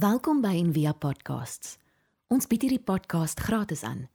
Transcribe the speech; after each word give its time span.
Welkom 0.00 0.38
by 0.40 0.54
Envia 0.56 0.94
Podcasts. 0.96 1.74
Ons 2.32 2.46
bied 2.48 2.62
hierdie 2.64 2.80
podcast 2.80 3.40
gratis 3.44 3.82
aan. 3.84 4.06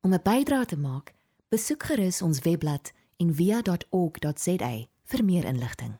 Om 0.00 0.14
'n 0.14 0.22
bydrae 0.24 0.64
te 0.64 0.78
maak, 0.78 1.12
besoek 1.52 1.82
gerus 1.82 2.22
ons 2.22 2.40
webblad 2.46 2.92
en 3.16 3.34
via.org.za 3.34 4.70
vir 5.04 5.24
meer 5.24 5.44
inligting. 5.44 5.98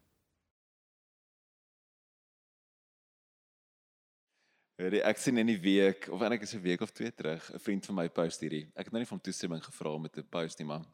Hoorie, 4.80 5.02
ek 5.02 5.18
sien 5.18 5.36
in 5.36 5.46
die 5.46 5.60
week 5.60 6.08
of 6.08 6.20
eintlik 6.22 6.42
is 6.42 6.54
'n 6.54 6.62
week 6.62 6.80
of 6.80 6.90
twee 6.90 7.12
terug 7.14 7.52
'n 7.52 7.58
vriend 7.58 7.86
van 7.86 7.94
my 7.94 8.08
post 8.08 8.40
hierdie. 8.40 8.70
Ek 8.74 8.84
het 8.84 8.92
nou 8.92 9.00
nie 9.00 9.12
van 9.12 9.20
toestemming 9.20 9.64
gevra 9.64 9.90
om 9.90 10.02
dit 10.02 10.12
te 10.12 10.22
post 10.22 10.58
nie, 10.58 10.66
maar 10.66 10.86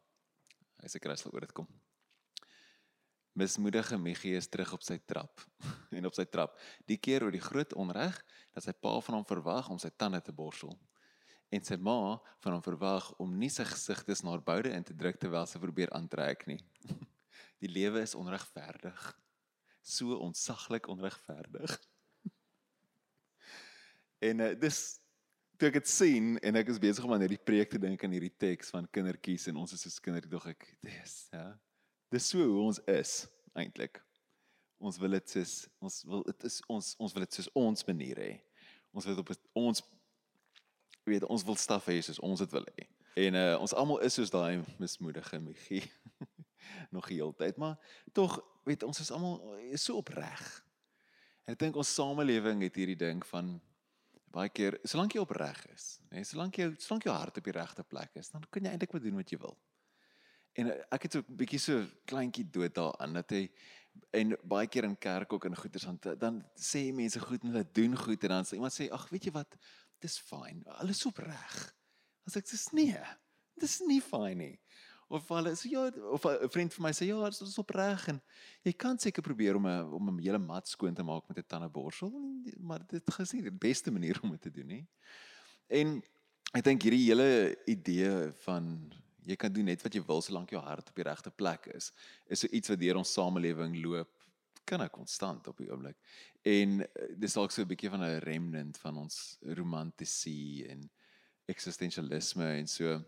hy 0.82 0.88
sê 0.88 0.98
kry 0.98 1.14
sal 1.14 1.30
oor 1.32 1.40
dit 1.40 1.52
kom. 1.52 1.68
Mismoedige 3.34 3.98
Miggie 3.98 4.36
is 4.38 4.46
terug 4.46 4.72
op 4.76 4.82
sy 4.86 5.00
trap 5.10 5.42
en 5.96 6.06
op 6.06 6.14
sy 6.14 6.26
trap. 6.30 6.54
Die 6.86 6.98
keer 7.02 7.26
oor 7.26 7.34
die 7.34 7.42
groot 7.42 7.74
onreg 7.74 8.16
dat 8.54 8.66
sy 8.66 8.74
pa 8.74 8.94
van 9.06 9.18
hom 9.18 9.26
verwag 9.28 9.70
om 9.74 9.80
sy 9.82 9.90
tande 9.98 10.22
te 10.22 10.34
borsel 10.34 10.74
en 11.54 11.62
sy 11.62 11.76
ma 11.78 12.16
van 12.42 12.56
hom 12.56 12.62
verwag 12.64 13.10
om 13.22 13.34
nie 13.38 13.50
sy 13.52 13.66
gesig 13.68 14.02
tussen 14.06 14.30
haar 14.30 14.42
boude 14.42 14.72
in 14.74 14.86
te 14.86 14.94
druk 14.96 15.20
terwyl 15.20 15.46
sy 15.46 15.60
probeer 15.62 15.92
aantrek 15.94 16.46
nie. 16.50 16.60
Die 17.62 17.70
lewe 17.70 18.02
is 18.04 18.16
onregverdig. 18.18 19.02
So 19.84 20.18
ontsaglik 20.24 20.90
onregverdig. 20.90 21.78
En 24.24 24.40
uh, 24.40 24.54
dis 24.56 24.78
toe 25.60 25.68
ek 25.68 25.74
dit 25.76 25.88
sien 25.90 26.30
en 26.40 26.56
ek 26.56 26.70
is 26.72 26.78
besig 26.80 27.04
om 27.04 27.12
aan 27.12 27.26
hierdie 27.26 27.42
preek 27.44 27.74
te 27.74 27.80
dink 27.82 28.00
aan 28.06 28.14
hierdie 28.14 28.32
teks 28.40 28.72
van 28.72 28.86
kindertjies 28.88 29.50
en 29.50 29.58
ons 29.60 29.74
is 29.76 29.82
soos 29.84 29.98
kinders 30.00 30.30
dog 30.32 30.46
ek 30.48 30.64
dis 30.80 31.16
ja. 31.34 31.42
Dis 32.14 32.28
so 32.30 32.38
hoe 32.46 32.60
ons 32.62 32.78
is 32.86 33.12
eintlik. 33.58 33.98
Ons 34.78 35.00
wil 35.02 35.16
dit 35.16 35.32
soos 35.32 35.54
ons 35.82 35.96
wil 36.06 36.20
dit 36.28 36.44
is 36.46 36.60
ons 36.70 36.90
ons 37.02 37.14
wil 37.14 37.24
dit 37.24 37.38
soos 37.38 37.48
ons 37.58 37.86
manier 37.88 38.20
hê. 38.22 38.32
Ons 38.94 39.08
wil 39.08 39.18
op 39.18 39.32
ons 39.58 39.82
weet 41.08 41.26
ons 41.26 41.46
wil 41.48 41.58
staf 41.58 41.88
hê 41.90 41.96
soos 42.06 42.22
ons 42.22 42.44
dit 42.44 42.54
wil 42.54 42.68
hê. 42.76 42.86
En 43.24 43.40
uh, 43.40 43.42
ons 43.58 43.74
almal 43.82 44.04
is 44.06 44.14
soos 44.20 44.30
daai 44.30 44.62
mismoedige 44.78 45.42
Migie 45.42 45.82
nog 46.94 47.10
heeltyd, 47.10 47.58
maar 47.58 47.74
tog 48.14 48.38
weet 48.66 48.86
ons 48.86 49.02
is 49.02 49.10
almal 49.14 49.58
is 49.74 49.82
so 49.82 49.98
opreg. 49.98 50.46
Ek 51.50 51.58
dink 51.58 51.76
ons 51.78 51.94
samelewing 51.98 52.62
het 52.62 52.78
hierdie 52.78 52.98
ding 52.98 53.26
van 53.34 53.56
baie 54.34 54.54
keer 54.54 54.78
solank 54.86 55.14
jy 55.14 55.22
opreg 55.22 55.60
is, 55.74 55.96
nê, 56.08 56.20
nee, 56.20 56.26
solank 56.26 56.62
jy 56.62 56.72
solank 56.78 57.06
jou 57.06 57.14
hart 57.14 57.42
op 57.42 57.46
die 57.50 57.54
regte 57.54 57.84
plek 57.86 58.14
is, 58.22 58.30
dan 58.30 58.46
kan 58.50 58.66
jy 58.66 58.72
eintlik 58.72 58.94
wat 58.94 59.02
doen 59.02 59.18
wat 59.18 59.34
jy 59.34 59.42
wil. 59.42 59.58
En 60.54 60.70
eh, 60.70 60.82
ek 60.94 61.06
het 61.06 61.16
so 61.16 61.24
'n 61.24 61.36
bietjie 61.36 61.58
so 61.58 61.84
kleintjie 62.06 62.46
dood 62.50 62.74
daarin 62.74 63.14
dat 63.14 63.30
hy 63.30 63.48
en 64.10 64.36
baie 64.42 64.66
keer 64.66 64.84
in 64.84 64.98
kerk 64.98 65.32
ook 65.32 65.44
in 65.44 65.56
goeters 65.56 65.86
dan 65.86 66.18
dan 66.18 66.42
sê 66.54 66.92
mense 66.92 67.20
goed 67.20 67.42
en 67.42 67.52
hulle 67.52 67.66
doen 67.72 67.96
goed 67.96 68.22
en 68.22 68.28
dan 68.28 68.44
sê 68.44 68.54
iemand 68.58 68.74
sê 68.74 68.90
ag 68.90 69.08
weet 69.10 69.24
jy 69.24 69.32
wat? 69.32 69.56
Dis 70.00 70.18
fyn. 70.18 70.62
Alles 70.66 71.06
opreg. 71.06 71.74
As 72.26 72.36
ek 72.36 72.46
sê 72.46 72.58
nee 72.72 73.02
dis 73.60 73.80
nie 73.86 74.00
fyn 74.02 74.38
nie. 74.38 74.58
Of 75.08 75.28
hulle 75.28 75.54
sê 75.58 75.70
ja 75.70 75.90
of 76.16 76.24
'n 76.26 76.48
vriend 76.48 76.74
vir 76.74 76.82
my 76.82 76.92
sê 76.92 77.06
ja 77.06 77.30
dit 77.30 77.40
is 77.40 77.58
opreg. 77.58 78.08
En 78.08 78.20
jy 78.64 78.72
kan 78.72 78.98
seker 78.98 79.22
probeer 79.22 79.56
om 79.56 79.66
'n 79.66 79.92
om 79.92 80.08
'n 80.10 80.22
hele 80.22 80.38
mat 80.38 80.68
skoon 80.68 80.94
te 80.94 81.02
maak 81.02 81.28
met 81.28 81.38
'n 81.38 81.46
tandeborsel 81.46 82.10
maar 82.58 82.86
dit 82.86 83.02
is 83.18 83.32
nie 83.32 83.42
die 83.42 83.50
beste 83.50 83.90
manier 83.90 84.18
om 84.22 84.30
dit 84.30 84.42
te 84.42 84.50
doen 84.50 84.66
nie. 84.66 84.86
En 85.68 86.02
ek 86.54 86.64
dink 86.64 86.82
hierdie 86.82 87.08
hele 87.08 87.56
idee 87.66 88.32
van 88.44 88.92
jy 89.24 89.36
kan 89.40 89.52
doen 89.52 89.64
net 89.64 89.82
wat 89.82 89.94
jy 89.94 90.02
wil 90.06 90.22
solank 90.22 90.50
jou 90.50 90.60
hart 90.62 90.88
op 90.88 90.96
die 90.96 91.06
regte 91.06 91.30
plek 91.30 91.68
is. 91.74 91.92
Is 92.26 92.44
so 92.44 92.50
iets 92.52 92.72
wat 92.72 92.80
deur 92.80 93.00
ons 93.00 93.12
samelewing 93.12 93.78
loop 93.84 94.12
kan 94.64 94.80
ek 94.80 94.94
konstant 94.96 95.46
op 95.48 95.58
die 95.60 95.70
oomblik. 95.70 95.96
En 96.44 96.80
eh, 96.84 97.10
dis 97.20 97.34
dalk 97.36 97.52
so 97.52 97.62
'n 97.62 97.68
bietjie 97.68 97.90
van 97.90 98.04
'n 98.04 98.20
remnant 98.24 98.78
van 98.78 98.96
ons 98.96 99.38
romantisie 99.42 100.68
en 100.68 100.88
eksistensialisme 101.46 102.46
en 102.60 102.66
so. 102.66 103.02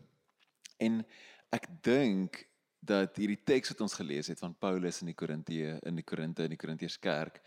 En 0.78 1.05
ek 1.50 1.69
dink 1.83 2.44
dat 2.87 3.16
hierdie 3.16 3.41
teks 3.44 3.72
wat 3.72 3.81
ons 3.87 3.97
gelees 3.99 4.28
het 4.31 4.38
van 4.38 4.55
Paulus 4.55 5.00
in 5.03 5.10
die 5.10 5.16
Korintië 5.19 5.78
in 5.88 5.97
die 5.99 6.05
Korinte 6.05 6.44
in 6.47 6.55
die 6.55 6.60
Korintiërs 6.60 6.99
kerk 7.03 7.41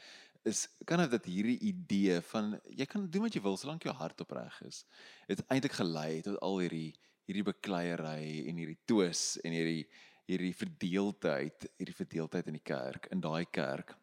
is 0.48 0.68
kan 0.88 1.02
dit 1.04 1.12
dat 1.12 1.28
hierdie 1.28 1.58
idee 1.70 2.20
van 2.32 2.56
jy 2.66 2.88
kan 2.90 3.06
doen 3.12 3.28
wat 3.28 3.36
jy 3.36 3.42
wil 3.44 3.58
solank 3.60 3.86
jou 3.88 3.94
hart 3.96 4.22
opreg 4.26 4.62
is 4.68 4.84
het 5.28 5.44
eintlik 5.48 5.78
gelei 5.80 6.22
tot 6.26 6.40
al 6.46 6.60
hierdie 6.64 6.94
hierdie 7.30 7.46
bekleierery 7.46 8.48
en 8.50 8.62
hierdie 8.62 8.80
twis 8.90 9.38
en 9.46 9.56
hierdie 9.56 9.84
hierdie 10.30 10.54
verdeeldheid 10.54 11.66
hierdie 11.78 11.98
verdeeldheid 11.98 12.50
in 12.50 12.58
die 12.58 12.66
kerk 12.66 13.10
in 13.14 13.22
daai 13.22 13.46
kerk 13.46 13.96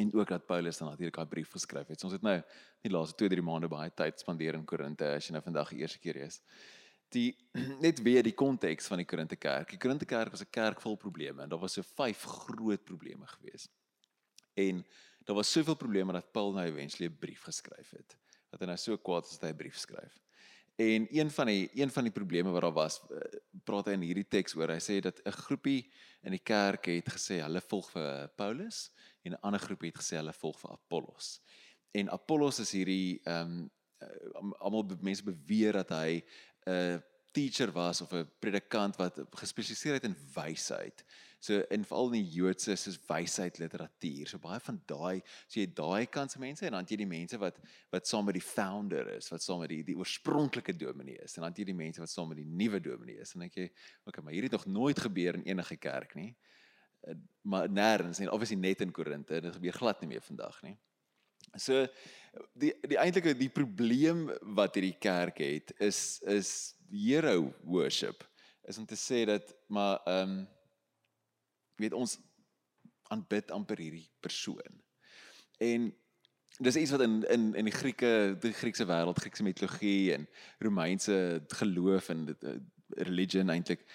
en 0.00 0.10
ook 0.16 0.32
dat 0.32 0.46
Paulus 0.48 0.80
dan 0.80 0.90
natuurlik 0.90 1.14
daai 1.14 1.30
brief 1.30 1.52
geskryf 1.54 1.86
het. 1.86 2.00
So 2.00 2.08
ons 2.08 2.16
het 2.16 2.24
nou 2.26 2.40
die 2.82 2.90
laaste 2.90 3.28
2-3 3.28 3.44
maande 3.46 3.68
baie 3.70 3.92
tyd 3.94 4.18
spandeer 4.18 4.58
in 4.58 4.64
Korinte 4.66 5.06
as 5.06 5.28
jy 5.28 5.36
nou 5.36 5.44
vandag 5.44 5.70
die 5.70 5.84
eerste 5.84 6.00
keer 6.02 6.18
is 6.24 6.40
die 7.14 7.30
net 7.84 8.02
weer 8.02 8.24
die 8.26 8.34
konteks 8.34 8.88
van 8.90 9.02
die 9.02 9.08
Korinte 9.08 9.38
kerk. 9.40 9.70
Die 9.70 9.80
Korinte 9.80 10.08
kerk 10.08 10.34
was 10.34 10.42
'n 10.44 10.50
kerk 10.50 10.82
vol 10.82 10.96
probleme 10.96 11.42
en 11.42 11.48
daar 11.48 11.62
was 11.62 11.78
so 11.78 11.82
vyf 11.82 12.22
groot 12.22 12.84
probleme 12.84 13.26
gewees. 13.36 13.68
En 14.54 14.84
daar 15.24 15.36
was 15.36 15.52
soveel 15.52 15.76
probleme 15.76 16.12
dat 16.12 16.32
Paul 16.32 16.52
nou 16.52 16.66
eventually 16.66 17.10
'n 17.10 17.18
brief 17.18 17.42
geskryf 17.42 17.90
het. 17.90 18.16
Dat 18.50 18.60
hy 18.60 18.66
nou 18.66 18.76
so 18.76 18.96
kwaad 18.96 19.24
is 19.24 19.38
dat 19.38 19.48
hy 19.48 19.52
'n 19.52 19.56
brief 19.56 19.78
skryf. 19.78 20.23
En 20.76 21.06
een 21.10 21.30
van 21.30 21.46
die 21.46 21.70
een 21.74 21.90
van 21.90 22.02
die 22.02 22.12
probleme 22.12 22.50
wat 22.50 22.60
daar 22.60 22.72
was, 22.72 23.00
eh, 23.10 23.38
praat 23.64 23.86
hy 23.86 23.92
in 23.92 24.06
hierdie 24.08 24.28
teks 24.28 24.56
oor. 24.58 24.72
Hy 24.74 24.82
sê 24.82 24.98
dat 25.00 25.20
'n 25.22 25.30
groepie 25.46 25.92
in 26.22 26.30
die 26.30 26.42
kerk 26.42 26.86
het 26.86 27.08
gesê 27.08 27.38
hulle 27.42 27.60
volg 27.60 27.90
vir 27.90 28.28
Paulus 28.36 28.90
en 29.22 29.32
'n 29.32 29.40
ander 29.42 29.60
groepie 29.60 29.92
het 29.94 30.02
gesê 30.02 30.16
hulle 30.16 30.32
volg 30.32 30.60
vir 30.60 30.70
Apollos. 30.70 31.40
En 31.92 32.10
Apollos 32.10 32.58
is 32.58 32.72
hierdie 32.72 33.20
ehm 33.24 33.70
um, 34.40 34.52
almal 34.58 34.98
mense 35.00 35.22
beweer 35.22 35.72
dat 35.72 35.88
hy 35.88 36.24
'n 36.66 36.70
uh, 36.70 36.98
teacher 37.32 37.72
was 37.72 38.00
of 38.00 38.12
'n 38.12 38.30
predikant 38.38 38.96
wat 38.96 39.20
gespesialiseer 39.30 39.92
het 39.92 40.04
in 40.04 40.16
wysheid. 40.34 41.04
So 41.44 41.60
in 41.68 41.82
veral 41.84 42.06
in 42.14 42.22
die 42.22 42.36
Joodse 42.38 42.72
soos 42.80 42.96
wysheid 43.04 43.58
literatuur. 43.60 44.30
So 44.30 44.40
baie 44.40 44.60
van 44.64 44.78
daai, 44.88 45.20
so 45.44 45.58
jy 45.60 45.66
daai 45.76 46.06
kant 46.08 46.32
se 46.32 46.40
mense 46.40 46.64
en 46.64 46.76
dan 46.78 46.88
jy 46.88 46.96
die 47.02 47.08
mense 47.10 47.36
wat 47.42 47.58
wat 47.92 48.08
saam 48.08 48.24
met 48.30 48.38
die 48.38 48.44
founder 48.44 49.10
is, 49.18 49.28
wat 49.32 49.44
saam 49.44 49.60
met 49.60 49.72
die 49.74 49.82
die 49.90 49.98
oorspronklike 50.00 50.72
dominee 50.80 51.20
is 51.26 51.36
en 51.36 51.44
dan 51.44 51.58
jy 51.60 51.68
die 51.68 51.76
mense 51.76 52.00
wat 52.00 52.12
saam 52.12 52.32
met 52.32 52.40
die 52.40 52.48
nuwe 52.48 52.80
dominee 52.80 53.20
is. 53.20 53.34
En 53.36 53.44
ek 53.44 53.60
jy, 53.60 53.68
okay, 54.08 54.24
maar 54.24 54.32
hierdie 54.32 54.48
het 54.48 54.56
nog 54.56 54.66
nooit 54.78 55.04
gebeur 55.04 55.36
in 55.40 55.44
enige 55.52 55.76
kerk 55.76 56.16
nie. 56.16 56.30
Uh, 57.04 57.18
maar 57.44 57.68
nêrens 57.68 58.22
en 58.24 58.32
obviously 58.32 58.56
net 58.56 58.80
in 58.80 58.94
Korinte, 58.96 59.42
dit 59.44 59.60
gebeur 59.60 59.76
glad 59.82 60.00
nie 60.00 60.14
meer 60.14 60.24
vandag 60.24 60.56
nie. 60.64 60.78
So 61.60 61.84
die 62.56 62.72
die 62.88 62.98
eintlike 62.98 63.36
die 63.36 63.52
probleem 63.52 64.30
wat 64.56 64.80
hierdie 64.80 64.96
kerk 64.96 65.44
het 65.44 65.76
is 65.76 66.22
is 66.24 66.72
hero 66.88 67.52
worship 67.68 68.24
is 68.64 68.80
om 68.80 68.88
te 68.88 68.96
sê 68.96 69.26
dat 69.28 69.52
maar 69.68 70.00
ehm 70.08 70.38
um, 70.40 70.42
weet 71.76 71.92
ons 71.92 72.18
aanbid 73.12 73.50
amper 73.50 73.78
hierdie 73.78 74.08
persoon. 74.20 74.80
En 75.62 75.92
dis 76.58 76.76
iets 76.76 76.94
wat 76.94 77.00
in 77.00 77.22
in 77.30 77.54
in 77.54 77.68
die 77.68 77.74
Grieke, 77.74 78.36
die 78.40 78.52
Griekse 78.52 78.86
wêreld, 78.86 79.20
Griekse 79.20 79.42
mitologie 79.42 80.14
en 80.14 80.28
Romeinse 80.58 81.44
geloof 81.60 82.08
en 82.08 82.28
uh, 82.30 82.56
religion 82.88 83.50
eintlik 83.50 83.86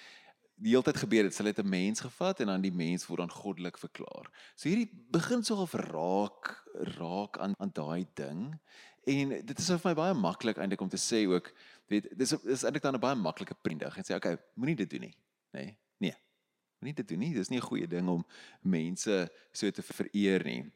die 0.59 0.73
hele 0.73 0.83
tyd 0.83 0.99
gebeur 0.99 1.23
het. 1.23 1.37
Hulle 1.37 1.53
het 1.53 1.63
'n 1.63 1.69
mens 1.69 1.99
gevat 2.03 2.39
en 2.39 2.47
dan 2.47 2.61
die 2.61 2.75
mens 2.75 3.05
word 3.07 3.19
dan 3.19 3.31
goddelik 3.31 3.77
verklaar. 3.77 4.27
So 4.55 4.69
hierdie 4.69 4.91
begin 5.11 5.43
so 5.43 5.55
half 5.55 5.73
raak 5.73 6.65
raak 6.99 7.37
aan 7.37 7.53
aan 7.57 7.71
daai 7.73 8.07
ding. 8.13 8.59
En 9.05 9.29
dit 9.29 9.59
is 9.59 9.67
vir 9.67 9.81
my 9.83 9.93
baie 9.93 10.13
maklik 10.13 10.57
eintlik 10.57 10.81
om 10.81 10.89
te 10.89 10.97
sê 10.97 11.27
ook 11.27 11.53
weet 11.87 12.17
dis 12.17 12.31
is 12.31 12.63
eintlik 12.63 12.83
dan 12.83 12.95
'n 12.95 12.99
baie 12.99 13.15
maklike 13.15 13.55
prindig 13.61 13.97
en 13.97 14.03
sê 14.03 14.15
okay, 14.15 14.37
moenie 14.55 14.75
dit 14.75 14.89
doen 14.89 15.01
nie, 15.01 15.15
nê? 15.51 15.63
Nee. 15.63 15.77
Moenie 16.79 16.95
dit 16.95 17.07
doen 17.07 17.19
nie. 17.19 17.33
Dis 17.33 17.49
nie 17.49 17.59
'n 17.59 17.69
goeie 17.69 17.87
ding 17.87 18.07
om 18.07 18.25
mense 18.61 19.31
so 19.51 19.71
te 19.71 19.81
vereer 19.81 20.43
nie. 20.43 20.71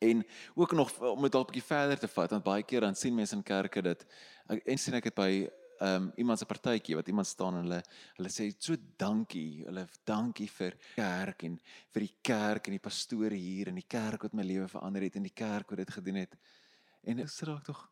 En 0.00 0.24
ook 0.54 0.72
nog 0.72 1.00
om 1.00 1.22
dit 1.22 1.32
dalk 1.32 1.48
'n 1.48 1.52
bietjie 1.52 1.68
verder 1.68 1.98
te 1.98 2.08
vat, 2.08 2.30
want 2.30 2.44
baie 2.44 2.62
keer 2.62 2.80
dan 2.80 2.94
sien 2.94 3.14
mense 3.14 3.36
in 3.36 3.42
kerke 3.42 3.82
dat 3.82 4.04
en 4.46 4.78
sien 4.78 4.94
ek 4.94 5.04
dit 5.04 5.14
by 5.14 5.48
ehm 5.80 6.02
um, 6.02 6.12
iemand 6.16 6.38
se 6.38 6.46
partytjie 6.46 6.94
wat 6.94 7.08
iemand 7.08 7.26
staan 7.26 7.54
en 7.54 7.62
hulle 7.62 7.82
hulle 8.16 8.28
sê 8.30 8.54
so 8.58 8.76
dankie, 8.96 9.64
hulle 9.66 9.88
dankie 10.04 10.48
vir 10.48 10.76
kerk 10.94 11.42
en 11.42 11.58
vir 11.92 12.00
die 12.00 12.16
kerk 12.22 12.66
en 12.66 12.76
die 12.76 12.84
pastore 12.88 13.34
hier 13.34 13.68
en 13.68 13.74
die 13.74 13.88
kerk 13.88 14.22
wat 14.22 14.34
my 14.34 14.42
lewe 14.42 14.68
verander 14.68 15.02
het 15.02 15.16
en 15.16 15.22
die 15.22 15.34
kerk 15.34 15.70
wat 15.70 15.82
dit 15.82 15.90
gedoen 15.90 16.20
het. 16.22 16.36
En 17.02 17.18
ek 17.18 17.28
sê 17.28 17.46
dalk 17.46 17.64
tog 17.64 17.82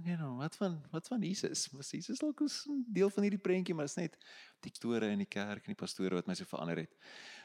Okay 0.00 0.16
nou, 0.16 0.38
wat 0.40 0.54
van 0.56 0.78
wat 0.90 1.08
van 1.12 1.20
Jesus? 1.20 1.66
Was 1.76 1.90
Jesus 1.92 2.18
dalk 2.18 2.40
'n 2.40 2.84
deel 2.88 3.10
van 3.10 3.22
hierdie 3.22 3.40
prentjie, 3.40 3.74
maar 3.74 3.84
dit 3.84 3.96
is 3.96 4.02
net 4.02 4.16
die 4.60 4.72
store 4.74 5.10
in 5.10 5.18
die 5.18 5.28
kerk 5.28 5.66
en 5.66 5.74
die 5.74 5.82
pastore 5.84 6.14
wat 6.14 6.26
my 6.26 6.34
so 6.34 6.44
verander 6.44 6.76
het. 6.76 6.96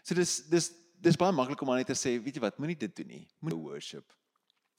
So 0.04 0.16
dis 0.16 0.48
dis 0.48 0.72
dis 1.02 1.18
baie 1.18 1.32
maklik 1.32 1.62
om 1.62 1.76
net 1.76 1.88
te 1.88 1.94
sê, 1.94 2.16
weet 2.24 2.36
jy 2.36 2.42
wat, 2.42 2.58
moenie 2.58 2.78
dit 2.78 2.96
doen 2.96 3.08
nie. 3.08 3.28
Moenie 3.40 3.60
worship 3.60 4.16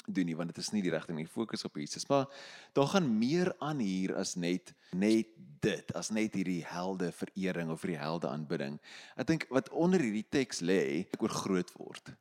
doen 0.07 0.27
nie 0.27 0.37
want 0.37 0.55
dit 0.55 0.63
is 0.63 0.73
nie 0.73 0.83
die 0.83 0.91
regte 0.91 1.13
nie. 1.13 1.27
Fokus 1.27 1.65
op 1.65 1.77
Jesus. 1.77 2.07
Maar 2.09 2.27
daar 2.73 2.87
gaan 2.87 3.19
meer 3.19 3.53
aan 3.59 3.79
hier 3.79 4.17
as 4.17 4.37
net 4.37 4.73
net 4.93 5.27
dit, 5.61 5.93
as 5.95 6.11
net 6.11 6.35
hierdie 6.35 6.65
helde 6.65 7.13
verering 7.13 7.71
of 7.71 7.83
hierdie 7.83 8.01
helde 8.01 8.29
aanbidding. 8.29 8.81
Ek 9.17 9.27
dink 9.27 9.47
wat 9.51 9.69
onder 9.69 10.01
hierdie 10.01 10.29
teks 10.29 10.61
lê, 10.61 11.07
oor 11.19 11.29
groot 11.29 11.73
word. 11.77 12.15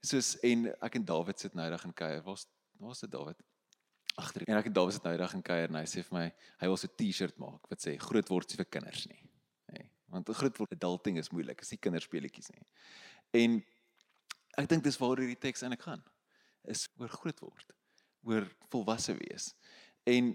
Soos 0.00 0.36
en 0.42 0.68
ek 0.80 0.94
en 0.94 1.04
Dawid 1.04 1.40
sit 1.40 1.54
nou 1.54 1.68
reg 1.70 1.84
in 1.84 1.92
kuier. 1.92 2.22
Waar's 2.22 2.46
waar's 2.78 3.00
dit 3.00 3.10
Dawid? 3.10 3.42
Agter. 4.20 4.44
En 4.46 4.58
ek 4.58 4.70
het 4.70 4.74
Dawid 4.74 4.96
se 4.96 5.00
nou 5.04 5.12
eendag 5.14 5.34
in 5.36 5.44
kuier 5.44 5.70
en 5.70 5.78
hy 5.80 5.86
sê 5.90 6.02
vir 6.06 6.16
my 6.16 6.26
hy 6.62 6.68
wil 6.70 6.78
so 6.80 6.88
'n 6.88 6.96
T-shirt 6.96 7.38
maak 7.38 7.70
wat 7.70 7.80
sê 7.84 7.96
groot 8.00 8.28
word 8.28 8.52
vir 8.52 8.64
kinders 8.64 9.06
nie. 9.06 9.22
Nê. 9.72 9.88
Want 10.08 10.28
groot 10.28 10.58
word 10.58 10.72
adulting 10.72 11.18
is 11.18 11.30
moeilik. 11.30 11.58
Dis 11.58 11.70
nie 11.70 11.78
kinderspeletjies 11.78 12.50
nie. 12.54 12.64
En 13.32 13.62
ek 14.56 14.68
dink 14.68 14.84
dis 14.84 14.98
waaroor 14.98 15.24
hierdie 15.24 15.40
teks 15.40 15.62
eintlik 15.62 15.82
gaan. 15.82 16.02
Is 16.64 16.88
oor 16.98 17.08
groot 17.08 17.40
word, 17.40 17.72
oor 18.24 18.48
volwasse 18.70 19.14
wees. 19.14 19.54
En 20.06 20.34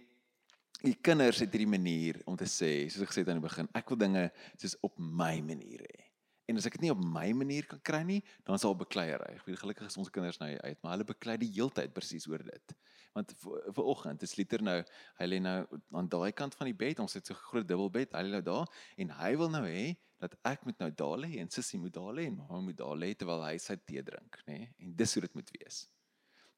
die 0.81 0.95
kinders 0.95 1.41
het 1.43 1.51
hierdie 1.51 1.69
manier 1.69 2.21
om 2.25 2.37
te 2.37 2.47
sê, 2.49 2.89
soos 2.89 3.03
ek 3.05 3.11
gesê 3.11 3.23
het 3.23 3.29
aan 3.29 3.41
die 3.41 3.47
begin, 3.47 3.69
ek 3.77 3.89
wil 3.89 3.99
dinge 4.01 4.31
soos 4.57 4.77
op 4.81 4.97
my 4.97 5.41
manier 5.45 5.83
hê. 5.85 6.07
En 6.49 6.57
as 6.59 6.67
ek 6.67 6.75
dit 6.75 6.87
nie 6.87 6.93
op 6.93 7.01
my 7.05 7.29
manier 7.37 7.67
kan 7.69 7.79
kry 7.85 8.01
nie, 8.03 8.19
dan 8.47 8.59
sal 8.59 8.75
bekleierery. 8.75 9.37
Ek 9.37 9.45
weet 9.47 9.61
gelukkig 9.61 9.87
is 9.87 9.99
ons 10.01 10.09
kinders 10.11 10.39
nou 10.41 10.49
uit, 10.51 10.79
maar 10.81 10.97
hulle 10.97 11.07
beklei 11.07 11.37
die 11.39 11.51
heeltyd 11.53 11.93
presies 11.95 12.27
oor 12.27 12.43
dit. 12.43 12.75
Want 13.13 13.33
vir 13.39 13.83
oggend 13.83 14.21
is 14.23 14.35
Liter 14.39 14.61
nou, 14.63 14.77
hy 15.19 15.25
lê 15.27 15.39
nou 15.43 15.57
aan 15.99 16.07
daai 16.07 16.31
kant 16.31 16.55
van 16.55 16.69
die 16.69 16.77
bed, 16.77 16.99
ons 17.03 17.13
het 17.13 17.27
so 17.27 17.33
'n 17.33 17.43
groot 17.49 17.67
dubbelbed, 17.67 18.13
hy 18.13 18.23
lê 18.23 18.31
nou 18.31 18.41
daar 18.41 18.67
en 18.97 19.09
hy 19.09 19.31
wil 19.35 19.49
nou 19.49 19.65
hê 19.65 19.95
dat 20.21 20.35
ek 20.45 20.65
moet 20.65 20.77
nou 20.79 20.91
daar 20.91 21.17
lê 21.17 21.39
en 21.41 21.49
sussie 21.49 21.79
moet 21.79 21.93
daar 21.93 22.13
lê 22.13 22.27
en 22.29 22.35
mamma 22.35 22.61
moet 22.61 22.77
daar 22.77 22.95
lê 22.95 23.13
terwyl 23.15 23.43
hy 23.43 23.57
sy 23.57 23.75
tee 23.75 24.03
drink, 24.03 24.37
nê? 24.47 24.57
Nee? 24.59 24.73
En 24.79 24.95
dis 24.95 25.13
hoe 25.13 25.21
dit 25.21 25.33
moet 25.33 25.51
wees. 25.57 25.87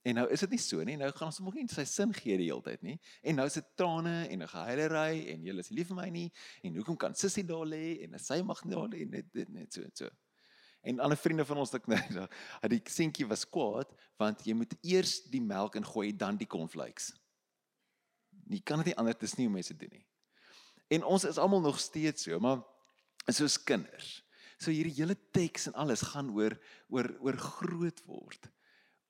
En 0.03 0.17
nou 0.19 0.25
is 0.35 0.41
dit 0.43 0.49
nie 0.51 0.59
so 0.59 0.83
nie. 0.83 0.97
Nou 0.99 1.09
gaan 1.15 1.29
ons 1.31 1.39
hom 1.39 1.53
nie 1.55 1.63
sy 1.71 1.85
sin 1.87 2.11
gee 2.17 2.35
die 2.37 2.49
hele 2.49 2.63
tyd 2.65 2.81
nie. 2.83 2.97
En 3.23 3.37
nou 3.39 3.45
is 3.47 3.55
dit 3.55 3.69
trane 3.79 4.15
en 4.27 4.41
'n 4.43 4.51
gehuilery 4.51 5.29
en 5.31 5.45
jy 5.47 5.59
is 5.59 5.71
lief 5.71 5.87
vir 5.87 5.95
my 5.95 6.09
nie 6.09 6.31
en 6.63 6.75
hoekom 6.75 6.97
kan 6.97 7.15
sussie 7.15 7.43
daar 7.43 7.65
lê 7.65 8.03
en 8.03 8.19
sy 8.19 8.41
mag 8.43 8.63
nie 8.65 8.75
daar 8.75 8.89
lê 8.89 9.05
net 9.09 9.49
net 9.49 9.73
so 9.73 9.81
en 9.81 9.95
so. 9.95 10.09
En 10.83 10.99
ander 10.99 11.17
vriende 11.17 11.45
van 11.47 11.61
ons 11.63 11.71
het 11.71 11.87
net 11.87 12.09
dat 12.13 12.71
die 12.71 12.81
seentjie 12.91 13.27
was 13.27 13.45
kwaad 13.47 13.91
want 14.19 14.43
jy 14.47 14.55
moet 14.57 14.75
eers 14.81 15.21
die 15.31 15.41
melk 15.41 15.77
ingooi 15.79 16.11
dan 16.15 16.37
die 16.39 16.47
cornflakes. 16.47 17.11
Jy 18.51 18.59
kan 18.67 18.83
dit 18.83 18.95
anders 18.99 19.19
dis 19.21 19.37
nie 19.39 19.47
hoe 19.47 19.55
mense 19.55 19.75
doen 19.79 19.93
nie. 19.95 20.05
En 20.93 21.07
ons 21.07 21.23
is 21.25 21.39
almal 21.41 21.63
nog 21.63 21.79
steeds 21.79 22.27
so, 22.27 22.39
maar 22.39 22.61
soos 23.31 23.55
kinders. 23.63 24.19
So 24.59 24.71
hierdie 24.71 24.95
hele 24.99 25.15
teks 25.35 25.69
en 25.71 25.79
alles 25.79 26.03
gaan 26.13 26.29
oor 26.35 26.57
oor 26.91 27.09
oor 27.23 27.39
groot 27.39 28.03
word 28.07 28.51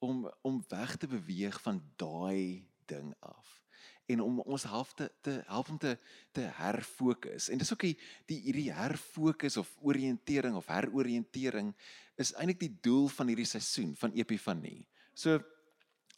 om 0.03 0.27
om 0.45 0.61
weg 0.69 0.95
te 1.01 1.09
beweeg 1.09 1.59
van 1.65 1.81
daai 1.97 2.69
ding 2.89 3.13
af 3.19 3.62
en 4.11 4.21
om 4.21 4.39
ons 4.39 4.65
help 4.67 4.91
te, 4.97 5.07
te 5.21 5.38
help 5.47 5.69
om 5.69 5.77
te 5.79 5.95
te 6.35 6.47
herfokus. 6.57 7.50
En 7.50 7.61
dis 7.61 7.71
ook 7.73 7.85
die 7.88 7.95
die 8.29 8.39
hierdie 8.47 8.69
herfokus 8.73 9.57
of 9.57 9.71
oriëntering 9.81 10.55
of 10.59 10.67
heroriëntering 10.71 11.73
is 12.19 12.33
eintlik 12.33 12.59
die 12.59 12.73
doel 12.83 13.07
van 13.13 13.31
hierdie 13.31 13.50
seisoen 13.50 13.95
van 14.00 14.13
Epifanie. 14.17 14.83
So 15.13 15.39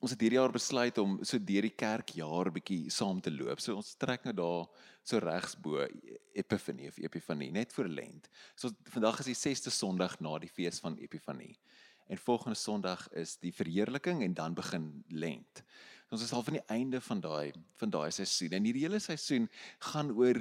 ons 0.03 0.11
het 0.11 0.21
hierdie 0.21 0.37
jaar 0.37 0.53
besluit 0.53 0.97
om 1.01 1.17
so 1.23 1.39
deur 1.39 1.65
die 1.65 1.75
kerkjaar 1.77 2.51
bietjie 2.53 2.91
saam 2.93 3.21
te 3.23 3.31
loop. 3.33 3.61
So 3.63 3.77
ons 3.77 3.95
trek 4.01 4.25
nou 4.27 4.35
daar 4.37 4.67
so 5.05 5.21
regs 5.21 5.55
bo 5.61 5.85
Epifanie 6.35 6.89
of 6.91 6.99
Epifanie 6.99 7.51
net 7.53 7.73
voor 7.73 7.87
Lent. 7.87 8.29
So 8.55 8.73
vandag 8.91 9.21
is 9.23 9.31
die 9.31 9.39
6ste 9.39 9.73
Sondag 9.73 10.19
na 10.19 10.37
die 10.41 10.51
fees 10.51 10.81
van 10.83 10.97
Epifanie. 10.97 11.55
En 12.07 12.21
volgende 12.21 12.57
Sondag 12.57 13.07
is 13.17 13.37
die 13.41 13.53
verheerliking 13.53 14.21
en 14.23 14.33
dan 14.33 14.53
begin 14.53 15.03
Lent. 15.09 15.63
Ons 16.13 16.23
is 16.23 16.33
al 16.35 16.43
van 16.45 16.59
die 16.59 16.65
einde 16.73 17.01
van 17.01 17.21
daai 17.21 17.53
van 17.79 17.91
daai 17.93 18.11
seisoen. 18.13 18.53
En 18.57 18.67
hierdie 18.67 18.85
hele 18.85 19.01
seisoen 19.03 19.49
gaan 19.91 20.11
oor 20.13 20.39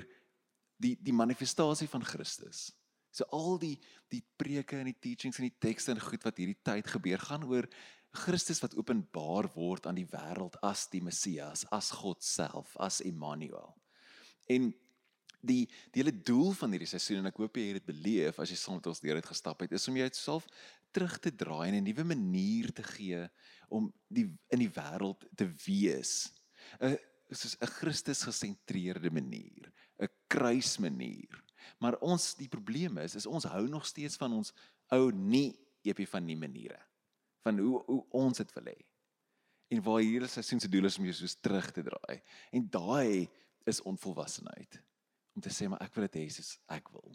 die 0.82 0.94
die 1.00 1.16
manifestasie 1.16 1.88
van 1.88 2.04
Christus. 2.04 2.68
So 3.14 3.26
al 3.32 3.58
die 3.62 3.76
die 4.12 4.22
preke 4.36 4.80
en 4.80 4.90
die 4.90 5.00
teachings 5.00 5.40
en 5.40 5.48
die 5.48 5.58
tekste 5.62 5.94
en 5.94 6.02
goed 6.02 6.24
wat 6.26 6.38
hierdie 6.40 6.60
tyd 6.66 6.90
gebeur 6.90 7.22
gaan 7.22 7.46
oor 7.48 7.68
Christus 8.14 8.60
wat 8.62 8.76
openbaar 8.78 9.48
word 9.56 9.88
aan 9.90 9.98
die 9.98 10.08
wêreld 10.10 10.56
as 10.62 10.86
die 10.92 11.02
Messias, 11.02 11.64
as 11.74 11.90
God 11.90 12.22
self, 12.22 12.76
as 12.78 13.00
Immanuel. 13.02 13.72
En 14.46 14.70
die 15.44 15.64
die 15.92 16.02
hele 16.02 16.14
doel 16.14 16.52
van 16.56 16.72
hierdie 16.74 16.88
seisoen 16.88 17.22
en 17.22 17.30
ek 17.30 17.40
hoop 17.42 17.58
jy 17.58 17.66
het 17.70 17.80
dit 17.80 17.90
beleef 17.90 18.38
as 18.40 18.52
jy 18.52 18.58
saam 18.58 18.78
met 18.78 18.88
ons 18.90 19.02
deur 19.02 19.18
dit 19.18 19.30
gestap 19.32 19.60
het, 19.64 19.74
is 19.76 19.88
om 19.90 19.98
jouself 19.98 20.46
terug 20.94 21.18
te 21.18 21.32
draai 21.34 21.68
en 21.68 21.76
'n 21.80 21.88
nuwe 21.88 22.04
manier 22.04 22.72
te 22.72 22.82
gee 22.82 23.24
om 23.68 23.92
die 24.08 24.28
in 24.54 24.62
die 24.62 24.70
wêreld 24.70 25.26
te 25.36 25.48
wees. 25.66 26.32
'n 26.80 26.96
soos 27.30 27.56
'n 27.60 27.66
Christus 27.66 28.22
gesentreerde 28.22 29.10
manier, 29.10 29.72
'n 29.98 30.08
kruismanier. 30.28 31.42
Maar 31.78 31.98
ons 32.00 32.34
die 32.34 32.48
probleem 32.48 32.98
is 32.98 33.14
is 33.14 33.26
ons 33.26 33.44
hou 33.44 33.68
nog 33.68 33.86
steeds 33.86 34.16
van 34.16 34.32
ons 34.32 34.52
ou 34.92 35.10
nie 35.10 35.56
epifanie 35.82 36.36
maniere 36.36 36.80
van 37.42 37.58
hoe 37.58 37.82
hoe 37.86 38.04
ons 38.10 38.40
dit 38.40 38.52
wil 38.54 38.64
hê. 38.72 38.80
En 39.68 39.82
waar 39.82 40.00
hierdie 40.00 40.28
seisoen 40.28 40.60
se 40.60 40.68
doel 40.68 40.84
is 40.88 40.98
om 40.98 41.04
jou 41.04 41.14
soos 41.14 41.36
terug 41.40 41.70
te 41.72 41.82
draai. 41.82 42.22
En 42.52 42.68
daai 42.70 43.28
is 43.64 43.82
onvolwassenheid 43.82 44.82
om 45.34 45.42
te 45.42 45.50
sê 45.50 45.66
maar 45.68 45.82
ek 45.82 45.94
wil 45.96 46.06
dit 46.06 46.20
hê 46.20 46.28
soos 46.30 46.54
ek 46.70 46.90
wil. 46.94 47.14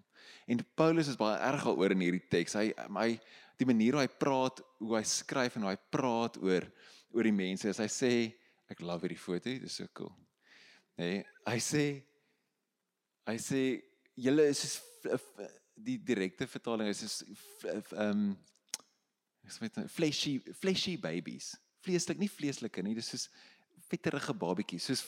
En 0.51 0.61
Paulus 0.75 1.07
is 1.07 1.19
baie 1.19 1.37
erg 1.49 1.63
daaroor 1.63 1.95
in 1.95 2.03
hierdie 2.03 2.25
teks. 2.31 2.57
Hy 2.59 2.73
hy 2.97 3.11
die 3.59 3.67
manier 3.67 3.97
hoe 3.97 4.03
hy 4.05 4.11
praat, 4.21 4.61
hoe 4.79 4.95
hy 4.95 5.03
skryf 5.07 5.57
en 5.57 5.67
hoe 5.67 5.73
hy 5.73 5.79
praat 5.91 6.39
oor 6.41 6.67
oor 7.09 7.25
die 7.25 7.35
mense. 7.35 7.69
As 7.71 7.81
hy 7.81 7.89
sê 7.91 8.11
ek 8.69 8.83
love 8.85 9.07
hierdie 9.07 9.19
foto, 9.19 9.49
dit 9.49 9.65
is 9.65 9.79
so 9.81 9.89
cool. 9.97 10.13
Nee, 10.99 11.23
hy 11.47 11.59
sê 11.63 11.85
hy 13.29 13.37
sê 13.41 13.63
julle 14.19 14.47
is 14.51 14.63
soos 14.63 14.77
die 15.79 15.97
direkte 16.03 16.47
vertaling 16.49 16.89
is 16.91 17.03
soos 17.03 17.19
ehm 17.69 18.31
ek 19.45 19.53
sê 19.55 19.63
met 19.65 19.79
fleshy 19.91 20.33
fleshy 20.59 20.95
babies. 21.01 21.53
Vleeslik, 21.85 22.19
nie 22.19 22.27
vleeslike 22.27 22.83
nie, 22.83 22.97
dis 22.97 23.07
soos 23.13 23.29
vetterige 23.89 24.35
babetjies, 24.35 24.89
soos 24.89 25.03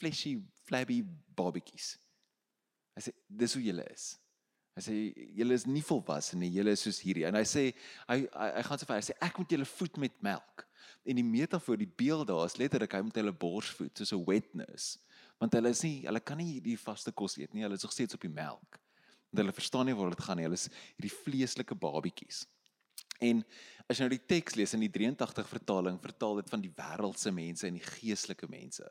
fleshy 0.00 0.34
flabby 0.66 0.98
babetjies. 1.38 1.94
Hy 2.98 3.04
sê 3.06 3.14
dis 3.42 3.54
hoe 3.54 3.62
julle 3.62 3.86
is. 3.94 4.10
Hy 4.78 4.82
sê 4.84 4.96
julle 5.34 5.56
is 5.58 5.66
nie 5.66 5.82
volwasse 5.82 6.36
nie, 6.38 6.52
julle 6.54 6.70
is 6.76 6.84
soos 6.86 7.00
hierdie. 7.02 7.24
En 7.26 7.34
hy 7.34 7.42
sê 7.48 7.64
hy 8.06 8.20
hy, 8.22 8.48
hy 8.54 8.62
gaan 8.68 8.78
so 8.78 8.86
ver, 8.86 9.00
hy 9.00 9.06
sê 9.08 9.16
ek 9.26 9.40
moet 9.40 9.54
julle 9.56 9.66
voed 9.66 9.98
met 10.04 10.14
melk. 10.22 10.62
En 11.08 11.18
die 11.18 11.26
metafoor, 11.26 11.80
die 11.80 11.90
beeld 11.98 12.28
daar 12.30 12.44
is 12.46 12.54
letterlik 12.60 12.94
hy 12.94 13.00
moet 13.08 13.18
hulle 13.18 13.34
bors 13.34 13.72
voed 13.74 13.98
soos 13.98 14.14
'n 14.14 14.22
wetness. 14.28 14.86
Want 15.42 15.56
hulle 15.58 15.72
is 15.74 15.82
nie 15.82 16.06
hulle 16.06 16.22
kan 16.22 16.38
nie 16.38 16.60
die 16.62 16.76
vaste 16.78 17.10
kos 17.10 17.34
eet 17.42 17.54
nie, 17.54 17.64
hulle 17.66 17.74
is 17.74 17.82
nog 17.82 17.96
steeds 17.96 18.14
op 18.14 18.22
die 18.22 18.30
melk. 18.30 18.78
Want 19.32 19.42
hulle 19.42 19.56
verstaan 19.56 19.90
nie 19.90 19.96
waar 19.98 20.14
dit 20.14 20.22
gaan 20.22 20.38
nie. 20.38 20.46
Hulle 20.46 20.60
is 20.60 20.70
hierdie 20.94 21.16
vleeslike 21.24 21.74
babetjies. 21.74 22.46
En 23.20 23.42
as 23.90 23.98
jy 23.98 24.06
nou 24.06 24.14
die 24.14 24.26
teks 24.30 24.54
lees 24.54 24.74
in 24.76 24.84
die 24.86 24.92
83 24.94 25.48
vertaling, 25.48 25.98
vertaal 25.98 26.38
dit 26.38 26.50
van 26.50 26.62
die 26.62 26.74
wêreldse 26.76 27.32
mense 27.34 27.66
en 27.66 27.74
die 27.80 27.88
geestelike 27.98 28.46
mense. 28.46 28.86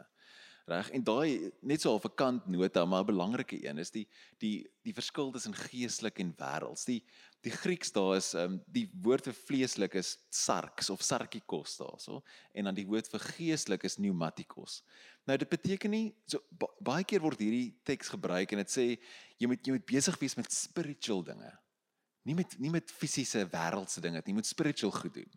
Reg? 0.68 0.90
En 0.92 1.04
daai 1.04 1.52
net 1.64 1.82
so 1.82 1.96
'n 1.96 2.16
kant 2.16 2.48
nota, 2.48 2.86
maar 2.86 3.04
'n 3.04 3.12
belangrike 3.14 3.58
een 3.64 3.78
is 3.78 3.92
die 3.92 4.08
die 4.38 4.68
die 4.84 4.94
verskil 4.94 5.32
tussen 5.32 5.54
geestelik 5.54 6.20
en 6.20 6.36
wêrelds. 6.36 6.84
Die 6.86 7.04
die 7.42 7.52
Grieks 7.52 7.92
daar 7.92 8.16
is 8.18 8.34
um, 8.34 8.62
die 8.68 8.90
woord 9.02 9.24
vir 9.24 9.34
vleeslik 9.34 9.94
is 9.96 10.18
sarks 10.30 10.90
of 10.90 11.02
sarkikos 11.02 11.78
daarso 11.78 12.24
en 12.54 12.64
dan 12.64 12.76
die 12.76 12.86
woord 12.86 13.08
vir 13.08 13.20
geestelik 13.20 13.84
is 13.84 13.96
pneumatikos. 13.96 14.84
Nou 15.26 15.38
dit 15.38 15.50
beteken 15.50 15.92
nie 15.92 16.16
so 16.26 16.44
ba 16.52 16.68
baie 16.82 17.04
keer 17.04 17.22
word 17.22 17.40
hierdie 17.40 17.80
teks 17.84 18.10
gebruik 18.10 18.52
en 18.52 18.58
dit 18.58 18.70
sê 18.70 19.00
jy 19.40 19.48
moet 19.48 19.66
jy 19.66 19.72
moet 19.72 19.86
besig 19.86 20.20
wees 20.20 20.36
met 20.36 20.52
spiritual 20.52 21.24
dinge. 21.24 21.58
Nie 22.26 22.36
met 22.36 22.60
nie 22.60 22.72
met 22.72 22.92
fisiese 22.92 23.48
wêreldse 23.48 24.02
dinge 24.02 24.22
jy 24.26 24.34
moet 24.34 24.46
spiritual 24.46 24.92
goed 24.92 25.14
doen. 25.14 25.32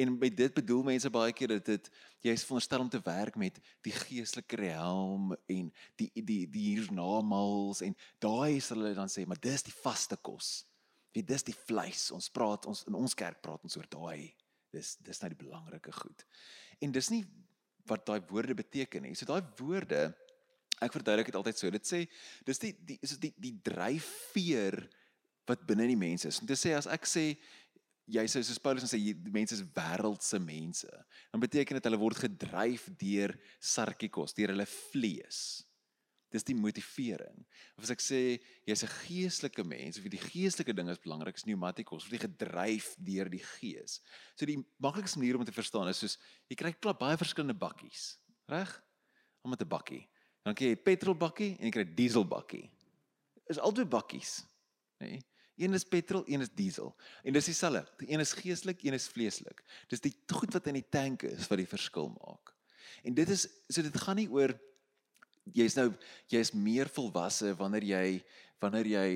En 0.00 0.18
by 0.18 0.30
dit 0.34 0.54
bedoel 0.54 0.82
mense 0.90 1.10
baie 1.12 1.32
keer 1.36 1.54
dat 1.56 1.68
dit 1.68 1.90
jy 2.24 2.34
is 2.34 2.44
veronderstel 2.46 2.84
om 2.84 2.90
te 2.92 3.00
werk 3.04 3.36
met 3.40 3.58
die 3.84 3.94
geestelike 3.94 4.58
realm 4.60 5.34
en 5.50 5.70
die 6.00 6.10
die 6.14 6.44
die 6.50 6.64
hiernamaals 6.74 7.84
en 7.86 7.96
daai 8.22 8.60
sal 8.64 8.82
hulle 8.82 8.94
dan 8.96 9.12
sê 9.12 9.26
maar 9.26 9.40
dis 9.40 9.66
die 9.66 9.76
vaste 9.82 10.16
kos. 10.16 10.64
Wie 11.14 11.22
dis 11.22 11.46
die 11.46 11.54
vleis. 11.54 12.08
Ons 12.14 12.30
praat 12.34 12.66
ons 12.66 12.84
in 12.88 12.98
ons 12.98 13.14
kerk 13.14 13.42
praat 13.42 13.62
ons 13.62 13.78
oor 13.78 13.88
daai. 13.90 14.34
Dis 14.74 14.96
dis 15.04 15.22
nou 15.22 15.30
die 15.30 15.42
belangrike 15.44 15.94
goed. 15.94 16.26
En 16.82 16.92
dis 16.94 17.10
nie 17.14 17.22
wat 17.88 18.06
daai 18.08 18.20
woorde 18.30 18.56
beteken 18.58 19.04
nie. 19.04 19.14
So 19.14 19.28
daai 19.28 19.44
woorde 19.60 20.08
ek 20.82 20.94
verduidelik 20.96 21.30
dit 21.30 21.38
altyd 21.38 21.60
so. 21.60 21.70
Dit 21.70 21.88
sê 21.88 22.04
dis 22.46 22.62
die 22.62 22.74
die 22.92 22.98
is 23.02 23.16
dit 23.16 23.28
die, 23.28 23.50
die 23.50 23.56
dryfveer 23.70 24.80
wat 25.48 25.64
binne 25.68 25.86
die 25.88 25.98
mense 25.98 26.28
is. 26.30 26.40
Om 26.40 26.48
te 26.48 26.56
sê 26.58 26.74
as 26.76 26.88
ek 26.90 27.06
sê 27.08 27.26
jy 28.10 28.24
sê 28.28 28.42
soos 28.44 28.60
Paulus 28.60 28.84
sê 28.88 28.98
die 29.00 29.32
mense 29.32 29.56
is 29.56 29.64
wêreldse 29.76 30.40
mense. 30.42 30.90
Dan 31.32 31.42
beteken 31.42 31.78
dit 31.78 31.86
hulle 31.88 32.00
word 32.00 32.20
gedryf 32.20 32.88
deur 33.00 33.32
sarkikos, 33.60 34.36
deur 34.36 34.52
hulle 34.52 34.66
vlees. 34.68 35.64
Dis 36.34 36.46
die 36.46 36.56
motivering. 36.58 37.44
Of 37.78 37.86
as 37.86 37.94
ek 37.94 38.02
sê 38.02 38.20
jy's 38.66 38.84
'n 38.84 38.92
geestelike 39.06 39.64
mens 39.64 39.98
of 39.98 40.04
die 40.10 40.18
geestelike 40.18 40.74
ding 40.74 40.90
is 40.90 40.98
belangrik, 40.98 41.36
is 41.36 41.46
pneumatikos, 41.46 42.04
word 42.04 42.20
jy 42.20 42.28
gedryf 42.28 42.96
deur 42.98 43.28
die 43.30 43.44
gees. 43.58 44.00
So 44.36 44.44
die 44.44 44.58
maklikste 44.78 45.18
manier 45.18 45.36
om 45.36 45.44
te 45.44 45.52
verstaan 45.52 45.88
is 45.88 45.98
soos 45.98 46.18
jy 46.50 46.56
kry 46.56 46.72
klap 46.72 46.98
baie 46.98 47.16
verskillende 47.16 47.54
bakkies, 47.54 48.18
reg? 48.48 48.82
Om 49.44 49.50
met 49.50 49.62
'n 49.62 49.68
bakkie. 49.68 50.08
Dan 50.44 50.54
kry 50.54 50.74
jy 50.74 50.76
petrol 50.76 51.14
bakkie 51.14 51.56
en 51.58 51.66
jy 51.66 51.70
kry 51.70 51.84
diesel 51.84 52.24
bakkie. 52.24 52.68
Is 53.48 53.58
albei 53.58 53.84
bakkies, 53.84 54.42
nê? 55.00 55.08
Nee? 55.08 55.20
Een 55.56 55.74
is 55.74 55.84
petrol, 55.86 56.24
een 56.26 56.40
is 56.40 56.50
diesel. 56.50 56.94
En 57.22 57.32
dis 57.32 57.44
dieselfde. 57.44 58.06
Een 58.06 58.20
is 58.20 58.32
geestelik, 58.32 58.82
een 58.82 58.92
is 58.92 59.06
vleeslik. 59.08 59.62
Dis 59.88 60.02
die 60.02 60.14
goed 60.26 60.52
wat 60.52 60.66
in 60.66 60.80
die 60.80 60.88
tank 60.88 61.22
is 61.28 61.46
wat 61.46 61.60
die 61.60 61.70
verskil 61.70 62.10
maak. 62.10 62.54
En 63.06 63.14
dit 63.14 63.28
is 63.30 63.46
so 63.68 63.82
dit 63.82 64.00
gaan 64.02 64.18
nie 64.18 64.30
oor 64.32 64.54
jy's 65.54 65.76
nou 65.76 65.90
jy's 66.32 66.54
meer 66.56 66.88
volwasse 66.90 67.52
wanneer 67.58 67.86
jy 67.86 68.06
wanneer 68.62 68.88
jy 68.88 69.08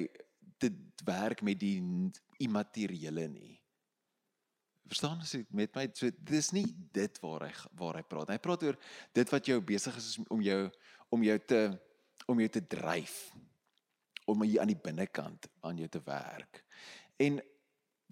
dit 0.61 1.05
werk 1.07 1.43
met 1.47 1.59
die 1.59 1.79
immateriële 2.43 3.27
nie. 3.33 3.57
Verstaan 4.89 5.25
as 5.25 5.35
jy 5.35 5.43
met 5.51 5.75
my 5.77 5.89
so 5.97 6.11
dis 6.31 6.53
nie 6.55 6.67
dit 6.95 7.21
waar 7.25 7.49
hy 7.49 7.53
waar 7.81 7.99
hy 7.99 8.07
praat. 8.07 8.31
Hy 8.31 8.39
praat 8.45 8.67
oor 8.69 8.79
dit 9.17 9.35
wat 9.35 9.51
jou 9.51 9.59
besig 9.75 9.99
is 9.99 10.15
om 10.29 10.45
jou 10.45 10.63
om 11.11 11.25
jou 11.25 11.39
te 11.51 11.63
om 12.29 12.41
jou 12.43 12.51
te 12.53 12.63
dryf 12.63 13.21
om 14.29 14.45
hier 14.45 14.61
aan 14.63 14.73
die 14.73 14.83
binnekant 14.83 15.49
aan 15.65 15.81
jou 15.81 15.89
te 15.89 16.03
werk. 16.05 16.63
En 17.17 17.41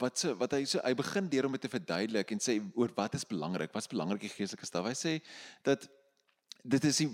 wat 0.01 0.21
so 0.21 0.37
wat 0.41 0.53
hy 0.57 0.65
so 0.69 0.81
hy 0.85 0.93
begin 0.97 1.29
deur 1.33 1.49
om 1.49 1.57
dit 1.57 1.65
te 1.65 1.73
verduidelik 1.73 2.33
en 2.33 2.43
sê 2.43 2.59
oor 2.77 2.93
wat 2.97 3.17
is 3.17 3.27
belangrik? 3.29 3.73
Wat's 3.73 3.91
belangrik 3.93 4.27
in 4.29 4.33
geestelike 4.33 4.69
staf? 4.69 4.89
Hy 4.89 4.97
sê 4.97 5.15
dat 5.67 5.89
dit 6.65 6.85
is 6.85 7.03
die 7.05 7.11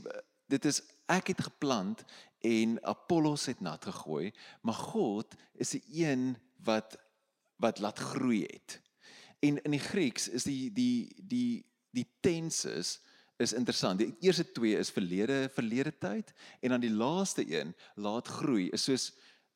dit 0.53 0.69
is 0.69 0.83
ek 1.11 1.33
het 1.33 1.45
geplant 1.47 2.03
en 2.45 2.77
Apollos 2.91 3.47
het 3.49 3.63
nat 3.63 3.85
gegooi, 3.87 4.33
maar 4.67 4.77
God 4.77 5.37
is 5.55 5.77
die 5.77 5.85
een 6.03 6.33
wat 6.67 6.99
wat 7.63 7.79
laat 7.79 7.99
groei 7.99 8.43
het. 8.49 8.81
En 9.43 9.61
in 9.63 9.75
die 9.77 9.83
Grieks 9.83 10.29
is 10.29 10.47
die 10.47 10.71
die 10.75 11.11
die 11.19 11.63
die 11.95 12.07
tenses 12.25 12.99
is 13.37 13.53
interessant. 13.53 13.99
Die 13.99 14.15
eerste 14.21 14.45
twee 14.53 14.79
is 14.79 14.91
verlede 14.91 15.49
verlede 15.55 15.93
tyd 15.99 16.33
en 16.61 16.75
dan 16.75 16.81
die 16.81 16.93
laaste 16.93 17.45
een 17.49 17.75
laat 17.95 18.29
groei 18.29 18.69
is 18.71 18.85
soos 18.85 19.13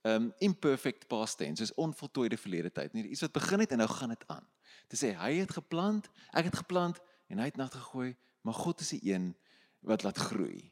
um 0.06 0.30
imperfect 0.38 1.08
past 1.10 1.38
tense, 1.38 1.64
soos 1.64 1.74
onvoltooide 1.82 2.38
verlede 2.38 2.70
tyd. 2.70 2.92
Nie 2.94 3.08
iets 3.10 3.24
wat 3.26 3.34
begin 3.34 3.64
het 3.64 3.74
en 3.74 3.82
nou 3.82 3.90
gaan 3.90 4.14
dit 4.14 4.24
aan. 4.30 4.46
Dit 4.92 5.00
sê 5.00 5.12
hy 5.18 5.32
het 5.40 5.50
geplant, 5.56 6.06
ek 6.30 6.50
het 6.50 6.58
geplant 6.62 7.00
en 7.32 7.42
hy 7.42 7.50
het 7.50 7.58
nat 7.58 7.74
gegooi, 7.74 8.14
maar 8.46 8.54
God 8.54 8.80
is 8.84 8.94
die 8.94 9.12
een 9.12 9.32
wat 9.86 10.06
laat 10.06 10.18
groei. 10.28 10.70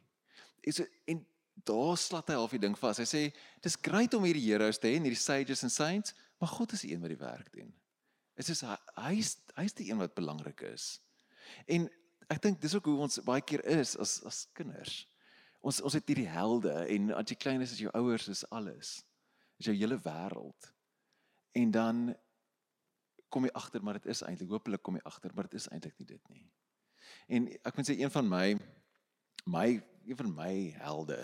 Is 0.62 0.80
en 1.11 1.25
daar 1.66 1.96
slat 1.99 2.30
hy 2.30 2.37
half 2.38 2.54
die 2.54 2.62
ding 2.62 2.76
vas. 2.78 3.00
Hy 3.02 3.06
sê 3.08 3.23
dis 3.62 3.78
great 3.82 4.14
om 4.14 4.26
hierdie 4.26 4.46
heroes 4.49 4.78
te 4.78 4.90
hê, 4.90 4.99
hierdie 4.99 5.18
sages 5.18 5.64
and 5.66 5.73
saints, 5.73 6.14
maar 6.42 6.50
God 6.50 6.75
is 6.75 6.84
die 6.87 6.94
een 6.94 7.02
wat 7.02 7.12
die 7.14 7.20
werk 7.20 7.50
doen. 7.54 7.70
Dit 8.34 8.50
is 8.50 8.62
hy's 8.99 9.37
hy's 9.54 9.76
die 9.78 9.90
een 9.90 10.00
wat 10.02 10.14
belangrik 10.16 10.64
is. 10.73 10.99
En 11.70 11.87
ek 12.28 12.43
dink 12.43 12.61
dis 12.61 12.75
ook 12.75 12.85
hoe 12.85 13.00
ons 13.07 13.21
baie 13.25 13.43
keer 13.43 13.64
is 13.64 13.97
as 14.00 14.23
as 14.28 14.45
kinders. 14.52 15.04
Ons 15.64 15.81
ons 15.81 15.97
het 15.97 16.09
hierdie 16.09 16.28
helde 16.28 16.73
en 16.97 17.14
as 17.16 17.31
jy 17.31 17.37
klein 17.40 17.62
is 17.64 17.73
as 17.73 17.81
jou 17.81 17.93
ouers 17.97 18.28
is 18.28 18.45
alles. 18.50 18.99
Is 19.61 19.71
jou 19.71 19.76
hele 19.76 19.99
wêreld. 20.04 20.71
En 21.54 21.71
dan 21.71 22.02
kom 23.28 23.47
jy 23.47 23.54
agter 23.54 23.83
maar 23.83 23.99
dit 23.99 24.11
is 24.12 24.23
eintlik 24.23 24.52
hopelik 24.52 24.83
kom 24.83 24.99
jy 24.99 25.04
agter 25.09 25.33
maar 25.35 25.49
dit 25.49 25.59
is 25.59 25.69
eintlik 25.73 25.97
nie 25.99 26.11
dit 26.12 26.31
nie. 26.31 26.45
En 27.28 27.49
ek 27.64 27.76
moet 27.76 27.88
sê 27.88 27.97
een 27.99 28.12
van 28.12 28.28
my 28.28 28.47
my 29.45 29.69
een 30.04 30.21
van 30.21 30.31
my 30.37 30.52
helde 30.78 31.19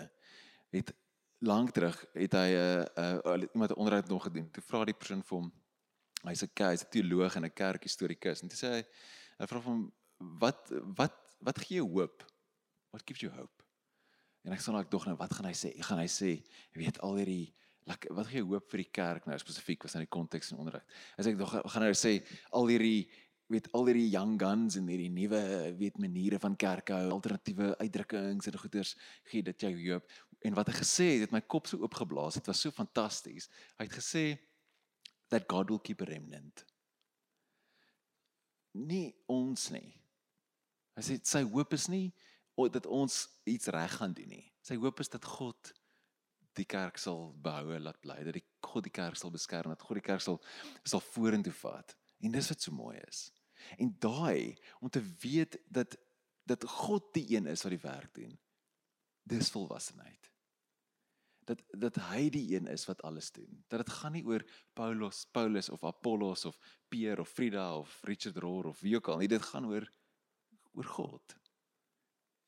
het 0.73 0.91
lank 1.41 1.71
terug 1.73 1.97
het 2.13 2.33
hy 2.37 2.49
'n 2.53 2.85
uh, 2.97 3.17
uh, 3.25 3.47
iemand 3.53 3.71
'n 3.71 3.79
onderhoud 3.81 4.07
nog 4.09 4.23
gedoen. 4.23 4.51
Toe 4.51 4.63
vra 4.63 4.85
die 4.85 4.97
persoon 4.97 5.23
vir 5.23 5.37
hom 5.37 5.51
hy's 6.25 6.43
'n 6.43 6.49
hy's 6.55 6.83
'n 6.85 6.89
teoloog 6.89 7.35
en 7.35 7.45
'n 7.45 7.53
kerkhistorikus 7.53 8.41
en 8.41 8.49
toe 8.49 8.57
sê 8.57 8.69
hy 8.75 8.83
hy 9.39 9.45
vra 9.47 9.59
hom 9.59 9.91
wat 10.41 10.71
wat 10.97 11.17
wat 11.41 11.63
gee 11.65 11.79
jou 11.81 11.87
hoop? 11.95 12.25
What 12.93 13.07
gives 13.07 13.23
you 13.23 13.31
hope? 13.33 13.63
En 14.45 14.53
ek 14.53 14.61
sê 14.61 14.73
nou 14.73 14.81
ek 14.81 14.91
dog 14.93 15.07
nou 15.09 15.17
wat 15.17 15.33
gaan 15.33 15.49
hy 15.49 15.55
sê? 15.57 15.73
Ek 15.77 15.87
gaan 15.89 16.01
hy 16.01 16.09
sê 16.11 16.35
jy 16.37 16.83
weet 16.83 17.01
al 17.05 17.17
hierdie 17.21 17.53
like, 17.89 18.09
wat 18.13 18.29
gee 18.29 18.45
hoop 18.45 18.69
vir 18.71 18.83
die 18.83 18.91
kerk 18.93 19.27
nou 19.27 19.37
spesifiek 19.41 19.83
was 19.85 19.97
in 19.97 20.05
die 20.05 20.13
konteks 20.13 20.51
en 20.51 20.61
onderhoud. 20.61 20.95
As 21.17 21.29
ek 21.29 21.39
dog 21.39 21.53
gaan 21.53 21.85
nou 21.87 21.93
sê 21.97 22.19
al 22.57 22.69
hierdie 22.69 23.05
weet 23.51 23.67
al 23.75 23.87
hierdie 23.89 24.09
young 24.11 24.37
guns 24.39 24.77
en 24.79 24.89
hierdie 24.89 25.11
nuwe 25.11 25.41
weet 25.79 25.99
maniere 26.01 26.39
van 26.41 26.55
kerke 26.59 26.95
hou 26.95 27.15
alternatiewe 27.17 27.73
uitdrukkings 27.81 28.47
en 28.47 28.59
goeters 28.63 28.93
gee 29.31 29.43
dit 29.45 29.65
jou 29.65 29.73
hoop 29.75 30.13
en 30.47 30.57
wat 30.57 30.71
hy 30.71 30.77
gesê 30.79 31.07
het 31.13 31.25
het 31.27 31.35
my 31.35 31.43
kop 31.53 31.69
so 31.69 31.81
oopgeblaas 31.83 32.39
dit 32.39 32.49
was 32.51 32.61
so 32.63 32.73
fantasties 32.75 33.49
hy 33.77 33.87
het 33.87 33.97
gesê 33.97 34.25
that 35.33 35.47
God 35.51 35.73
will 35.73 35.83
keep 35.83 36.03
a 36.05 36.07
remnant 36.09 36.63
nie 38.91 39.09
ons 39.31 39.69
nie 39.75 39.89
hy 40.97 41.05
sê 41.07 41.19
sy 41.23 41.43
hoop 41.43 41.73
is 41.73 41.87
nie 41.91 42.11
dat 42.61 42.85
ons 42.85 43.23
iets 43.49 43.71
reg 43.73 43.93
gaan 43.97 44.13
doen 44.13 44.29
nie 44.29 44.47
sy 44.61 44.75
hoop 44.77 44.99
is 45.01 45.09
dat 45.09 45.25
God 45.25 45.71
die 46.59 46.67
kerk 46.67 46.99
sal 47.01 47.31
behou 47.41 47.79
laat 47.79 47.97
bly 48.03 48.19
dat 48.27 48.35
die 48.37 48.45
God 48.61 48.85
die 48.85 48.93
kerk 48.93 49.17
sal 49.17 49.33
beskerm 49.33 49.73
dat 49.73 49.81
God 49.81 49.97
die 49.97 50.05
kerk 50.05 50.21
sal 50.21 50.37
sal 50.85 51.01
vorentoe 51.01 51.55
vat 51.63 51.95
en 52.21 52.35
dis 52.35 52.51
wat 52.51 52.61
so 52.61 52.75
mooi 52.75 52.99
is 53.07 53.31
En 53.77 53.95
daai 53.99 54.57
om 54.79 54.89
te 54.89 55.03
weet 55.19 55.59
dat 55.67 55.97
dat 56.43 56.63
God 56.65 57.13
die 57.13 57.35
een 57.35 57.45
is 57.45 57.61
wat 57.63 57.71
die 57.71 57.83
werk 57.83 58.13
doen. 58.13 58.39
Dis 59.23 59.49
volwassenheid. 59.49 60.31
Dat 61.45 61.61
dat 61.69 61.95
hy 62.09 62.29
die 62.29 62.55
een 62.55 62.67
is 62.67 62.85
wat 62.85 63.01
alles 63.01 63.31
doen. 63.31 63.63
Dat 63.67 63.85
dit 63.85 63.93
gaan 63.93 64.11
nie 64.11 64.25
oor 64.25 64.43
Paulus, 64.73 65.25
Paulus 65.31 65.69
of 65.69 65.83
Apollos 65.83 66.45
of 66.45 66.57
Peer 66.89 67.19
of 67.19 67.29
Frida 67.29 67.77
of 67.77 67.99
Richard 68.03 68.37
Rohr 68.37 68.65
of 68.65 68.79
wie 68.79 68.95
ook 68.95 69.07
al 69.07 69.17
nie. 69.17 69.27
Dit 69.27 69.45
gaan 69.45 69.65
oor 69.65 69.87
oor 70.77 70.87
God. 70.87 71.35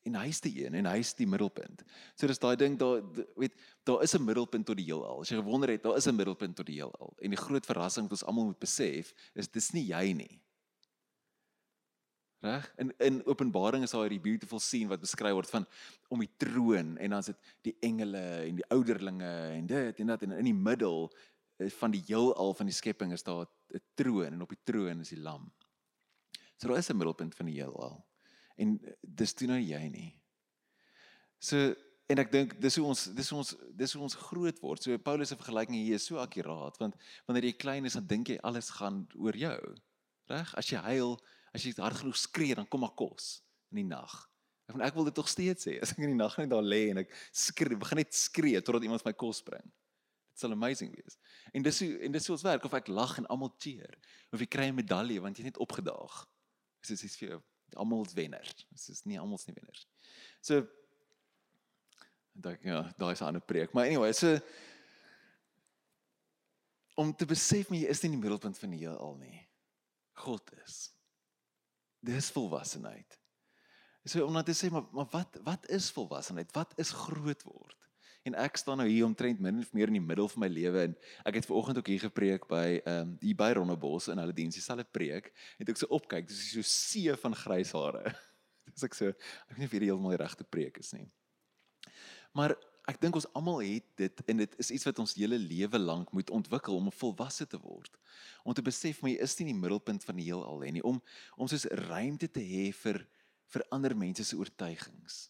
En 0.03 0.17
hy's 0.19 0.41
die 0.43 0.65
een 0.65 0.75
en 0.75 0.87
hy's 0.91 1.13
die 1.15 1.27
middelpunt. 1.27 1.83
So 2.19 2.27
dis 2.27 2.41
daai 2.41 2.55
ding 2.59 2.75
daar 2.79 2.99
weet 3.39 3.55
daar 3.87 4.03
is 4.03 4.15
'n 4.15 4.25
middelpunt 4.25 4.65
tot 4.65 4.77
die 4.77 4.85
heelal. 4.85 5.21
As 5.21 5.29
jy 5.29 5.37
gewonder 5.37 5.69
het, 5.69 5.83
daar 5.83 5.97
is 5.97 6.07
'n 6.07 6.15
middelpunt 6.15 6.55
tot 6.55 6.65
die 6.65 6.75
heelal. 6.75 7.13
En 7.21 7.29
die 7.29 7.39
groot 7.39 7.65
verrassing 7.65 8.03
wat 8.03 8.11
ons 8.11 8.23
almal 8.23 8.45
moet 8.45 8.59
besef 8.59 9.13
is 9.33 9.47
dis 9.47 9.71
nie 9.71 9.85
jy 9.85 10.13
nie. 10.13 10.41
Reg? 12.43 12.73
In 12.77 12.93
in 12.99 13.25
Openbaring 13.25 13.83
is 13.83 13.91
daar 13.91 14.01
hierdie 14.01 14.19
beautiful 14.19 14.59
scene 14.59 14.89
wat 14.89 14.99
beskryf 14.99 15.33
word 15.33 15.49
van 15.49 15.65
om 16.09 16.19
die 16.19 16.31
troon 16.37 16.97
en 16.97 17.09
dan 17.09 17.19
is 17.19 17.25
dit 17.25 17.37
die 17.61 17.75
engele 17.79 18.19
en 18.19 18.55
die 18.55 18.67
ouderlinge 18.67 19.31
en 19.53 19.65
dit 19.65 19.99
en 19.99 20.07
dat 20.07 20.21
en 20.21 20.31
in 20.31 20.49
die 20.49 20.53
middel 20.53 21.13
eh, 21.57 21.69
van 21.69 21.91
die 21.91 22.03
heelal 22.07 22.53
van 22.53 22.65
die 22.65 22.75
skepping 22.75 23.13
is 23.13 23.23
daar 23.23 23.47
'n 23.73 23.81
troon 23.95 24.33
en 24.33 24.41
op 24.41 24.49
die 24.49 24.63
troon 24.63 24.99
is 24.99 25.09
die 25.15 25.21
lam. 25.21 25.51
So 26.57 26.67
daar 26.67 26.77
is 26.77 26.89
'n 26.89 26.97
middelpunt 26.97 27.35
van 27.35 27.45
die 27.45 27.61
heelal. 27.61 28.03
En 28.61 28.75
eh, 28.79 28.93
dis 29.01 29.33
toe 29.33 29.47
nou 29.49 29.59
jy 29.59 29.81
nie. 29.93 30.11
So 31.43 31.73
en 32.11 32.19
ek 32.21 32.31
dink 32.33 32.57
dis 32.61 32.75
hoe 32.77 32.85
ons 32.87 33.05
dis 33.15 33.29
hoe 33.31 33.39
ons 33.39 33.53
dis 33.79 33.93
hoe 33.95 34.03
ons 34.05 34.17
groot 34.27 34.59
word. 34.63 34.83
So 34.83 34.97
Paulus 35.01 35.31
se 35.33 35.39
vergelyking 35.39 35.79
hier 35.79 35.97
is 35.99 36.05
so 36.09 36.19
akkuraat 36.21 36.77
want 36.81 36.97
wanneer 37.27 37.49
jy 37.49 37.55
klein 37.57 37.89
is 37.89 37.97
dan 37.97 38.07
dink 38.09 38.33
jy 38.33 38.37
alles 38.43 38.69
gaan 38.77 39.03
oor 39.15 39.37
jou. 39.37 39.59
Reg? 40.31 40.53
As 40.59 40.69
jy 40.71 40.81
huil 40.89 41.17
as 41.53 41.65
jy 41.65 41.73
hard 41.77 42.01
genoeg 42.01 42.19
skree 42.19 42.57
dan 42.57 42.67
kom 42.69 42.83
maar 42.85 42.95
kos 42.97 43.39
in 43.73 43.83
die 43.83 43.89
nag. 43.89 44.13
Ek 44.67 44.77
van 44.77 44.85
ek 44.87 44.97
wil 44.97 45.07
dit 45.09 45.17
tog 45.17 45.29
steeds 45.31 45.67
sê. 45.67 45.77
As 45.83 45.93
ek 45.95 46.03
in 46.03 46.13
die 46.13 46.19
nag 46.19 46.35
net 46.39 46.51
daar 46.51 46.65
lê 46.65 46.85
en 46.91 47.01
ek 47.03 47.11
skree, 47.35 47.79
begin 47.79 47.99
net 48.03 48.13
skree 48.15 48.61
totdat 48.61 48.85
iemand 48.87 49.05
my 49.07 49.15
kos 49.17 49.41
bring. 49.45 49.65
Dit 50.33 50.43
sal 50.43 50.55
amazing 50.55 50.93
wees. 50.95 51.17
En 51.53 51.65
dis 51.65 51.81
hoe 51.83 51.91
en 52.07 52.15
dis 52.15 52.29
hoe 52.29 52.35
ons 52.37 52.45
werk 52.47 52.67
of 52.67 52.77
ek 52.77 52.91
lag 52.91 53.17
en 53.21 53.27
almal 53.33 53.51
cheer 53.61 53.97
of 54.33 54.41
jy 54.41 54.49
kry 54.49 54.69
'n 54.69 54.79
medalje 54.79 55.21
want 55.21 55.37
jy 55.37 55.45
het 55.45 55.53
net 55.53 55.63
opgedaag. 55.65 56.23
Dis 56.81 56.97
is 56.97 57.03
iets 57.09 57.17
vir 57.21 57.29
jou. 57.29 57.41
Almal 57.75 58.05
is 58.05 58.15
wenners. 58.17 58.65
Dis 58.71 58.89
is 58.89 59.03
nie 59.05 59.19
almal 59.19 59.41
nie 59.47 59.55
wenners. 59.57 59.87
So 60.41 60.63
daai 62.33 62.57
ja, 62.65 62.83
daai 62.97 63.13
is 63.13 63.21
'n 63.21 63.31
ander 63.31 63.41
preek. 63.41 63.73
Maar 63.73 63.85
anyway, 63.85 64.13
so 64.13 64.39
om 66.95 67.15
te 67.15 67.25
besef 67.25 67.69
jy 67.69 67.85
is 67.89 68.01
nie 68.01 68.11
in 68.11 68.19
die 68.19 68.21
middelpunt 68.21 68.57
van 68.57 68.69
die 68.69 68.83
heelal 68.85 69.15
nie. 69.17 69.47
God 70.13 70.51
is. 70.65 70.91
Dis 71.99 72.31
volwassenheid. 72.31 73.19
So 74.05 74.25
om 74.25 74.33
net 74.33 74.45
te 74.45 74.53
sê 74.57 74.69
maar 74.71 74.85
maar 74.91 75.07
wat 75.11 75.39
wat 75.43 75.69
is 75.69 75.91
volwassenheid? 75.91 76.51
Wat 76.53 76.73
is 76.77 76.91
groot 76.91 77.43
word? 77.43 77.77
En 78.23 78.35
ek 78.39 78.57
staan 78.57 78.79
nou 78.79 78.87
hier 78.87 79.03
omtrent 79.03 79.39
min 79.43 79.59
of 79.59 79.71
meer 79.75 79.91
in 79.91 79.97
die 79.97 80.03
middel 80.03 80.29
van 80.31 80.45
my 80.45 80.47
lewe 80.47 80.85
en 80.87 80.93
ek 81.27 81.41
het 81.41 81.47
ver 81.47 81.57
oggend 81.59 81.79
ook 81.81 81.89
hier 81.91 82.03
gepreek 82.05 82.45
by 82.47 82.67
ehm 82.79 82.99
um, 83.01 83.15
die 83.19 83.33
by 83.35 83.51
Ronnebos 83.57 84.07
in 84.13 84.21
hulle 84.21 84.35
diens, 84.35 84.55
dieselfde 84.55 84.87
preek. 84.87 85.33
Het 85.59 85.73
ek 85.73 85.81
so 85.81 85.91
opkyk, 85.91 86.29
dis 86.29 86.53
so 86.53 86.63
see 86.63 87.11
van 87.25 87.35
grys 87.35 87.73
hare. 87.75 88.13
Dis 88.73 88.85
ek 88.87 88.95
so 88.95 89.11
ek 89.11 89.51
weet 89.51 89.59
nie 89.59 89.67
of 89.67 89.75
hierdie 89.75 89.89
heeltemal 89.91 90.15
die 90.15 90.21
regte 90.23 90.47
preek 90.47 90.79
is 90.79 90.93
nie. 90.95 91.03
Maar 92.33 92.55
ek 92.89 93.01
dink 93.03 93.19
ons 93.19 93.27
almal 93.35 93.59
het 93.63 93.85
dit 93.99 94.23
en 94.31 94.39
dit 94.43 94.55
is 94.59 94.71
iets 94.75 94.87
wat 94.87 95.03
ons 95.03 95.15
hele 95.19 95.37
lewe 95.39 95.79
lank 95.79 96.15
moet 96.15 96.31
ontwikkel 96.31 96.79
om 96.79 96.87
volwasse 96.95 97.45
te 97.47 97.59
word. 97.59 97.91
Om 98.47 98.55
te 98.55 98.63
besef 98.63 99.03
my 99.03 99.13
is 99.23 99.35
nie 99.39 99.51
die 99.51 99.59
middelpunt 99.59 100.03
van 100.07 100.19
die 100.19 100.29
heelal 100.31 100.63
nie, 100.63 100.83
om 100.83 101.03
om 101.35 101.51
soos 101.51 101.67
ruimte 101.87 102.31
te 102.31 102.43
hê 102.43 102.69
vir 102.85 103.03
vir 103.53 103.67
ander 103.75 103.93
mense 103.95 104.23
se 104.25 104.39
oortuigings. 104.39 105.27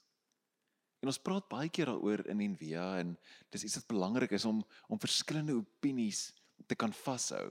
En 1.04 1.12
ons 1.12 1.20
praat 1.20 1.44
baie 1.52 1.68
keer 1.68 1.90
daaroor 1.92 2.22
in 2.32 2.40
Envia 2.46 2.86
en 3.02 3.10
dis 3.52 3.66
iets 3.68 3.76
wat 3.82 3.90
belangrik 3.92 4.32
is 4.38 4.46
om 4.48 4.62
om 4.88 5.00
verskillende 5.04 5.58
opinies 5.58 6.30
te 6.68 6.78
kan 6.80 6.94
vashou, 7.04 7.50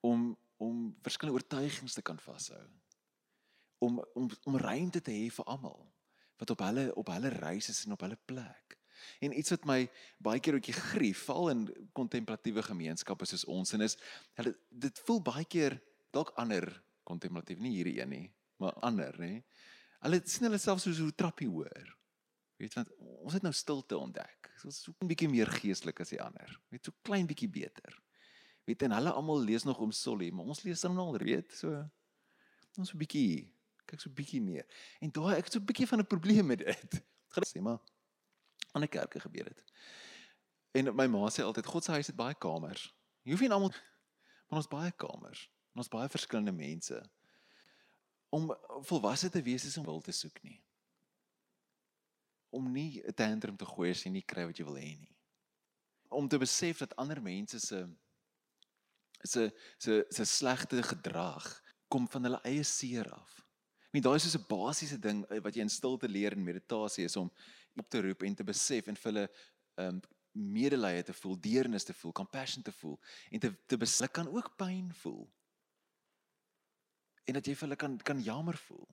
om 0.00 0.30
om 0.62 0.92
verskillende 1.02 1.40
oortuigings 1.40 1.96
te 1.96 2.04
kan 2.06 2.20
vashou. 2.22 2.62
Om 3.82 3.98
om 4.14 4.28
om 4.44 4.58
ruimte 4.62 5.02
te 5.02 5.10
hê 5.10 5.26
vir 5.26 5.50
almal 5.50 5.82
wat 6.38 6.50
op 6.54 6.62
hulle 6.66 6.84
op 6.94 7.10
hulle 7.10 7.34
reis 7.34 7.68
is 7.72 7.82
en 7.84 7.96
op 7.96 8.06
hulle 8.06 8.18
plek. 8.30 8.78
En 9.20 9.34
iets 9.38 9.50
wat 9.56 9.66
my 9.66 9.80
baie 10.22 10.40
keer 10.40 10.60
ook 10.60 10.70
grief, 10.92 11.24
val 11.26 11.50
in 11.50 11.66
kontemplatiewe 11.98 12.62
gemeenskappe 12.62 13.26
soos 13.26 13.44
ons 13.50 13.74
en 13.74 13.82
is 13.88 13.98
hulle 14.38 14.54
dit 14.70 15.02
voel 15.08 15.20
baie 15.32 15.44
keer 15.50 15.80
dalk 16.14 16.30
ander 16.38 16.70
kontemplatief, 17.02 17.58
nie 17.58 17.74
hierdie 17.74 17.98
een 17.98 18.08
nie, 18.14 18.24
maar 18.62 18.78
ander, 18.86 19.18
nê. 19.18 19.42
Hulle 20.06 20.22
sien 20.24 20.46
hulle 20.46 20.62
self 20.62 20.80
soos 20.80 21.02
'n 21.02 21.10
trappie 21.18 21.50
hoër. 21.50 21.90
Weet 22.64 22.78
want 22.78 22.92
ons 22.96 23.34
het 23.36 23.44
nou 23.44 23.52
stilte 23.52 23.96
ontdek. 24.00 24.48
Ons 24.64 24.64
is 24.70 24.82
so 24.86 24.94
'n 25.04 25.10
bietjie 25.10 25.28
meer 25.28 25.50
geestelik 25.60 26.00
as 26.00 26.08
die 26.14 26.22
ander. 26.22 26.60
Weet 26.72 26.84
so 26.88 26.92
klein 27.02 27.26
bietjie 27.28 27.48
beter. 27.48 28.00
Weet 28.64 28.82
en 28.82 28.96
hulle 28.96 29.12
almal 29.12 29.42
lees 29.44 29.64
nog 29.68 29.78
om 29.78 29.92
Solly, 29.92 30.30
maar 30.30 30.48
ons 30.48 30.62
lees 30.62 30.80
dan 30.80 30.96
al, 30.98 31.18
weet, 31.18 31.52
so 31.52 31.90
ons 32.78 32.94
'n 32.94 32.98
bietjie 32.98 33.52
kyk 33.84 34.00
so 34.00 34.10
bietjie 34.10 34.40
neer. 34.40 34.64
En 35.00 35.12
daai 35.12 35.36
ek 35.36 35.44
het 35.44 35.52
so 35.52 35.60
bietjie 35.60 35.86
van 35.86 36.00
'n 36.00 36.06
probleem 36.06 36.46
met 36.46 36.58
dit. 36.58 37.02
Gaan 37.34 37.44
sê 37.44 37.60
maar 37.60 37.80
aan 38.72 38.82
'n 38.82 38.88
kerke 38.88 39.20
gebeur 39.20 39.44
dit. 39.44 39.64
En 40.72 40.94
my 40.96 41.06
ma 41.06 41.28
sê 41.28 41.42
altyd 41.44 41.66
God 41.66 41.84
se 41.84 41.90
huis 41.90 42.06
het 42.06 42.16
baie 42.16 42.34
kamers. 42.34 42.94
Jy 43.22 43.30
hoef 43.30 43.40
nie 43.40 43.50
almal 43.50 43.74
maar 44.48 44.58
ons 44.58 44.68
baie 44.68 44.92
kamers. 44.92 45.50
Ons 45.74 45.88
baie 45.88 46.08
verskillende 46.08 46.52
mense. 46.52 47.10
Om 48.30 48.56
volwasse 48.80 49.30
te 49.30 49.42
wees 49.42 49.64
is 49.64 49.76
om 49.76 49.84
wil 49.84 50.00
te 50.00 50.12
soek 50.12 50.42
nie. 50.42 50.63
Om 52.54 52.70
nie 52.72 53.02
'n 53.02 53.14
tantrum 53.14 53.56
te 53.56 53.66
gooi 53.66 53.90
as 53.90 54.04
jy 54.04 54.10
nie 54.10 54.22
kry 54.22 54.46
wat 54.46 54.58
jy 54.58 54.64
wil 54.64 54.78
hê 54.78 54.94
nie. 54.98 55.14
Om 56.08 56.28
te 56.28 56.38
besef 56.38 56.78
dat 56.78 56.96
ander 56.96 57.20
mense 57.22 57.58
se 57.60 57.86
se 59.24 59.52
se 59.78 60.04
se 60.10 60.24
slegte 60.24 60.82
gedrag 60.82 61.62
kom 61.88 62.08
van 62.08 62.24
hulle 62.26 62.40
eie 62.44 62.64
seer 62.64 63.10
af. 63.12 63.40
Ek 63.86 63.92
meen 63.96 64.02
daai 64.02 64.16
is 64.16 64.30
so 64.30 64.38
'n 64.38 64.48
basiese 64.48 64.98
ding 64.98 65.24
eh, 65.30 65.40
wat 65.40 65.54
jy 65.54 65.62
in 65.62 65.70
stilte 65.70 66.08
leer 66.08 66.32
in 66.32 66.44
meditasie 66.44 67.04
is 67.04 67.16
om 67.16 67.30
op 67.76 67.88
te 67.88 68.00
roep 68.02 68.22
en 68.22 68.34
te 68.34 68.44
besef 68.44 68.88
en 68.88 68.96
vir 68.96 69.12
hulle 69.12 69.28
um 69.76 70.00
medelee 70.34 71.02
te 71.02 71.12
voel, 71.12 71.36
deernis 71.40 71.84
te 71.84 71.94
voel, 71.94 72.12
compassion 72.12 72.62
te 72.62 72.72
voel 72.72 72.98
en 73.30 73.40
te 73.40 73.52
te 73.66 73.76
besluit 73.76 74.10
kan 74.10 74.28
ook 74.28 74.56
pyn 74.56 74.92
voel. 74.94 75.28
En 77.24 77.34
dat 77.34 77.46
jy 77.46 77.54
vir 77.54 77.68
hulle 77.68 77.76
kan 77.76 77.96
kan 78.02 78.20
jammer 78.22 78.58
voel. 78.66 78.88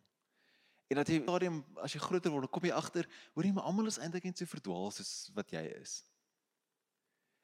En 0.92 1.00
dat 1.00 1.08
jy 1.08 1.22
stadium 1.24 1.62
as 1.80 1.94
jy 1.96 2.02
groter 2.04 2.34
word, 2.34 2.50
kom 2.52 2.66
jy 2.68 2.74
agter, 2.76 3.08
hoor 3.32 3.48
jy 3.48 3.54
maar 3.56 3.70
almal 3.70 3.88
is 3.88 4.00
eintlik 4.02 4.26
net 4.28 4.42
so 4.42 4.50
verdwaal 4.52 4.90
soos 4.92 5.30
wat 5.38 5.54
jy 5.56 5.62
is. 5.78 6.02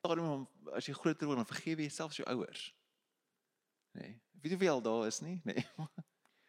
Stadium 0.01 0.43
as 0.75 0.89
jy 0.89 0.95
groter 0.97 1.29
word, 1.29 1.39
dan 1.39 1.47
vergewe 1.47 1.85
jy 1.85 1.93
selfs 1.95 2.19
jou 2.19 2.27
ouers. 2.27 2.65
Nee, 3.95 4.17
weet 4.43 4.57
jy 4.57 4.59
wie 4.65 4.71
al 4.71 4.83
daar 4.83 5.07
is 5.07 5.21
nie? 5.23 5.39
Nee. 5.47 5.63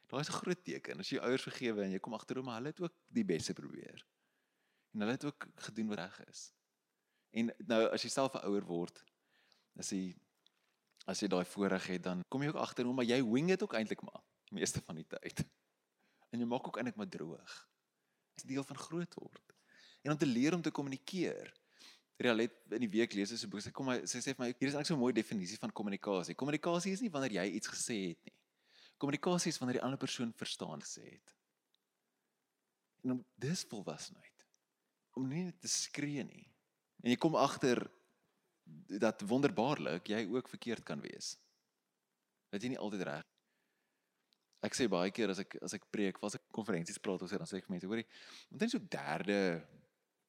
Daar 0.09 0.23
is 0.25 0.31
'n 0.33 0.40
groot 0.40 0.62
teken 0.64 1.02
as 1.05 1.11
jy 1.12 1.19
ouers 1.21 1.43
vergewe 1.45 1.83
en 1.85 1.90
jy 1.93 1.99
kom 2.00 2.14
agter 2.17 2.38
hoe 2.40 2.45
maar 2.45 2.57
hulle 2.57 2.73
het 2.73 2.81
ook 2.81 2.95
die 3.12 3.25
beste 3.28 3.52
probeer. 3.52 4.00
En 4.97 5.05
hulle 5.05 5.12
het 5.12 5.25
ook 5.25 5.47
gedoen 5.69 5.90
wat 5.93 5.99
reg 5.99 6.17
is. 6.25 6.47
En 7.37 7.52
nou 7.69 7.83
as 7.93 8.02
jy 8.02 8.09
self 8.09 8.33
'n 8.35 8.47
ouer 8.49 8.64
word, 8.64 9.05
as 9.76 9.93
jy 9.93 10.17
as 11.07 11.21
jy 11.21 11.28
daai 11.28 11.45
voorreg 11.45 11.87
het, 11.87 12.02
dan 12.02 12.25
kom 12.28 12.43
jy 12.43 12.49
ook 12.49 12.62
agter 12.64 12.85
hoe 12.85 12.95
maar 12.95 13.05
jy 13.05 13.21
wing 13.23 13.49
dit 13.49 13.62
ook 13.62 13.76
eintlik 13.76 14.02
maar 14.02 14.25
meeste 14.50 14.81
van 14.81 14.97
die 14.97 15.07
tyd. 15.07 15.45
En 16.31 16.41
jy 16.41 16.49
maak 16.49 16.67
ook 16.67 16.77
eintlik 16.77 16.97
maar 16.97 17.09
droog. 17.09 17.55
Dit 18.35 18.45
is 18.45 18.51
deel 18.55 18.65
van 18.65 18.77
groot 18.77 19.15
word. 19.15 19.55
En 20.03 20.13
om 20.13 20.19
te 20.19 20.27
leer 20.27 20.55
om 20.55 20.63
te 20.63 20.71
kommunikeer. 20.71 21.53
Realet 22.19 22.55
in 22.75 22.83
die 22.85 22.91
week 22.91 23.15
lees 23.15 23.33
sy 23.35 23.49
boek. 23.51 23.63
Sy 23.63 23.73
kom 23.75 23.91
my 23.91 24.01
sy 24.07 24.21
sê 24.23 24.35
vir 24.35 24.45
my 24.45 24.51
hier 24.53 24.71
is 24.71 24.75
eintlik 24.75 24.91
so 24.91 24.95
'n 24.95 25.05
mooi 25.05 25.13
definisie 25.13 25.59
van 25.59 25.73
kommunikasie. 25.73 26.35
Kommunikasie 26.35 26.93
is 26.93 27.01
nie 27.01 27.11
wanneer 27.11 27.33
jy 27.43 27.47
iets 27.59 27.69
gesê 27.69 27.99
het 28.09 28.25
nie. 28.25 28.35
Kommunikasie 28.99 29.51
is 29.53 29.59
wanneer 29.59 29.79
die 29.79 29.87
ander 29.87 29.99
persoon 29.99 30.33
verstaan 30.33 30.83
gesê 30.83 31.05
het. 31.13 31.35
En 33.05 33.11
om 33.11 33.25
dis 33.35 33.65
volwassenheid. 33.71 34.47
Om 35.15 35.29
nie 35.29 35.53
te 35.59 35.69
skree 35.69 36.25
nie. 36.25 36.47
En 37.03 37.11
jy 37.11 37.17
kom 37.17 37.37
agter 37.39 37.91
dat 38.99 39.23
wonderbaarlik 39.23 40.11
jy 40.11 40.27
ook 40.27 40.49
verkeerd 40.49 40.83
kan 40.83 41.01
wees. 41.01 41.37
Dat 42.51 42.63
jy 42.63 42.69
nie 42.69 42.79
altyd 42.83 43.07
reg. 43.09 43.27
Ek 44.65 44.75
sê 44.75 44.88
baie 44.91 45.11
keer 45.15 45.31
as 45.31 45.38
ek 45.45 45.55
as 45.62 45.75
ek 45.77 45.85
preek, 45.95 46.19
as 46.27 46.35
ek 46.35 46.47
konferensies 46.55 46.99
praat 46.99 47.23
of 47.23 47.31
so 47.31 47.38
dan 47.38 47.47
sê 47.47 47.61
ek 47.61 47.69
mense, 47.71 47.87
hoorie, 47.87 48.07
omtrent 48.50 48.75
so 48.75 48.83
derde 48.91 49.38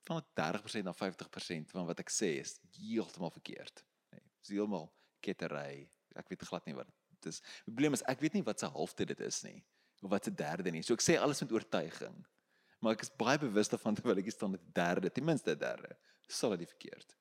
van 0.05 0.21
30% 0.38 0.86
na 0.86 0.93
50% 0.93 1.74
van 1.74 1.88
wat 1.89 2.03
ek 2.03 2.13
sê 2.13 2.35
is 2.44 2.57
heeltemal 2.77 3.33
verkeerd. 3.33 3.83
Nee, 4.13 4.24
is 4.46 4.53
heeltemal 4.53 4.87
kettery. 5.25 5.89
Ek 6.18 6.29
weet 6.29 6.46
glad 6.50 6.70
nie 6.70 6.77
wat 6.77 6.89
dit 7.15 7.31
is. 7.33 7.42
Die 7.65 7.74
probleem 7.74 7.98
is 7.98 8.05
ek 8.09 8.22
weet 8.24 8.37
nie 8.37 8.46
wat 8.46 8.61
se 8.61 8.70
halfte 8.70 9.07
dit 9.09 9.25
is 9.25 9.42
nie 9.48 9.59
of 10.00 10.13
wat 10.13 10.29
se 10.29 10.31
derde 10.31 10.72
nie. 10.72 10.83
So 10.85 10.96
ek 10.96 11.03
sê 11.03 11.18
alles 11.20 11.42
met 11.44 11.51
oortuiging. 11.51 12.15
Maar 12.79 12.96
ek 12.96 13.03
is 13.03 13.11
baie 13.20 13.39
bewus 13.42 13.68
daarvan 13.72 13.98
terwyl 13.98 14.22
ek 14.22 14.29
staan 14.31 14.53
met 14.53 14.63
derde, 14.75 15.11
ten 15.11 15.25
minste 15.27 15.55
derde, 15.59 15.92
sal 16.31 16.55
dit 16.55 16.70
verkeerd. 16.72 17.18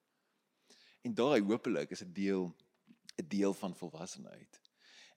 En 1.03 1.15
daai 1.19 1.41
hopelik 1.43 1.91
is 1.97 2.05
'n 2.05 2.13
deel 2.13 2.53
'n 3.19 3.29
deel 3.29 3.55
van 3.55 3.75
volwassenheid. 3.75 4.61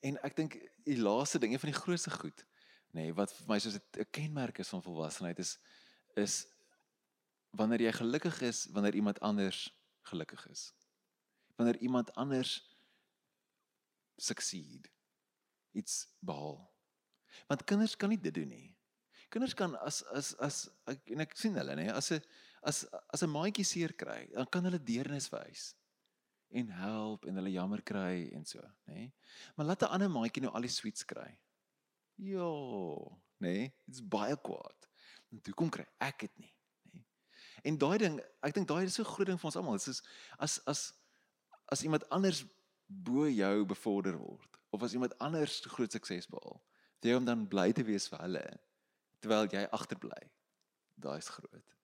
En 0.01 0.17
ek 0.25 0.35
dink 0.35 0.57
die 0.87 0.97
laaste 0.97 1.39
ding, 1.39 1.53
een 1.53 1.61
van 1.61 1.71
die 1.71 1.77
grootste 1.77 2.11
goed, 2.13 2.45
nê, 2.91 3.05
nee, 3.07 3.13
wat 3.15 3.31
vir 3.37 3.47
my 3.47 3.59
soos 3.61 3.77
'n 3.77 4.07
kenmerk 4.11 4.59
is 4.59 4.71
van 4.73 4.83
volwassenheid 4.83 5.39
is 5.39 5.57
is 6.15 6.47
wanneer 7.55 7.81
jy 7.81 7.91
gelukkig 7.91 8.41
is 8.41 8.65
wanneer 8.75 8.95
iemand 8.95 9.19
anders 9.19 9.69
gelukkig 10.01 10.47
is. 10.49 10.73
Wanneer 11.55 11.77
iemand 11.77 12.13
anders 12.15 12.77
succeed 14.17 14.89
iets 15.71 16.07
behaal. 16.19 16.71
Want 17.47 17.63
kinders 17.63 17.95
kan 17.95 18.09
nie 18.09 18.19
dit 18.19 18.33
doen 18.33 18.47
nie. 18.47 18.75
Kinders 19.29 19.53
kan 19.53 19.77
as 19.79 20.03
as 20.03 20.35
as 20.37 20.69
ek 20.85 21.13
en 21.15 21.19
ek 21.19 21.37
sien 21.37 21.55
hulle 21.55 21.75
nê 21.75 21.87
as 21.91 22.11
'n 22.11 22.21
as 22.61 22.85
as 23.13 23.23
'n 23.23 23.29
maatjie 23.29 23.65
seer 23.65 23.93
kry, 23.93 24.27
dan 24.33 24.49
kan 24.49 24.63
hulle 24.63 24.83
deernis 24.83 25.29
wys 25.29 25.75
en 26.51 26.69
help 26.75 27.25
en 27.25 27.39
hulle 27.39 27.51
jammer 27.53 27.81
kry 27.83 28.29
en 28.35 28.45
so, 28.45 28.61
nê? 28.89 29.09
Maar 29.55 29.65
laat 29.65 29.83
'n 29.83 29.93
ander 29.95 30.09
maatjie 30.09 30.43
nou 30.43 30.53
al 30.53 30.67
die 30.67 30.69
sweets 30.69 31.05
kry. 31.05 31.37
Jo, 32.15 33.19
nê? 33.39 33.71
Dit's 33.85 34.07
baie 34.07 34.35
kwaad. 34.37 34.89
En 35.31 35.41
toe 35.41 35.53
kom 35.53 35.69
kry 35.69 35.85
ek 35.99 36.19
dit 36.19 36.39
nie. 36.39 36.53
En 37.63 37.77
daai 37.77 37.97
ding, 37.97 38.19
ek 38.41 38.53
dink 38.53 38.67
daai 38.67 38.83
is 38.85 38.97
so 38.97 39.03
groot 39.03 39.27
ding 39.27 39.39
vir 39.39 39.49
ons 39.49 39.55
almal. 39.55 39.77
Dit 39.77 39.87
is 39.87 40.01
as 40.37 40.59
as 40.65 40.93
as 41.71 41.83
iemand 41.83 42.09
anders 42.09 42.43
bo 42.87 43.27
jou 43.29 43.65
bevorder 43.65 44.17
word 44.17 44.57
of 44.69 44.83
as 44.83 44.93
iemand 44.93 45.17
anders 45.19 45.61
groot 45.73 45.91
sukses 45.91 46.27
behaal, 46.27 46.61
jy 47.01 47.15
om 47.15 47.25
dan 47.25 47.47
bly 47.47 47.71
te 47.71 47.83
wees 47.83 48.07
vir 48.11 48.19
hulle 48.25 48.45
terwyl 49.21 49.47
jy 49.53 49.67
agterbly. 49.77 50.21
Daai 51.01 51.17
is 51.17 51.29
groot. 51.29 51.75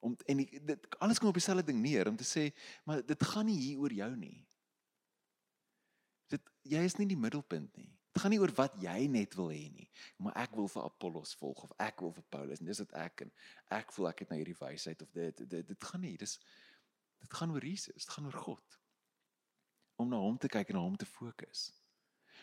Om 0.00 0.16
en 0.32 0.40
die, 0.40 0.60
dit 0.64 0.86
alles 0.98 1.20
kom 1.20 1.28
op 1.28 1.36
dieselfde 1.36 1.66
ding 1.68 1.80
neer 1.82 2.08
om 2.08 2.16
te 2.16 2.24
sê, 2.24 2.48
maar 2.88 3.02
dit 3.06 3.24
gaan 3.32 3.48
nie 3.48 3.58
hier 3.58 3.80
oor 3.84 3.92
jou 3.92 4.10
nie. 4.16 4.38
Dit 6.32 6.46
jy 6.62 6.84
is 6.86 6.96
nie 6.96 7.08
die 7.10 7.18
middelpunt 7.20 7.76
nie. 7.76 7.90
Dit 8.10 8.22
gaan 8.22 8.32
nie 8.34 8.40
oor 8.42 8.52
wat 8.58 8.74
jy 8.82 9.04
net 9.12 9.36
wil 9.38 9.52
hê 9.52 9.68
nie, 9.70 9.86
maar 10.18 10.34
ek 10.42 10.56
wil 10.58 10.66
vir 10.72 10.86
Apollos 10.88 11.36
volg 11.38 11.62
of 11.66 11.74
ek 11.78 12.02
wil 12.02 12.10
vir 12.16 12.26
Paulus 12.32 12.62
en 12.62 12.70
dis 12.70 12.82
wat 12.82 12.96
ek 12.98 13.22
en 13.26 13.30
ek 13.76 13.94
voel 13.94 14.10
ek 14.10 14.24
het 14.24 14.32
nou 14.32 14.40
hierdie 14.40 14.58
wysheid 14.58 15.04
of 15.04 15.12
dit 15.14 15.44
dit 15.44 15.68
dit 15.68 15.86
gaan 15.92 16.02
nie, 16.02 16.16
dis 16.18 16.34
dit 17.20 17.36
gaan 17.36 17.52
oor 17.54 17.64
Jesus, 17.64 17.94
dit 17.94 18.16
gaan 18.16 18.26
oor 18.26 18.40
God. 18.48 18.78
Om 20.00 20.10
na 20.10 20.18
hom 20.18 20.38
te 20.40 20.48
kyk 20.50 20.72
en 20.72 20.80
na 20.80 20.82
hom 20.82 20.96
te 20.98 21.06
fokus. 21.06 21.68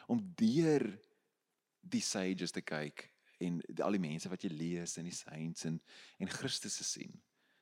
Om 0.08 0.22
deur 0.40 0.86
die 1.82 2.04
sages 2.06 2.54
te 2.54 2.62
kyk 2.62 3.08
en 3.44 3.60
al 3.84 3.98
die 3.98 4.02
mense 4.02 4.30
wat 4.32 4.44
jy 4.46 4.52
lees 4.54 4.96
in 5.02 5.10
die 5.10 5.16
saints 5.16 5.66
en 5.68 5.82
en 6.22 6.32
Christus 6.32 6.78
te 6.80 6.86
sien. 6.88 7.18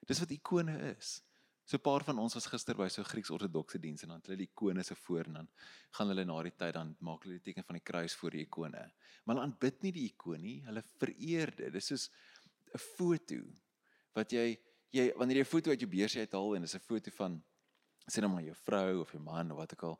Dis 0.05 0.19
wat 0.21 0.31
ikone 0.31 0.75
is. 0.95 1.21
So 1.65 1.77
'n 1.77 1.81
paar 1.81 2.03
van 2.03 2.19
ons 2.19 2.33
was 2.37 2.45
gister 2.45 2.75
by 2.77 2.87
so 2.87 3.01
'n 3.01 3.09
Grieks-ortodokse 3.09 3.79
diens 3.79 4.03
en 4.03 4.09
dan 4.09 4.17
het 4.17 4.27
hulle 4.27 4.37
die 4.37 4.51
ikone 4.53 4.83
se 4.83 4.95
voor 4.95 5.25
en 5.25 5.33
dan 5.33 5.47
gaan 5.91 6.07
hulle 6.07 6.25
na 6.25 6.43
die 6.43 6.51
tyd 6.51 6.73
dan 6.73 6.95
maak 6.99 7.23
hulle 7.23 7.39
die 7.39 7.53
teken 7.53 7.63
van 7.63 7.75
die 7.75 7.83
kruis 7.83 8.15
voor 8.15 8.31
die 8.31 8.45
ikone. 8.45 8.91
Maar 9.25 9.35
hulle 9.35 9.47
aanbid 9.47 9.81
nie 9.81 9.91
die 9.91 10.05
ikoon 10.11 10.41
nie, 10.41 10.61
hulle 10.65 10.83
vereer 10.99 11.55
dit. 11.55 11.73
Dis 11.73 11.87
soos 11.87 12.09
'n 12.73 12.77
foto 12.77 13.41
wat 14.13 14.31
jy 14.31 14.59
jy 14.91 15.11
wanneer 15.17 15.37
jy 15.37 15.41
'n 15.41 15.53
foto 15.55 15.69
uit 15.71 15.79
jou 15.79 15.89
beursie 15.89 16.21
uithaal 16.21 16.55
en 16.55 16.61
dis 16.61 16.75
'n 16.75 16.79
foto 16.79 17.11
van 17.11 17.43
sê 18.11 18.21
nou 18.21 18.31
maar 18.31 18.43
jou 18.43 18.55
vrou 18.55 19.01
of 19.01 19.11
jou 19.11 19.21
man 19.21 19.51
of 19.51 19.57
wat 19.57 19.73
ook 19.73 19.83
al. 19.83 19.99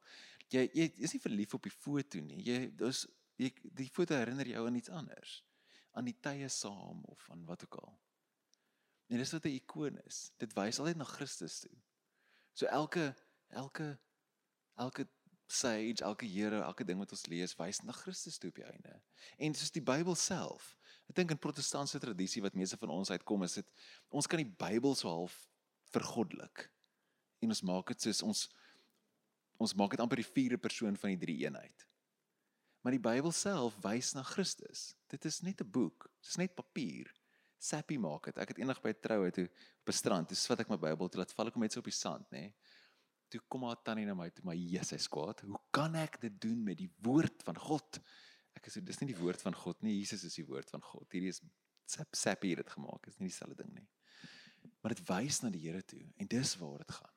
Jy 0.49 0.69
jy 0.73 0.93
is 0.97 1.13
nie 1.13 1.21
verlief 1.21 1.53
op 1.53 1.63
die 1.63 1.71
foto 1.71 2.19
nie. 2.19 2.43
Jy 2.43 2.75
dis 2.77 3.07
jy 3.37 3.51
die 3.63 3.89
foto 3.89 4.13
herinner 4.13 4.47
jou 4.47 4.67
aan 4.67 4.75
iets 4.75 4.89
anders. 4.89 5.43
Aan 5.93 6.05
die 6.05 6.19
tye 6.21 6.47
saam 6.49 7.03
of 7.05 7.29
aan 7.29 7.45
wat 7.45 7.63
ook 7.63 7.75
al. 7.81 7.99
En 9.07 9.17
dis 9.17 9.31
wat 9.31 9.45
'n 9.45 9.57
ikoon 9.59 9.97
is. 10.05 10.31
Dit 10.37 10.53
wys 10.53 10.79
altyd 10.79 10.97
na 10.97 11.03
Christus 11.03 11.59
toe. 11.59 11.77
So 12.53 12.65
elke 12.65 13.15
elke 13.47 13.99
elke 14.75 15.07
sage, 15.47 16.03
elke 16.03 16.25
Here, 16.25 16.61
elke 16.61 16.83
ding 16.83 16.97
wat 16.99 17.11
ons 17.11 17.25
lees, 17.25 17.55
wys 17.55 17.81
na 17.81 17.91
Christus 17.91 18.37
toe 18.37 18.49
op 18.49 18.55
die 18.55 18.65
einde. 18.65 19.01
En 19.37 19.53
soos 19.53 19.71
die 19.71 19.83
Bybel 19.83 20.15
self. 20.15 20.77
Ek 21.09 21.15
dink 21.15 21.31
in 21.31 21.39
protestantse 21.39 21.99
tradisie 21.99 22.41
wat 22.41 22.55
meeste 22.57 22.77
van 22.77 22.89
ons 22.89 23.11
uitkom 23.13 23.43
is 23.43 23.53
dit 23.53 23.67
ons 24.09 24.27
kan 24.27 24.41
die 24.41 24.55
Bybel 24.57 24.95
so 24.95 25.09
half 25.09 25.47
vergoddelik. 25.93 26.71
En 27.39 27.53
ons 27.53 27.61
maak 27.61 27.93
dit 27.93 28.01
soos 28.01 28.23
ons 28.25 28.47
ons 29.57 29.73
maak 29.79 29.91
dit 29.91 29.99
amper 30.03 30.19
die 30.19 30.31
vierde 30.33 30.57
persoon 30.57 30.97
van 30.99 31.13
die 31.13 31.21
drie 31.21 31.37
eenheid. 31.45 31.85
Maar 32.81 32.97
die 32.97 33.05
Bybel 33.05 33.31
self 33.31 33.77
wys 33.85 34.13
na 34.17 34.23
Christus. 34.23 34.95
Dit 35.07 35.25
is 35.25 35.41
net 35.41 35.61
'n 35.61 35.69
boek. 35.69 36.09
Dit 36.21 36.29
is 36.29 36.41
net 36.41 36.55
papier 36.55 37.13
sappy 37.65 37.97
maak 38.01 38.29
het. 38.29 38.37
Ek 38.41 38.53
het 38.53 38.61
eendag 38.61 38.81
by 38.83 38.93
'n 38.93 39.01
troue 39.01 39.31
toe 39.31 39.47
op 39.47 39.89
'n 39.89 39.97
strand, 40.01 40.27
toe 40.27 40.37
swat 40.37 40.59
ek 40.59 40.69
my 40.69 40.77
Bybel 40.77 41.09
toe 41.09 41.19
laat 41.19 41.33
val 41.33 41.47
ek 41.47 41.53
hom 41.53 41.63
net 41.63 41.73
so 41.73 41.79
op 41.79 41.89
die 41.89 41.99
sand, 42.03 42.29
nê. 42.31 42.53
Toe 43.29 43.41
kom 43.49 43.63
haar 43.63 43.81
tannie 43.83 44.05
na 44.05 44.13
my 44.13 44.29
toe, 44.29 44.45
maar 44.45 44.55
Jesus 44.55 44.93
is 44.93 45.07
kwaad. 45.07 45.41
Hoe 45.41 45.59
kan 45.71 45.95
ek 45.95 46.21
dit 46.21 46.41
doen 46.41 46.63
met 46.63 46.77
die 46.77 46.91
woord 47.01 47.43
van 47.43 47.57
God 47.57 48.01
ek 48.55 48.71
sê 48.71 48.81
dis 48.83 49.01
nie 49.01 49.11
die 49.11 49.19
woord 49.19 49.43
van 49.43 49.55
God 49.57 49.83
nie, 49.85 49.99
Jesus 49.99 50.25
is 50.27 50.37
die 50.39 50.47
woord 50.47 50.71
van 50.73 50.83
God. 50.83 51.05
Hierdie 51.13 51.33
is 51.33 51.41
sap 51.91 52.17
sappy 52.17 52.55
het 52.55 52.63
dit 52.63 52.71
gemaak, 52.73 53.05
is 53.11 53.19
nie 53.19 53.29
dieselfde 53.29 53.59
ding 53.59 53.73
nie. 53.75 53.85
Maar 54.81 54.95
dit 54.95 55.03
wys 55.09 55.41
na 55.43 55.51
die 55.53 55.61
Here 55.67 55.83
toe 55.85 56.01
en 56.01 56.29
dis 56.31 56.55
waar 56.61 56.81
dit 56.81 56.95
gaan. 56.97 57.13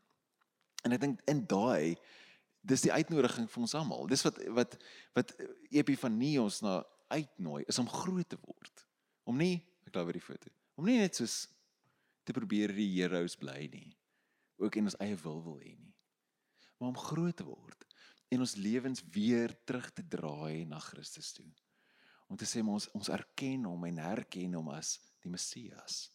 En 0.84 0.96
ek 0.96 1.02
dink 1.04 1.22
in 1.30 1.44
daai 1.48 1.96
dis 2.68 2.84
die 2.84 2.92
uitnodiging 2.92 3.48
vir 3.48 3.64
ons 3.64 3.76
almal. 3.78 4.08
Dis 4.10 4.24
wat 4.26 4.40
wat 4.56 4.76
wat 5.16 5.32
Epifanie 5.72 6.36
ons 6.42 6.60
na 6.66 6.82
uitnooi 7.14 7.62
is 7.70 7.80
om 7.80 7.88
groot 7.88 8.28
te 8.28 8.36
word. 8.42 8.84
Om 9.28 9.40
nie 9.40 9.56
ek 9.88 9.96
glo 9.96 10.06
weer 10.08 10.18
die 10.20 10.24
foto. 10.24 10.52
Om 10.78 10.86
nie 10.86 10.98
net 11.00 11.18
soos 11.18 11.46
te 12.28 12.34
probeer 12.36 12.74
die 12.76 12.90
heroes 12.98 13.38
bly 13.40 13.64
nie. 13.72 13.88
Ook 14.60 14.76
in 14.76 14.90
ons 14.90 14.98
eie 15.02 15.16
wil 15.22 15.40
wil 15.44 15.56
hê 15.62 15.72
nie. 15.74 15.94
Maar 16.78 16.92
om 16.92 17.00
groot 17.08 17.36
te 17.38 17.46
word 17.46 17.86
en 18.28 18.44
ons 18.44 18.58
lewens 18.60 19.00
weer 19.14 19.54
terug 19.64 19.88
te 19.96 20.04
draai 20.04 20.66
na 20.68 20.78
Christus 20.84 21.32
toe. 21.32 21.48
Om 22.28 22.36
te 22.36 22.46
sê 22.46 22.60
ons 22.60 22.90
ons 22.92 23.10
erken 23.14 23.64
hom 23.70 23.86
en 23.88 24.00
herken 24.04 24.58
hom 24.58 24.68
as 24.74 24.98
die 25.24 25.32
Messias 25.32 26.08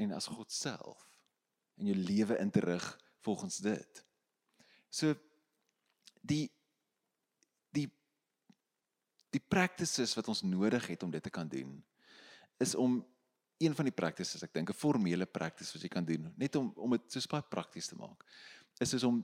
en 0.00 0.14
as 0.16 0.30
God 0.30 0.54
self 0.54 1.02
en 1.76 1.90
jou 1.90 1.98
lewe 1.98 2.38
in 2.40 2.50
te 2.54 2.62
rig 2.62 2.86
volgens 3.26 3.58
dit. 3.64 4.02
So 4.88 5.12
die 6.22 6.46
die 7.74 7.88
die 9.34 9.42
practices 9.42 10.14
wat 10.14 10.28
ons 10.30 10.44
nodig 10.46 10.86
het 10.92 11.02
om 11.02 11.10
dit 11.10 11.24
te 11.24 11.32
kan 11.34 11.50
doen 11.50 11.80
is 12.62 12.74
om 12.74 13.00
een 13.62 13.74
van 13.78 13.86
die 13.86 13.94
practices 13.94 14.42
ek 14.46 14.54
dink 14.54 14.70
'n 14.70 14.78
formele 14.78 15.26
practice 15.26 15.72
wat 15.74 15.82
jy 15.82 15.92
kan 15.92 16.04
doen 16.04 16.32
net 16.36 16.56
om 16.56 16.72
om 16.76 16.96
dit 16.96 17.12
so 17.12 17.20
baie 17.30 17.48
prakties 17.54 17.90
te 17.90 17.96
maak 17.98 18.24
is 18.80 18.94
is 18.98 19.06
om 19.06 19.22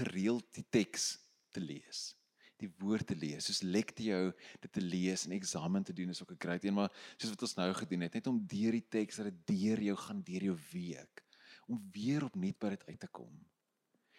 gereeld 0.00 0.46
die 0.54 0.66
teks 0.70 1.18
te 1.50 1.60
lees 1.60 2.14
die 2.62 2.70
woord 2.78 3.06
te 3.06 3.16
lees 3.18 3.46
soos 3.46 3.62
lectio 3.62 4.32
dit 4.60 4.72
te 4.72 4.80
lees 4.80 5.26
en 5.26 5.32
eksamen 5.36 5.84
te 5.84 5.92
doen 5.92 6.10
is 6.10 6.22
ook 6.22 6.32
'n 6.32 6.44
great 6.46 6.64
een 6.64 6.74
maar 6.74 6.92
soos 7.16 7.30
wat 7.30 7.42
ons 7.42 7.56
nou 7.56 7.72
gedoen 7.72 8.06
het 8.06 8.14
net 8.14 8.26
om 8.26 8.46
deur 8.46 8.72
die 8.72 8.88
teks 8.88 9.16
dat 9.16 9.26
dit 9.30 9.46
deur 9.46 9.82
jou 9.82 9.96
gaan 9.96 10.22
deur 10.22 10.44
jou 10.50 10.58
week 10.72 11.24
om 11.66 11.90
weer 11.92 12.24
opnuut 12.24 12.58
by 12.58 12.68
dit 12.68 12.86
uit 12.86 13.00
te 13.00 13.08
kom 13.08 13.34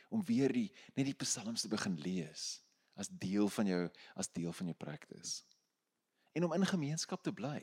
om 0.10 0.24
weer 0.24 0.52
die 0.54 0.71
net 0.95 1.06
die 1.06 1.19
psalms 1.26 1.62
te 1.62 1.71
begin 1.71 1.98
lees 2.00 2.65
as 2.95 3.12
deel 3.12 3.50
van 3.52 3.67
jou 3.67 3.82
as 4.15 4.32
deel 4.32 4.54
van 4.56 4.71
jou 4.71 4.78
practice. 4.80 5.43
En 6.36 6.48
om 6.48 6.54
in 6.56 6.65
gemeenskap 6.65 7.24
te 7.24 7.34
bly. 7.34 7.62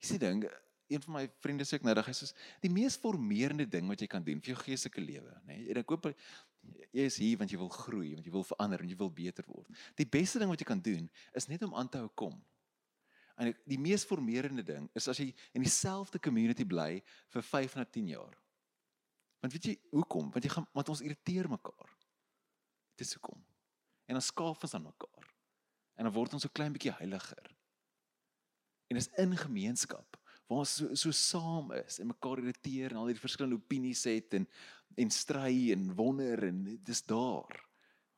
Jy 0.00 0.12
sien 0.12 0.22
ding, 0.22 0.44
een 0.90 1.02
van 1.04 1.14
my 1.14 1.24
vriende 1.44 1.66
sê 1.68 1.78
ek 1.78 1.84
nou, 1.86 1.94
hy 1.94 2.14
sê 2.16 2.30
die 2.64 2.72
mees 2.72 2.96
formerende 2.98 3.66
ding 3.68 3.86
wat 3.90 4.00
jy 4.02 4.08
kan 4.10 4.24
doen 4.26 4.40
vir 4.42 4.54
jou 4.54 4.60
geestelike 4.64 5.02
lewe, 5.04 5.34
nê? 5.46 5.60
Nee, 5.60 5.76
ek 5.80 5.92
hoop 5.92 6.10
jy 6.10 7.04
is 7.06 7.18
hier 7.20 7.38
want 7.40 7.52
jy 7.52 7.58
wil 7.60 7.70
groei, 7.72 8.14
want 8.16 8.26
jy 8.26 8.32
wil 8.34 8.46
verander 8.46 8.82
en 8.82 8.90
jy 8.90 8.96
wil 8.98 9.12
beter 9.14 9.46
word. 9.48 9.68
Die 9.98 10.08
beste 10.08 10.40
ding 10.42 10.50
wat 10.50 10.60
jy 10.60 10.68
kan 10.68 10.82
doen 10.84 11.06
is 11.36 11.48
net 11.50 11.62
om 11.66 11.76
aan 11.78 11.88
te 11.88 12.00
hou 12.02 12.10
kom. 12.18 12.34
En 13.40 13.52
die 13.68 13.78
mees 13.80 14.04
formerende 14.04 14.64
ding 14.66 14.88
is 14.98 15.08
as 15.08 15.20
jy 15.22 15.30
in 15.56 15.64
dieselfde 15.64 16.20
community 16.20 16.66
bly 16.68 16.98
vir 17.32 17.46
5 17.46 17.78
na 17.78 17.86
10 17.86 18.10
jaar. 18.12 18.34
Want 19.40 19.54
weet 19.56 19.70
jy 19.70 19.76
hoekom? 19.94 20.28
Want 20.34 20.44
jy 20.44 20.52
gaan 20.52 20.66
want 20.76 20.92
ons 20.92 21.00
irriteer 21.04 21.48
mekaar. 21.48 21.94
Dis 23.00 23.14
hoekom. 23.16 23.40
En 24.10 24.18
dan 24.18 24.24
skaaf 24.24 24.60
ons 24.66 24.74
aan 24.76 24.84
mekaar. 24.84 25.30
En 25.96 26.08
dan 26.08 26.12
word 26.12 26.36
ons 26.36 26.44
so 26.44 26.52
klein 26.52 26.74
bietjie 26.74 26.92
heiliger. 26.98 27.48
En 28.90 28.98
dis 28.98 29.10
in 29.22 29.36
gemeenskap 29.38 30.18
waar 30.50 30.64
ons 30.64 30.72
so 30.80 30.94
so 30.98 31.14
saam 31.14 31.70
is 31.78 32.00
en 32.02 32.10
mekaar 32.10 32.40
irriteer 32.42 32.90
en 32.90 33.04
al 33.04 33.12
die 33.12 33.20
verskillende 33.20 33.60
opinies 33.60 34.02
het 34.10 34.34
en 34.34 34.48
en 34.98 35.12
stry 35.14 35.70
en 35.70 35.92
wonder 35.94 36.42
en 36.48 36.64
dis 36.84 37.02
daar 37.06 37.60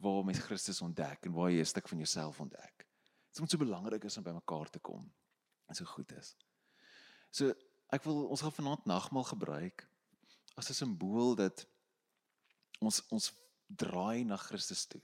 waar 0.02 0.24
mens 0.24 0.40
Christus 0.46 0.80
ontdek 0.82 1.28
en 1.28 1.34
waar 1.36 1.50
jy 1.52 1.60
'n 1.60 1.68
stuk 1.68 1.88
van 1.88 1.98
jouself 1.98 2.40
ontdek. 2.40 2.76
Dit 2.78 3.34
is 3.36 3.40
om 3.40 3.48
so 3.48 3.58
belangrik 3.58 4.04
is 4.04 4.16
om 4.16 4.24
by 4.24 4.32
mekaar 4.32 4.70
te 4.70 4.78
kom. 4.78 5.12
En 5.68 5.74
so 5.74 5.84
goed 5.84 6.12
is. 6.12 6.36
So 7.30 7.52
ek 7.92 8.04
wil 8.04 8.26
ons 8.28 8.40
gaan 8.40 8.52
vanaand 8.52 8.84
nagmaal 8.84 9.24
gebruik 9.24 9.86
as 10.56 10.70
'n 10.70 10.74
simbool 10.74 11.34
dat 11.34 11.66
ons 12.80 13.02
ons 13.08 13.32
draai 13.66 14.24
na 14.24 14.36
Christus 14.36 14.86
toe. 14.86 15.00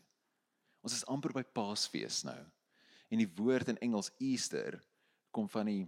Ons 0.81 0.93
is 0.93 1.07
amper 1.07 1.33
by 1.33 1.43
Paasfees 1.43 2.23
nou. 2.25 2.47
En 3.09 3.19
die 3.19 3.33
woord 3.37 3.69
in 3.69 3.79
Engels 3.79 4.11
Easter 4.19 4.81
kom 5.31 5.49
van 5.49 5.67
die 5.67 5.87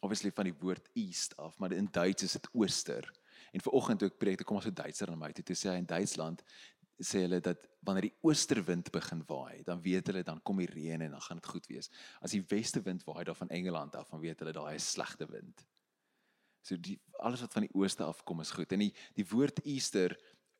obviously 0.00 0.32
van 0.32 0.48
die 0.48 0.56
woord 0.56 0.88
east 0.96 1.36
af, 1.36 1.58
maar 1.58 1.72
in 1.76 1.88
Duits 1.92 2.22
is 2.22 2.32
dit 2.32 2.48
ooster. 2.56 3.04
En 3.52 3.60
ver 3.60 3.72
oggend 3.76 4.00
toe 4.00 4.08
ek 4.08 4.18
preek, 4.20 4.44
kom 4.48 4.56
ons 4.56 4.64
so 4.64 4.72
Duitser 4.72 5.10
na 5.10 5.18
my 5.20 5.32
toe, 5.36 5.44
toe 5.44 5.56
sê 5.58 5.74
hy 5.74 5.80
in 5.82 5.88
Duitsland 5.88 6.44
sê 7.00 7.22
hulle 7.24 7.40
dat 7.40 7.62
wanneer 7.86 8.10
die 8.10 8.16
oosterwind 8.28 8.90
begin 8.92 9.22
waai, 9.28 9.62
dan 9.64 9.80
weet 9.80 10.10
hulle 10.10 10.22
dan 10.24 10.40
kom 10.44 10.60
die 10.60 10.68
reën 10.68 11.00
en 11.00 11.14
dan 11.16 11.22
gaan 11.24 11.40
dit 11.40 11.48
goed 11.48 11.68
wees. 11.70 11.88
As 12.20 12.34
die 12.36 12.42
weste 12.50 12.82
wind 12.84 13.06
waai 13.08 13.24
daar 13.24 13.38
van 13.38 13.48
Engeland 13.48 13.96
af, 13.96 14.10
dan 14.12 14.20
weet 14.20 14.42
hulle 14.42 14.52
daai 14.52 14.74
is 14.76 14.88
slegte 14.92 15.28
wind. 15.30 15.64
So 16.66 16.76
die 16.76 16.98
alles 17.24 17.40
wat 17.40 17.56
van 17.56 17.64
die 17.64 17.72
ooste 17.72 18.04
af 18.04 18.20
kom 18.28 18.42
is 18.44 18.52
goed. 18.52 18.72
En 18.76 18.84
die 18.84 18.92
die 19.16 19.24
woord 19.32 19.62
Easter 19.64 20.16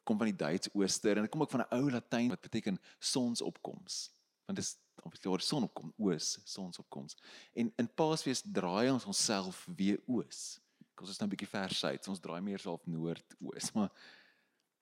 kom 0.09 0.19
van 0.21 0.31
die 0.31 0.37
Duits 0.37 0.73
ooster 0.73 1.17
en 1.17 1.27
dit 1.27 1.33
kom 1.33 1.45
ook 1.45 1.53
van 1.53 1.67
'n 1.67 1.75
ou 1.77 1.91
Latyn 1.91 2.33
wat 2.33 2.41
beteken 2.41 2.81
sonsopkoms. 2.99 4.09
Want 4.47 4.59
dit 4.59 4.79
is 5.01 5.07
obviously 5.07 5.31
oor 5.31 5.41
son 5.41 5.67
opkom, 5.67 5.93
oos, 5.99 6.39
sonsopkoms. 6.45 7.17
En 7.55 7.73
in 7.77 7.89
Paasfees 7.95 8.43
draai 8.45 8.91
ons 8.91 9.07
onsself 9.09 9.67
weer 9.77 10.01
oos. 10.07 10.61
Ons 11.01 11.15
is 11.15 11.21
nou 11.21 11.29
'n 11.29 11.33
bietjie 11.33 11.49
ver 11.49 11.73
suid, 11.73 12.09
ons 12.09 12.21
draai 12.21 12.41
meer 12.41 12.61
so 12.61 12.73
op 12.73 12.87
noordoos, 12.87 13.73
maar 13.77 13.91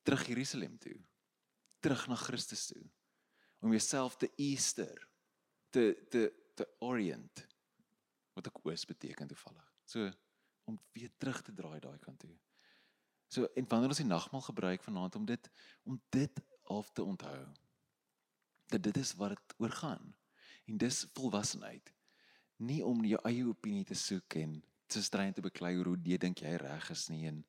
terug 0.03 0.27
Jerusalem 0.27 0.79
toe. 0.79 0.99
Terug 1.81 2.09
na 2.09 2.17
Christus 2.17 2.67
toe. 2.67 2.83
Om 3.61 3.71
jouself 3.71 4.17
te 4.17 4.31
Easter 4.37 5.09
te 5.71 5.95
te 6.11 6.33
te 6.55 6.67
orient 6.81 7.47
wat 8.35 8.47
ek 8.47 8.65
oos 8.65 8.85
beteken 8.85 9.29
toevallig. 9.29 9.75
So 9.85 10.11
om 10.65 10.81
weer 10.93 11.11
terug 11.19 11.43
te 11.43 11.55
draai 11.55 11.79
daai 11.81 11.99
kant 11.99 12.19
toe. 12.19 12.35
So 13.29 13.47
en 13.55 13.69
wanneer 13.69 13.89
ons 13.89 14.03
die 14.03 14.07
nagmaal 14.07 14.43
gebruik 14.43 14.83
vanaand 14.83 15.15
om 15.15 15.25
dit 15.25 15.51
om 15.85 16.01
dit 16.11 16.43
af 16.65 16.91
te 16.93 17.03
onthou. 17.03 17.47
Dat 18.69 18.83
dit 18.83 18.97
is 18.97 19.15
wat 19.21 19.35
dit 19.35 19.55
oor 19.59 19.71
gaan. 19.71 20.15
En 20.69 20.77
dis 20.77 21.07
volwassenheid. 21.17 21.93
Nie 22.57 22.85
om 22.85 23.05
jou 23.05 23.21
eie 23.25 23.47
opinie 23.49 23.85
te 23.85 23.95
soek 23.97 24.35
en 24.43 24.59
te 24.87 25.03
strei 25.03 25.33
te 25.33 25.45
beklei 25.45 25.77
oor 25.77 25.93
hoe 25.93 26.01
jy 26.05 26.19
dink 26.21 26.43
jy 26.43 26.57
reg 26.61 26.91
is 26.91 27.07
nie 27.13 27.27
en 27.29 27.43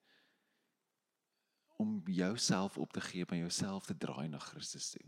om 1.80 2.02
jouself 2.12 2.78
op 2.78 2.92
te 2.92 3.02
gee 3.02 3.26
en 3.26 3.46
jouself 3.46 3.86
te 3.88 3.96
draai 3.98 4.28
na 4.28 4.40
Christus 4.44 4.90
toe. 4.92 5.06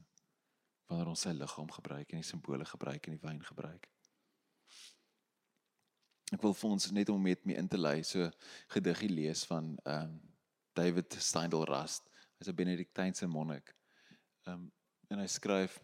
Wanneer 0.88 1.10
ons 1.12 1.24
sy 1.28 1.34
liggaam 1.36 1.72
gebruik 1.72 2.14
en 2.14 2.24
die 2.24 2.28
simbole 2.28 2.68
gebruik 2.68 3.08
en 3.08 3.18
die 3.18 3.24
wyn 3.24 3.42
gebruik. 3.44 3.90
Ek 6.32 6.40
wil 6.40 6.56
vir 6.56 6.70
ons 6.72 6.88
net 6.96 7.12
om 7.12 7.20
met 7.20 7.44
my 7.44 7.58
in 7.60 7.68
te 7.68 7.80
lei 7.80 7.98
so 8.08 8.30
gediggie 8.72 9.12
lees 9.12 9.44
van 9.50 9.76
ehm 9.84 10.12
um, 10.12 10.20
David 10.72 11.12
Steindl 11.20 11.66
Rast. 11.68 12.06
Hy's 12.40 12.48
'n 12.48 12.56
Benediktynse 12.56 13.28
monnik. 13.28 13.76
Ehm 14.48 14.54
um, 14.54 14.72
en 15.12 15.20
hy 15.20 15.28
skryf 15.28 15.76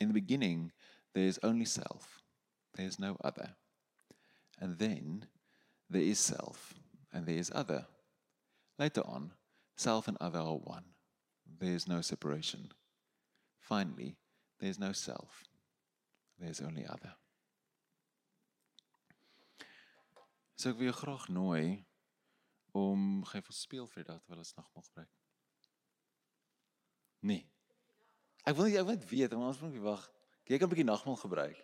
In 0.00 0.08
the 0.08 0.14
beginning 0.14 0.72
there 1.14 1.24
is 1.24 1.38
only 1.42 1.64
self. 1.64 2.22
There 2.74 2.86
is 2.86 2.98
no 2.98 3.16
other. 3.22 3.56
And 4.58 4.78
then 4.78 5.26
there 5.88 6.02
is 6.02 6.18
self 6.18 6.74
and 7.12 7.26
there 7.26 7.36
is 7.36 7.50
other. 7.54 7.86
Later 8.78 9.02
on, 9.04 9.32
self 9.76 10.08
and 10.08 10.16
other 10.20 10.38
are 10.38 10.56
one. 10.56 10.84
There 11.58 11.74
is 11.74 11.86
no 11.86 12.00
separation. 12.00 12.72
Finally, 13.58 14.16
there 14.58 14.70
is 14.70 14.78
no 14.78 14.92
self. 14.92 15.44
There 16.38 16.50
is 16.50 16.60
only 16.60 16.86
other. 16.86 17.14
So 20.56 20.70
ek 20.74 20.80
wil 20.80 20.92
graag 20.92 21.22
nooi 21.32 21.84
om 22.76 23.22
gee 23.24 23.40
vir 23.40 23.56
speel 23.56 23.86
vir 23.88 24.04
dat 24.04 24.26
wil 24.28 24.42
ons 24.42 24.52
nagmaal 24.58 24.84
gebruik. 24.90 25.14
Nee. 27.24 27.46
Ek 28.48 28.56
wil 28.56 28.70
jy 28.72 28.84
weet 28.84 29.08
weet, 29.08 29.32
maar 29.36 29.52
ons 29.52 29.60
moet 29.60 29.78
wag. 29.84 30.04
Jy 30.48 30.58
kan 30.58 30.66
'n 30.68 30.72
bietjie 30.72 30.88
nagmaal 30.88 31.16
gebruik. 31.16 31.58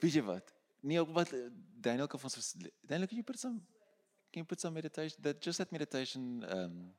Weet 0.00 0.12
jy 0.12 0.22
wat? 0.22 0.52
Nee, 0.80 1.00
ook 1.00 1.12
wat 1.12 1.34
Daniel 1.80 2.06
kan 2.06 2.20
van 2.20 2.30
Daniel 2.80 3.06
can 3.06 3.16
you 3.16 3.24
put 3.24 3.38
some 3.38 3.60
can 4.30 4.42
you 4.42 4.44
put 4.44 4.60
some 4.60 4.74
meditation 4.74 5.22
that 5.22 5.42
just 5.44 5.58
that 5.58 5.70
meditation 5.70 6.44
um 6.48 6.94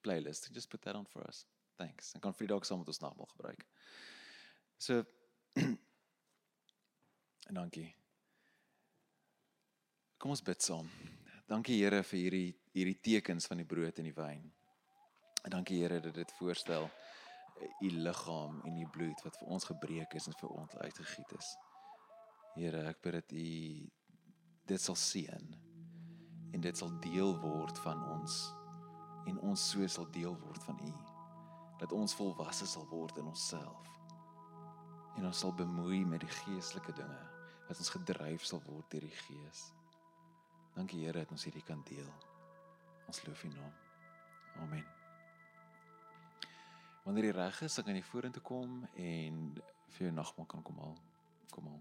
playlist 0.00 0.50
just 0.52 0.68
put 0.68 0.82
that 0.82 0.94
on 0.94 1.06
for 1.06 1.26
us. 1.28 1.46
Thanks. 1.76 2.12
En 2.12 2.20
kan 2.20 2.34
vir 2.34 2.46
dalk 2.46 2.64
saam 2.64 2.78
met 2.78 2.88
ons 2.88 2.98
nagmaal 2.98 3.26
gebruik. 3.26 3.66
So 4.78 5.04
en 5.52 5.78
dankie. 7.60 7.94
Kom 10.16 10.30
ons 10.30 10.42
bid 10.42 10.62
saam. 10.62 10.88
Dankie 11.46 11.82
Here 11.82 12.02
vir 12.02 12.18
hierdie 12.18 12.54
hierdie 12.76 13.00
tekens 13.00 13.46
van 13.46 13.60
die 13.60 13.68
brood 13.68 13.98
en 13.98 14.08
die 14.08 14.16
wyn. 14.16 14.46
En 15.44 15.50
dankie 15.50 15.82
Here 15.82 16.00
dat 16.00 16.14
dit 16.14 16.32
voorstel 16.38 16.88
u 17.80 17.90
liggaam 17.90 18.60
en 18.64 18.76
u 18.76 18.86
bloed 18.92 19.22
wat 19.24 19.38
vir 19.40 19.48
ons 19.56 19.68
gebreek 19.70 20.14
is 20.18 20.26
en 20.26 20.36
vir 20.40 20.48
ons 20.48 20.76
uitgegiet 20.76 21.36
is. 21.38 21.52
Here, 22.56 22.86
ek 22.88 23.02
bid 23.04 23.18
dat 23.18 23.32
u 23.32 23.50
dit 24.66 24.80
sal 24.82 24.96
seën 24.98 25.50
en 26.52 26.60
dit 26.60 26.76
sal 26.78 26.92
deel 27.04 27.36
word 27.40 27.78
van 27.84 28.00
ons 28.16 28.38
en 29.26 29.40
ons 29.40 29.68
so 29.70 29.86
sal 29.86 30.08
deel 30.10 30.38
word 30.46 30.62
van 30.64 30.80
u. 30.84 30.94
Dat 31.80 31.92
ons 31.92 32.14
volwasse 32.16 32.66
sal 32.66 32.86
word 32.88 33.18
in 33.20 33.28
onsself 33.28 33.96
En 35.16 35.24
ons 35.24 35.38
sal 35.38 35.54
bemoei 35.54 36.04
met 36.04 36.20
die 36.20 36.28
geestelike 36.28 36.92
dinge 36.92 37.22
dat 37.68 37.78
ons 37.78 37.94
gedryf 37.94 38.44
sal 38.44 38.62
word 38.66 38.90
deur 38.90 39.06
die 39.08 39.16
Gees. 39.22 39.62
Dankie 40.76 41.06
Here 41.06 41.24
dat 41.24 41.32
ons 41.34 41.48
hierdie 41.48 41.64
kan 41.64 41.82
deel. 41.88 42.12
Ons 43.08 43.24
loof 43.26 43.48
U 43.48 43.54
naam. 43.56 43.74
Amen. 44.66 44.95
Wanneer 47.06 47.28
jy 47.28 47.34
reg 47.36 47.60
is, 47.62 47.74
dan 47.78 47.84
kan 47.86 47.94
jy 47.94 48.02
vorentoe 48.02 48.42
kom 48.42 48.80
en 48.98 49.36
vir 49.94 50.08
jou 50.08 50.14
nagmaal 50.14 50.48
kan 50.50 50.64
kom 50.66 50.80
haal. 50.82 50.96
Kom 51.54 51.68
haal. 51.70 51.78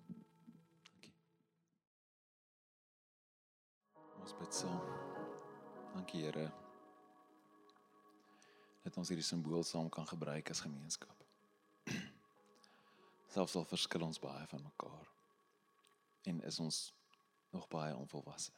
Dankie. 0.91 1.13
Ons 4.21 4.35
bid 4.37 4.53
saam. 4.53 4.85
Dankie 5.95 6.21
Here 6.27 6.45
dat 8.85 8.99
ons 9.01 9.09
hierdie 9.09 9.25
simbool 9.25 9.65
saam 9.65 9.89
kan 9.89 10.05
gebruik 10.05 10.49
as 10.53 10.61
gemeenskap. 10.61 11.25
Selfs 13.33 13.57
al 13.57 13.65
verskil 13.65 14.05
ons 14.05 14.21
baie 14.21 14.45
van 14.53 14.61
mekaar 14.61 15.09
en 16.29 16.45
is 16.45 16.61
ons 16.61 16.81
nog 17.49 17.65
baie 17.73 17.97
onvolwasse. 17.97 18.53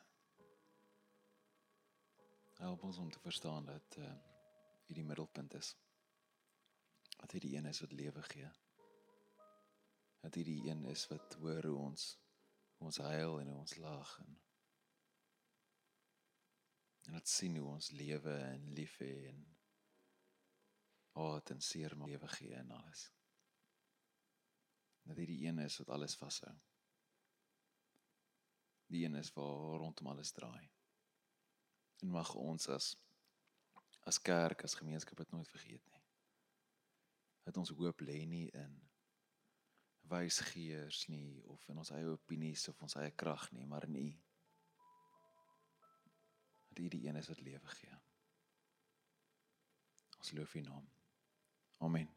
Help 2.59 2.83
ons 2.83 2.99
om 2.99 3.07
te 3.11 3.23
verstaan 3.23 3.71
dat 3.71 4.01
uh 4.03 4.15
hy 4.87 4.95
die 4.95 5.03
middelpunt 5.03 5.55
is. 5.55 5.73
Dat 7.17 7.33
hy 7.33 7.41
die 7.43 7.55
een 7.57 7.69
is 7.69 7.81
wat 7.83 7.95
lewe 7.97 8.23
gee. 8.31 8.49
Dat 10.23 10.35
hy 10.37 10.43
die 10.47 10.59
een 10.69 10.85
is 10.91 11.07
wat 11.11 11.37
hoor 11.41 11.69
hoe 11.69 11.77
ons 11.89 12.09
hoe 12.77 12.91
ons 12.91 12.97
huil 13.01 13.39
en 13.41 13.47
hoe 13.49 13.59
ons 13.59 13.75
lag 13.81 14.19
en 14.21 14.35
en 17.07 17.13
dit 17.15 17.29
sien 17.31 17.55
hoe 17.55 17.69
ons 17.71 17.91
lewe 17.95 18.33
en 18.35 18.65
lief 18.75 18.97
hê 18.99 19.13
en 19.29 19.43
haat 21.17 21.51
en 21.53 21.61
seer 21.63 21.95
maar 21.97 22.11
lewe 22.11 22.27
gee 22.27 22.55
en 22.55 22.71
alles. 22.75 23.07
Dat 25.07 25.17
hy 25.17 25.25
die 25.29 25.39
een 25.45 25.61
is 25.63 25.77
wat 25.79 25.93
alles 25.95 26.17
vashou. 26.19 26.53
Die 28.91 29.05
een 29.05 29.15
is 29.15 29.31
waar 29.35 29.79
rondom 29.79 30.11
alles 30.11 30.31
draai. 30.35 30.67
En 32.03 32.11
mag 32.11 32.33
ons 32.35 32.67
as 32.69 32.95
as 34.07 34.21
kerk, 34.23 34.63
as 34.63 34.77
gemeenskap 34.79 35.19
dit 35.19 35.31
nooit 35.31 35.49
vergeet 35.51 35.87
nie. 35.91 35.96
Dat 37.47 37.57
ons 37.57 37.71
hoop 37.79 38.01
lê 38.03 38.25
nie 38.27 38.49
in 38.51 38.73
wysgeers 40.11 41.05
nie 41.07 41.43
of 41.47 41.63
in 41.71 41.79
ons 41.79 41.91
eie 41.95 42.07
opinies 42.11 42.67
of 42.67 42.81
ons 42.83 42.97
eie 42.99 43.11
krag 43.15 43.45
nie, 43.55 43.63
maar 43.65 43.87
in 43.87 43.95
U. 43.95 44.07
Dat 46.67 46.83
U 46.83 46.87
die 46.91 47.07
een 47.07 47.15
is 47.15 47.29
wat 47.31 47.39
lewe 47.39 47.71
gee. 47.79 47.95
Ons 50.17 50.31
loof 50.35 50.55
U 50.59 50.61
naam. 50.61 50.89
Amen. 51.87 52.09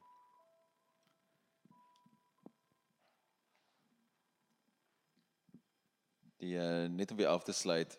Die 6.41 6.57
uh, 6.57 6.89
net 6.89 7.11
om 7.11 7.17
weer 7.17 7.31
af 7.31 7.45
te 7.47 7.53
sluit. 7.53 7.99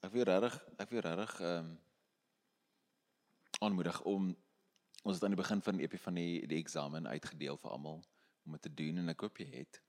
Ek 0.00 0.12
wil 0.16 0.24
regtig 0.24 0.56
ek 0.80 0.94
wil 0.94 1.04
regtig 1.04 1.40
ehm 1.40 1.72
um, 1.72 1.80
aanmoedig 3.62 4.00
om 4.08 4.32
ons 5.02 5.16
het 5.16 5.24
aan 5.24 5.34
die 5.34 5.42
begin 5.42 5.62
van 5.62 5.76
die 5.76 5.86
epifanie 5.86 6.46
die 6.46 6.58
eksamen 6.58 7.06
uitgedeel 7.06 7.56
vir 7.56 7.70
almal 7.70 8.02
om 8.46 8.52
dit 8.52 8.62
te 8.62 8.74
doen 8.74 8.98
en 8.98 9.08
ek 9.08 9.20
hoop 9.20 9.38
jy 9.38 9.48
het. 9.50 9.80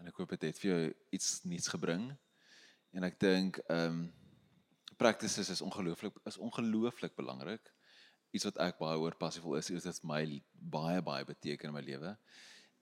En 0.00 0.08
ek 0.08 0.16
hoop 0.16 0.32
dit 0.36 0.48
het 0.48 0.58
vir 0.58 0.70
jou 0.70 0.80
iets 1.16 1.42
nuuts 1.44 1.68
gebring. 1.68 2.08
En 2.96 3.04
ek 3.04 3.20
dink 3.20 3.62
ehm 3.68 4.00
um, 4.00 4.08
practices 5.00 5.48
is 5.48 5.60
ongelooflik 5.64 6.16
is 6.28 6.36
ongelooflik 6.36 7.14
belangrik 7.16 7.70
iets 8.36 8.46
wat 8.46 8.58
ek 8.62 8.78
baie 8.80 8.98
oor 9.00 9.16
passievol 9.18 9.56
is, 9.58 9.70
is 9.74 9.86
dit 9.86 10.02
my 10.06 10.22
baie 10.52 11.00
baie 11.02 11.26
beteken 11.26 11.70
in 11.70 11.76
my 11.76 11.82
lewe. 11.84 12.12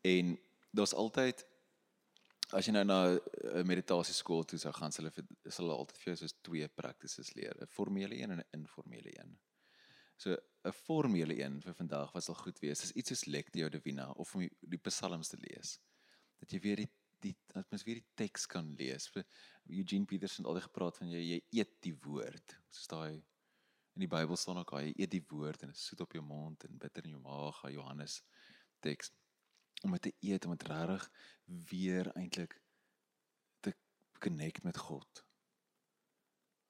En 0.06 0.34
daar's 0.76 0.94
altyd 0.96 1.44
as 2.56 2.68
jy 2.68 2.72
nou 2.72 2.84
na 2.84 3.00
'n 3.12 3.66
meditasieskool 3.66 4.44
toe 4.44 4.58
sou 4.58 4.72
gaan, 4.72 4.92
hulle 4.96 5.12
sal 5.12 5.64
hulle 5.64 5.76
altyd 5.76 5.98
vir 5.98 6.12
jou 6.12 6.16
soos 6.16 6.34
twee 6.42 6.68
practices 6.68 7.34
leer, 7.34 7.54
'n 7.60 7.66
formele 7.66 8.16
een 8.16 8.30
en 8.30 8.40
'n 8.40 8.48
informele 8.52 9.12
een. 9.18 9.38
So 10.18 10.36
'n 10.66 10.74
formele 10.74 11.36
een 11.38 11.60
vir 11.62 11.74
vandag 11.74 12.12
wat 12.12 12.24
sal 12.24 12.34
goed 12.34 12.58
wees, 12.58 12.82
is 12.82 12.92
iets 12.92 13.08
soos 13.08 13.26
Lectio 13.26 13.68
Divina 13.68 14.10
of 14.10 14.34
om 14.34 14.48
die 14.60 14.82
psalms 14.88 15.28
te 15.28 15.38
lees. 15.38 15.78
Dat 16.40 16.50
jy 16.50 16.60
weer 16.60 16.76
die 16.84 16.90
die 17.20 17.36
weer 17.84 17.98
die 17.98 18.06
teks 18.14 18.46
kan 18.46 18.74
lees. 18.78 19.10
Eugene 19.66 20.04
Peterson 20.04 20.44
het 20.44 20.50
altyd 20.52 20.68
gepraat 20.70 20.96
van 20.96 21.10
jy 21.10 21.22
jy 21.22 21.40
eet 21.50 21.72
die 21.82 21.94
woord. 21.94 22.58
Soos 22.70 22.86
daai 22.86 23.22
In 23.98 24.04
die 24.04 24.14
Bybel 24.16 24.36
staan 24.38 24.60
ook 24.60 24.70
hy 24.76 24.92
eet 24.94 25.10
die 25.10 25.24
woord 25.26 25.64
en 25.66 25.72
dit 25.72 25.78
soet 25.82 26.04
op 26.04 26.12
jou 26.14 26.20
mond 26.22 26.62
en 26.68 26.76
bitter 26.78 27.02
in 27.02 27.16
jou 27.16 27.22
maag, 27.24 27.56
hy 27.64 27.72
Johannes 27.74 28.20
teks 28.86 29.10
om 29.82 29.96
dit 29.96 30.04
te 30.06 30.12
eet 30.28 30.46
om 30.46 30.52
dit 30.54 30.66
regtig 30.70 31.06
weer 31.72 32.10
eintlik 32.12 32.54
te 33.66 33.72
connect 34.22 34.62
met 34.62 34.78
God. 34.78 35.24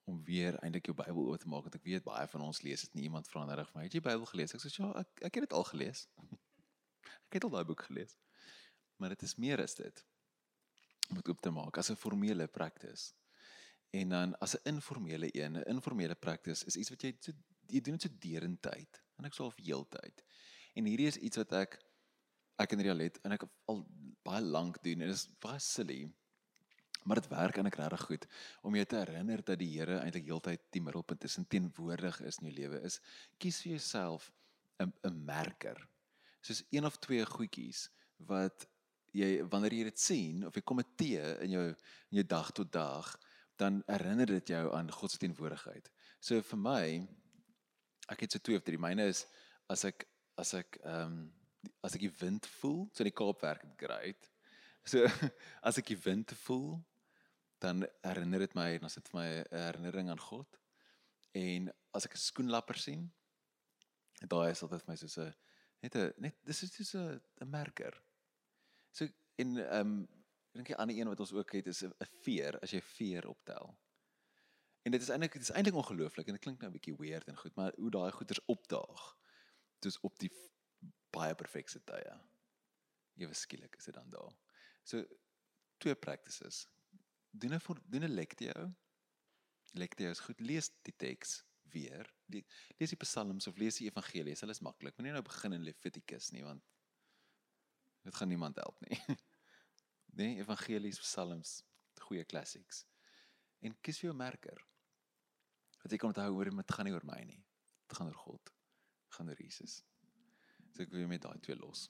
Om 0.08 0.22
weer 0.24 0.56
eintlik 0.64 0.88
jou 0.88 0.96
Bybel 0.96 1.30
oop 1.30 1.42
te 1.42 1.50
maak 1.52 1.66
want 1.66 1.76
ek 1.76 1.84
weet 1.84 2.06
baie 2.06 2.26
van 2.32 2.44
ons 2.46 2.62
lees 2.64 2.86
dit 2.86 2.94
nie 2.96 3.08
iemand 3.08 3.28
vra 3.28 3.44
nou 3.44 3.56
reg 3.58 3.72
my, 3.74 3.84
het 3.86 3.96
jy 3.98 4.04
Bybel 4.04 4.28
gelees? 4.30 4.54
Ek 4.56 4.64
sê 4.64 4.72
ja, 4.78 4.88
ek 5.02 5.24
ek 5.28 5.40
het 5.40 5.48
dit 5.48 5.56
al 5.58 5.66
gelees. 5.68 6.06
ek 7.28 7.38
het 7.38 7.48
al 7.48 7.54
daai 7.56 7.66
boek 7.68 7.84
gelees. 7.90 8.16
Maar 8.98 9.14
dit 9.14 9.26
is 9.28 9.36
meer 9.36 9.62
as 9.62 9.76
dit 9.78 10.04
om 11.08 11.16
dit 11.16 11.28
oop 11.32 11.40
te 11.40 11.50
maak 11.54 11.78
as 11.80 11.90
'n 11.90 11.96
formele 11.96 12.46
praktis. 12.48 13.12
En 13.96 14.08
dan 14.08 14.34
as 14.44 14.56
'n 14.56 14.74
informele 14.74 15.28
een, 15.32 15.56
'n 15.56 15.68
informele 15.74 16.14
praktis 16.14 16.64
is 16.64 16.76
iets 16.76 16.90
wat 16.90 17.02
jy 17.02 17.16
so 17.20 17.32
jy 17.68 17.80
doen 17.80 17.96
dit 17.96 18.02
so 18.02 18.18
derentyd 18.18 19.02
en 19.18 19.24
ek 19.28 19.34
sou 19.34 19.48
al 19.48 19.56
heeltyd. 19.56 20.24
En 20.74 20.84
hierdie 20.84 21.06
is 21.10 21.16
iets 21.16 21.36
wat 21.36 21.52
ek 21.52 21.78
ek 22.58 22.72
in 22.74 22.80
realiteit 22.80 23.20
en 23.24 23.32
ek 23.32 23.44
al 23.70 23.84
baie 24.26 24.42
lank 24.42 24.80
doen 24.82 25.00
en 25.00 25.12
dit 25.12 25.16
is 25.16 25.28
baie 25.42 25.60
silly. 25.62 26.00
Maar 27.08 27.22
dit 27.22 27.30
werk 27.32 27.56
en 27.56 27.68
ek 27.70 27.78
regtig 27.80 28.02
goed 28.04 28.24
om 28.68 28.74
jou 28.76 28.84
te 28.84 28.98
herinner 29.00 29.40
dat 29.40 29.60
die 29.60 29.70
Here 29.72 30.00
eintlik 30.02 30.26
heeltyd 30.28 30.66
die 30.76 30.82
middelpunt 30.84 31.24
is 31.24 31.38
en 31.40 31.46
teenwoordig 31.48 32.20
is 32.28 32.40
in 32.42 32.50
jou 32.50 32.56
lewe 32.58 32.82
is. 32.84 32.98
Kies 33.40 33.62
vir 33.64 33.78
jouself 33.78 34.32
'n 34.78 34.92
'n 35.08 35.24
merker. 35.24 35.78
Soos 36.42 36.64
een 36.70 36.84
of 36.84 36.98
twee 36.98 37.24
goedjies 37.24 37.88
wat 38.28 38.68
jy 39.12 39.42
wanneer 39.48 39.72
jy 39.72 39.84
dit 39.88 39.98
sien 39.98 40.44
of 40.46 40.54
jy 40.54 40.62
kom 40.62 40.80
'n 40.80 40.94
tee 40.96 41.24
in 41.44 41.50
jou 41.50 41.66
in 41.68 42.20
jou 42.20 42.26
dag 42.26 42.52
tot 42.52 42.72
dag 42.72 43.16
dan 43.56 43.82
herinner 43.86 44.26
dit 44.26 44.48
jou 44.48 44.74
aan 44.74 44.90
God 44.92 45.10
se 45.10 45.18
teenwoordigheid. 45.18 45.90
So 46.20 46.42
vir 46.42 46.58
my 46.58 47.08
ek 48.08 48.20
het 48.20 48.32
so 48.32 48.38
twee 48.38 48.56
of 48.56 48.62
drie. 48.62 48.78
Myne 48.78 49.08
is 49.08 49.26
as 49.68 49.84
ek 49.84 50.06
as 50.36 50.54
ek 50.54 50.78
ehm 50.84 51.06
um, 51.06 51.32
as 51.82 51.94
ek 51.94 52.00
die 52.00 52.16
wind 52.20 52.46
voel, 52.60 52.88
so 52.92 53.02
in 53.02 53.10
die 53.10 53.18
Kaap 53.18 53.42
werk 53.42 53.62
dit 53.62 53.78
great. 53.82 54.30
So 54.86 55.04
as 55.68 55.78
ek 55.78 55.90
die 55.90 56.00
wind 56.04 56.32
voel, 56.44 56.78
dan 57.58 57.86
herinner 58.02 58.38
dit 58.38 58.54
my 58.54 58.68
en 58.76 58.84
as 58.84 58.94
dit 58.94 59.08
vir 59.08 59.20
my 59.20 59.28
'n 59.38 59.62
herinnering 59.66 60.10
aan 60.10 60.20
God. 60.20 60.60
En 61.34 61.72
as 61.92 62.04
ek 62.04 62.14
'n 62.14 62.26
skoenlapper 62.30 62.78
sien, 62.78 63.12
daai 64.26 64.50
is 64.50 64.62
altyd 64.62 64.82
vir 64.82 64.92
my 64.92 64.96
soos 64.96 65.18
'n 65.18 65.34
net 65.82 65.96
'n 65.96 66.12
net 66.18 66.36
dis 66.44 66.62
is 66.62 66.74
soos 66.74 66.94
'n 66.94 67.20
'n 67.40 67.50
merker. 67.50 68.02
So 68.92 69.08
en 69.36 69.56
ehm 69.58 69.80
um, 69.80 70.08
Ek 70.48 70.64
dink 70.64 70.70
die 70.72 70.78
ander 70.82 70.96
een 70.96 71.10
wat 71.12 71.20
ons 71.20 71.32
ook 71.36 71.52
het 71.52 71.66
is 71.70 71.84
'n 71.84 71.92
veer 72.24 72.56
as 72.58 72.72
jy 72.72 72.80
veer 72.82 73.28
optel. 73.28 73.76
En 74.82 74.92
dit 74.92 75.02
is 75.02 75.08
eintlik 75.08 75.32
dit 75.32 75.42
is 75.42 75.50
eintlik 75.50 75.74
ongelooflik 75.74 76.26
en 76.26 76.32
dit 76.32 76.42
klink 76.42 76.60
nou 76.60 76.70
'n 76.70 76.72
bietjie 76.72 76.96
weird 76.96 77.28
en 77.28 77.36
goed, 77.36 77.54
maar 77.54 77.72
hoe 77.76 77.90
daai 77.90 78.12
goeters 78.12 78.40
opdaag. 78.46 79.16
Dis 79.78 80.00
op 80.00 80.18
die 80.18 80.32
baie 81.10 81.34
perfekte 81.34 81.84
tye. 81.84 82.20
Ewe 83.16 83.34
skielik 83.34 83.76
is 83.76 83.84
dit 83.84 83.94
dan 83.94 84.10
daar. 84.10 84.34
So 84.82 85.04
twee 85.78 85.94
practices. 85.94 86.66
Doen 87.30 87.54
'n 87.54 87.80
doen 87.84 88.04
'n 88.04 88.14
lectio. 88.14 88.74
Lectio 89.72 90.10
is 90.10 90.20
goed 90.20 90.40
lees 90.40 90.70
die 90.82 90.96
teks 90.96 91.44
weer. 91.62 92.08
Lees 92.78 92.92
die 92.94 92.96
psalms 92.96 93.46
of 93.46 93.56
lees 93.56 93.76
die 93.76 93.88
evangelies. 93.90 94.40
Hulle 94.40 94.56
is 94.56 94.64
maklik. 94.64 94.96
Moenie 94.96 95.12
nou 95.12 95.22
begin 95.22 95.52
in 95.52 95.62
Levitikus 95.62 96.30
nie 96.30 96.44
want 96.44 96.64
dit 98.02 98.14
gaan 98.14 98.28
niemand 98.28 98.56
help 98.56 98.80
nie. 98.80 99.00
nee, 100.18 100.38
evangelies, 100.40 100.98
psalms, 100.98 101.62
goeie 102.00 102.24
classics. 102.24 102.86
En 103.60 103.74
kies 103.80 103.98
vir 104.00 104.10
jou 104.10 104.16
merker. 104.16 104.62
Wat 105.82 105.92
jy 105.92 105.98
kan 106.00 106.12
onthou 106.14 106.30
oor 106.34 106.50
dit 106.50 106.74
gaan 106.74 106.88
nie 106.88 106.94
oor 106.94 107.06
my 107.06 107.20
nie. 107.26 107.40
Dit 107.86 107.96
gaan 107.98 108.08
oor 108.08 108.20
God. 108.22 108.52
Gaan 109.16 109.28
oor 109.28 109.42
Jesus. 109.42 109.82
So 110.72 110.82
ek 110.82 110.94
wil 110.94 111.08
met 111.10 111.22
daai 111.26 111.38
twee 111.44 111.56
los. 111.58 111.88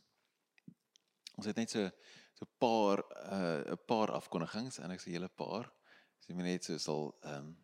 Ons 1.38 1.46
het 1.46 1.57
net 1.57 1.70
so 1.70 1.87
so 2.35 2.44
'n 2.44 2.59
paar 2.59 2.98
uh 3.33 3.72
'n 3.72 3.81
paar 3.87 4.11
afkondigings 4.11 4.79
en 4.79 4.90
ek 4.90 5.01
sê 5.01 5.14
julle 5.14 5.29
paar. 5.29 5.70
As 6.18 6.27
jy 6.27 6.35
net 6.35 6.64
so 6.64 6.79
sal 6.79 7.14
ehm 7.22 7.55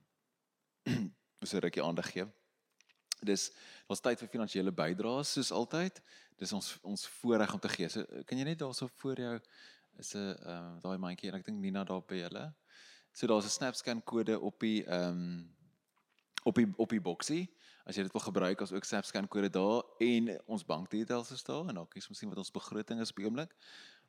um, 0.86 1.14
so 1.48 1.58
rukkie 1.58 1.82
aandag 1.82 2.10
gee. 2.12 2.26
Dis 3.22 3.52
ons 3.88 4.00
tyd 4.00 4.18
vir 4.18 4.28
finansiële 4.28 4.72
bydraes 4.72 5.32
soos 5.32 5.50
altyd. 5.52 6.02
Dis 6.36 6.52
ons 6.52 6.78
ons 6.82 7.06
voorreg 7.20 7.54
om 7.54 7.60
te 7.60 7.68
gee. 7.68 7.88
So 7.88 8.04
kan 8.26 8.38
jy 8.38 8.44
net 8.44 8.58
daarso 8.58 8.88
voor 9.00 9.16
jou 9.16 9.40
is 9.98 10.14
'n 10.14 10.18
ehm 10.18 10.76
uh, 10.76 10.80
daai 10.82 10.98
mandjie 10.98 11.30
en 11.30 11.38
ek 11.38 11.46
dink 11.46 11.58
Nina 11.58 11.84
daar 11.84 12.02
by 12.02 12.14
julle. 12.14 12.54
So 13.12 13.26
daar's 13.26 13.46
'n 13.46 13.56
SnapScan 13.58 14.02
kode 14.02 14.40
op 14.40 14.60
die 14.60 14.84
ehm 14.84 15.10
um, 15.10 15.54
op 16.44 16.54
die 16.54 16.68
op 16.76 16.88
die 16.90 17.00
boksie. 17.00 17.50
As 17.84 17.98
jy 17.98 18.06
dit 18.06 18.14
wil 18.16 18.24
gebruik 18.24 18.62
as 18.64 18.72
ook 18.72 18.86
SnapScan 18.88 19.26
kode 19.28 19.50
daar 19.52 19.82
en 20.00 20.30
ons 20.48 20.64
bankdetails 20.64 21.34
is 21.36 21.44
daar 21.44 21.68
en 21.68 21.82
dalk 21.82 21.96
is 22.00 22.08
miskien 22.08 22.30
wat 22.32 22.40
ons 22.40 22.52
begroting 22.54 23.02
is 23.04 23.12
op 23.12 23.20
die 23.20 23.26
oomblik. 23.28 23.52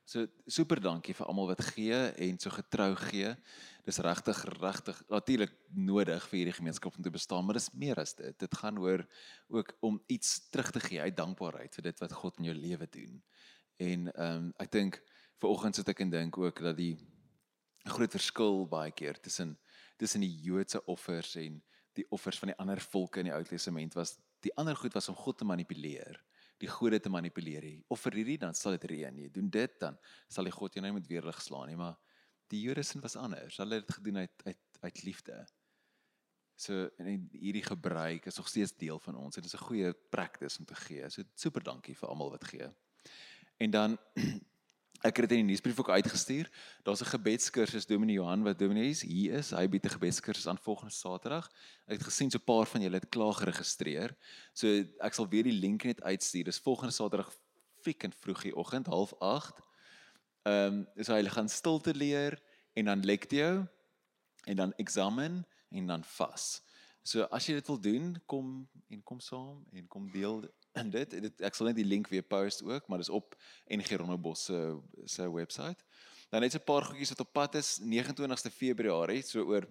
So 0.05 0.29
super 0.45 0.77
dankie 0.79 1.15
vir 1.17 1.27
almal 1.27 1.49
wat 1.49 1.63
gee 1.73 1.97
en 2.21 2.37
so 2.39 2.53
getrou 2.53 2.91
gee. 3.07 3.31
Dis 3.87 3.97
regtig 4.05 4.43
regtig 4.61 5.01
natuurlik 5.09 5.55
nodig 5.73 6.27
vir 6.29 6.39
hierdie 6.39 6.55
gemeenskap 6.59 6.95
om 6.95 7.03
te 7.03 7.11
bestaan, 7.11 7.43
maar 7.45 7.57
dis 7.57 7.71
meer 7.73 7.99
as 7.99 8.13
dit. 8.15 8.37
Dit 8.39 8.55
gaan 8.61 8.77
oor 8.79 9.01
ook 9.49 9.73
om 9.81 9.97
iets 10.07 10.37
terug 10.53 10.69
te 10.71 10.83
gee 10.85 11.01
uit 11.01 11.17
dankbaarheid 11.17 11.75
vir 11.75 11.89
dit 11.89 12.05
wat 12.05 12.15
God 12.21 12.39
in 12.39 12.51
jou 12.51 12.55
lewe 12.55 12.87
doen. 12.93 13.19
En 13.81 14.07
ehm 14.13 14.45
um, 14.45 14.47
ek 14.61 14.71
dink 14.71 15.01
vanoggend 15.43 15.81
sit 15.81 15.89
ek 15.89 16.05
en 16.05 16.13
dink 16.13 16.37
ook 16.37 16.61
dat 16.63 16.77
die 16.77 16.95
groot 17.85 18.13
verskil 18.13 18.63
baie 18.69 18.93
keer 18.95 19.19
tussen 19.19 19.57
tussen 19.97 20.21
die 20.21 20.33
Joodse 20.43 20.81
offers 20.91 21.35
en 21.39 21.59
die 21.95 22.05
offers 22.11 22.39
van 22.39 22.51
die 22.51 22.57
ander 22.61 22.81
volke 22.81 23.21
in 23.21 23.29
die 23.29 23.35
Ou 23.35 23.43
Testament 23.43 23.95
was 23.95 24.17
die 24.45 24.53
ander 24.59 24.75
goed 24.75 24.93
was 24.93 25.09
om 25.09 25.15
God 25.15 25.37
te 25.37 25.47
manipuleer 25.47 26.19
die 26.63 26.71
gode 26.71 26.99
te 27.03 27.11
manipuleer 27.11 27.65
nie. 27.65 27.79
Of 27.91 28.05
vir 28.05 28.21
hierdie 28.21 28.39
dan 28.41 28.55
sal 28.55 28.77
dit 28.77 28.87
reën 28.91 29.15
nie. 29.15 29.27
Doen 29.33 29.49
dit 29.51 29.75
dan 29.81 29.97
sal 30.31 30.47
die 30.47 30.55
God 30.55 30.75
jou 30.75 30.83
nou 30.85 30.93
met 30.95 31.09
weerlig 31.09 31.41
slaan 31.43 31.69
nie, 31.71 31.77
maar 31.79 31.97
die 32.53 32.61
Jode 32.63 32.85
sin 32.85 33.03
was 33.03 33.17
anders. 33.19 33.59
Hulle 33.59 33.81
het 33.81 33.87
dit 33.87 33.97
gedoen 33.99 34.23
uit 34.23 34.47
uit 34.47 34.61
uit 34.85 35.03
liefde. 35.03 35.37
So 36.55 36.87
en 37.01 37.27
hierdie 37.33 37.63
gebruik 37.65 38.27
is 38.29 38.37
nog 38.39 38.47
steeds 38.47 38.75
deel 38.79 38.99
van 39.03 39.17
ons. 39.19 39.35
Dit 39.35 39.45
is 39.45 39.55
'n 39.55 39.65
goeie 39.67 39.93
praktis 39.93 40.59
om 40.59 40.65
te 40.65 40.75
gee. 40.75 41.09
So 41.09 41.23
super 41.35 41.63
dankie 41.63 41.95
vir 41.95 42.09
almal 42.09 42.31
wat 42.31 42.43
gee. 42.43 42.69
En 43.57 43.71
dan 43.71 43.97
Ek 45.05 45.19
het 45.19 45.27
dit 45.29 45.37
in 45.37 45.43
die 45.43 45.53
nuusbrief 45.53 45.77
ook 45.79 45.89
uitgestuur. 45.89 46.49
Daar's 46.83 47.01
'n 47.01 47.13
gebedskursus 47.13 47.85
Dominee 47.85 48.15
Johan 48.15 48.43
wat 48.43 48.59
Dominee 48.59 48.89
is. 48.89 49.01
Hier 49.01 49.33
is 49.33 49.49
hy 49.51 49.67
bied 49.67 49.85
'n 49.85 49.89
gebedskursus 49.89 50.47
aan 50.47 50.57
volgende 50.57 50.93
Saterdag. 50.93 51.51
Ek 51.85 51.97
het 51.97 52.03
gesien 52.03 52.31
so 52.31 52.37
'n 52.37 52.43
paar 52.43 52.65
van 52.65 52.81
julle 52.81 52.95
het 52.95 53.09
klaar 53.09 53.33
geregistreer. 53.33 54.15
So 54.53 54.67
ek 54.99 55.13
sal 55.13 55.29
weer 55.29 55.43
die 55.43 55.59
link 55.59 55.83
net 55.83 56.01
uitstuur. 56.01 56.43
Dis 56.43 56.59
volgende 56.59 56.91
Saterdag 56.91 57.31
fiekend 57.81 58.15
vroeg 58.15 58.41
die 58.41 58.55
oggend, 58.55 58.87
08:30. 58.87 59.61
Ehm 60.43 60.87
um, 60.95 61.03
so 61.03 61.13
hy 61.13 61.23
gaan 61.29 61.49
stilte 61.49 61.93
leer 61.93 62.41
en 62.73 62.85
dan 62.85 63.05
lectio 63.05 63.67
en 64.45 64.55
dan 64.55 64.73
eksamen 64.73 65.45
en 65.69 65.87
dan 65.87 66.03
vas. 66.03 66.61
So 67.03 67.21
as 67.23 67.45
jy 67.45 67.53
dit 67.53 67.67
wil 67.67 67.79
doen, 67.79 68.21
kom 68.25 68.69
en 68.87 69.03
kom 69.03 69.19
saam 69.19 69.65
en 69.71 69.87
kom 69.87 70.11
deel 70.11 70.49
en 70.81 70.89
dit, 70.89 71.15
dit 71.27 71.41
ek 71.47 71.55
sal 71.55 71.69
net 71.69 71.79
die 71.79 71.87
link 71.87 72.09
weer 72.11 72.23
post 72.23 72.63
ook, 72.63 72.87
maar 72.87 73.01
dis 73.03 73.13
op 73.13 73.35
NG 73.71 73.97
Rondebos 73.99 74.45
se 74.49 74.59
se 75.05 75.29
webwerf. 75.31 75.85
Dan 76.29 76.41
net 76.41 76.55
'n 76.55 76.63
paar 76.65 76.83
goedjies 76.83 77.13
wat 77.13 77.25
op 77.25 77.33
pad 77.33 77.55
is 77.55 77.79
29ste 77.79 78.51
Februarie, 78.51 79.21
so 79.21 79.43
oor 79.45 79.67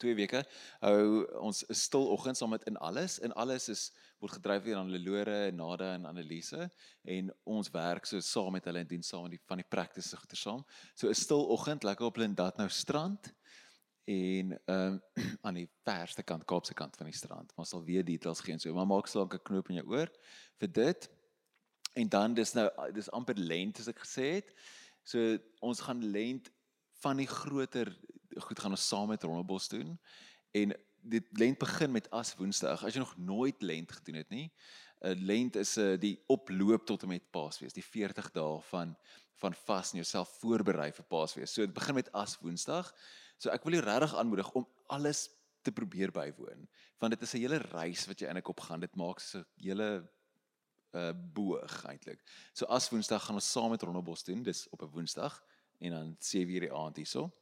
twee 0.00 0.16
weke 0.18 0.42
hou 0.82 1.24
ons 1.40 1.62
stil 1.70 2.08
oggend 2.12 2.36
saam 2.36 2.50
met 2.50 2.64
in 2.68 2.76
alles. 2.76 3.18
In 3.18 3.32
alles 3.32 3.68
is 3.68 3.92
word 4.18 4.36
gedryf 4.38 4.64
deur 4.64 4.80
aan 4.80 4.90
Lelore, 4.90 5.52
Nada 5.52 5.92
en 5.94 6.08
Annelise 6.10 6.68
en 7.04 7.30
ons 7.44 7.70
werk 7.70 8.06
so 8.06 8.20
saam 8.20 8.52
met 8.56 8.64
hulle 8.64 8.82
en 8.82 8.90
doen 8.90 9.02
saam 9.06 9.26
met 9.26 9.36
die 9.36 9.42
van 9.46 9.62
die 9.62 9.68
praktiese 9.68 10.16
goeie 10.16 10.36
saam. 10.36 10.64
So 10.94 11.08
'n 11.08 11.14
stil 11.14 11.46
oggend 11.46 11.84
lekker 11.84 12.06
op 12.06 12.16
Lindat 12.16 12.56
nou 12.58 12.68
strand 12.68 13.32
en 14.06 14.54
ehm 14.64 14.92
um, 14.92 15.00
aan 15.46 15.54
die 15.54 15.68
verste 15.84 16.22
kant 16.22 16.44
Kaapse 16.44 16.74
kant 16.74 16.96
van 16.96 17.06
die 17.10 17.14
strand. 17.16 17.52
Maar 17.56 17.66
sal 17.66 17.84
weer 17.84 18.04
details 18.04 18.40
gee 18.40 18.54
en 18.54 18.62
so. 18.62 18.74
Maar 18.74 18.86
maak 18.86 19.06
slank 19.06 19.34
'n 19.34 19.42
knoop 19.42 19.68
in 19.68 19.80
jou 19.82 19.86
oor 19.86 20.10
vir 20.58 20.72
dit. 20.72 21.10
En 21.94 22.08
dan 22.08 22.34
dis 22.34 22.52
nou 22.52 22.70
dis 22.92 23.10
amper 23.10 23.38
lent 23.38 23.78
as 23.78 23.88
ek 23.88 23.98
gesê 24.04 24.26
het. 24.38 24.54
So 25.02 25.38
ons 25.60 25.80
gaan 25.80 26.04
lent 26.04 26.50
van 27.02 27.16
die 27.16 27.26
groter 27.26 27.90
goed 28.36 28.58
gaan 28.60 28.70
ons 28.70 28.88
saam 28.88 29.08
met 29.08 29.22
Rondebos 29.22 29.68
doen. 29.68 29.98
En 30.50 30.74
dit 31.00 31.24
lent 31.38 31.58
begin 31.58 31.90
met 31.90 32.10
as 32.10 32.34
Woensdag. 32.36 32.84
As 32.84 32.94
jy 32.94 32.98
nog 32.98 33.16
nooit 33.16 33.62
lent 33.62 33.92
gedoen 33.92 34.14
het 34.14 34.28
nie. 34.28 34.52
uh, 35.00 35.12
Lent 35.14 35.56
is 35.56 35.76
'n 35.76 35.80
uh, 35.80 35.98
die 36.00 36.22
oploop 36.26 36.86
tot 36.86 37.02
en 37.02 37.08
met 37.08 37.30
Paasfees, 37.30 37.72
die 37.72 37.84
40 37.84 38.30
dae 38.30 38.60
van 38.60 38.96
van 39.36 39.54
vas 39.54 39.90
en 39.92 39.98
jouself 40.00 40.28
voorberei 40.40 40.92
vir 40.92 41.04
Paasfees. 41.04 41.52
So 41.52 41.60
dit 41.60 41.74
begin 41.74 41.94
met 41.94 42.12
as 42.12 42.38
Woensdag. 42.40 42.94
So 43.36 43.50
ek 43.50 43.64
wil 43.64 43.78
jou 43.78 43.84
regtig 43.84 44.14
aanmoedig 44.14 44.52
om 44.52 44.66
alles 44.86 45.28
te 45.62 45.72
probeer 45.72 46.12
bywoon 46.14 46.68
want 46.98 47.12
dit 47.12 47.22
is 47.22 47.34
'n 47.34 47.42
hele 47.44 47.58
reis 47.58 48.06
wat 48.06 48.20
jy 48.20 48.26
eintlik 48.26 48.48
op 48.48 48.60
gaan. 48.60 48.80
Dit 48.80 48.96
maak 48.96 49.20
so 49.20 49.38
'n 49.38 49.46
hele 49.56 50.08
uh 50.94 51.12
boog 51.12 51.84
eintlik. 51.84 52.22
So 52.52 52.64
as 52.66 52.88
Woensdag 52.90 53.24
gaan 53.24 53.34
ons 53.34 53.52
saam 53.52 53.70
met 53.70 53.82
Rondebos 53.82 54.24
doen, 54.24 54.42
dis 54.42 54.68
op 54.68 54.82
'n 54.82 54.92
Woensdag 54.94 55.42
en 55.78 55.90
dan 55.90 56.16
7:00 56.18 56.60
die 56.60 56.72
aand 56.72 56.96
hierso. 56.96 57.32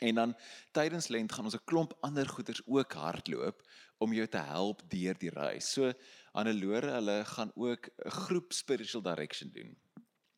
En 0.00 0.14
dan 0.14 0.36
tydens 0.72 1.08
lent 1.08 1.32
gaan 1.32 1.44
ons 1.44 1.54
'n 1.54 1.64
klomp 1.64 1.92
ander 2.00 2.28
goeters 2.28 2.62
ook 2.66 2.92
hardloop 2.92 3.68
om 3.98 4.12
jou 4.12 4.26
te 4.26 4.38
help 4.38 4.82
deur 4.88 5.18
die 5.18 5.30
reis. 5.30 5.72
So 5.72 5.92
Annelore, 6.32 6.90
hulle 6.90 7.24
gaan 7.24 7.52
ook 7.54 7.86
'n 7.86 8.10
groep 8.10 8.52
spiritual 8.52 9.02
direction 9.02 9.50
doen. 9.52 9.78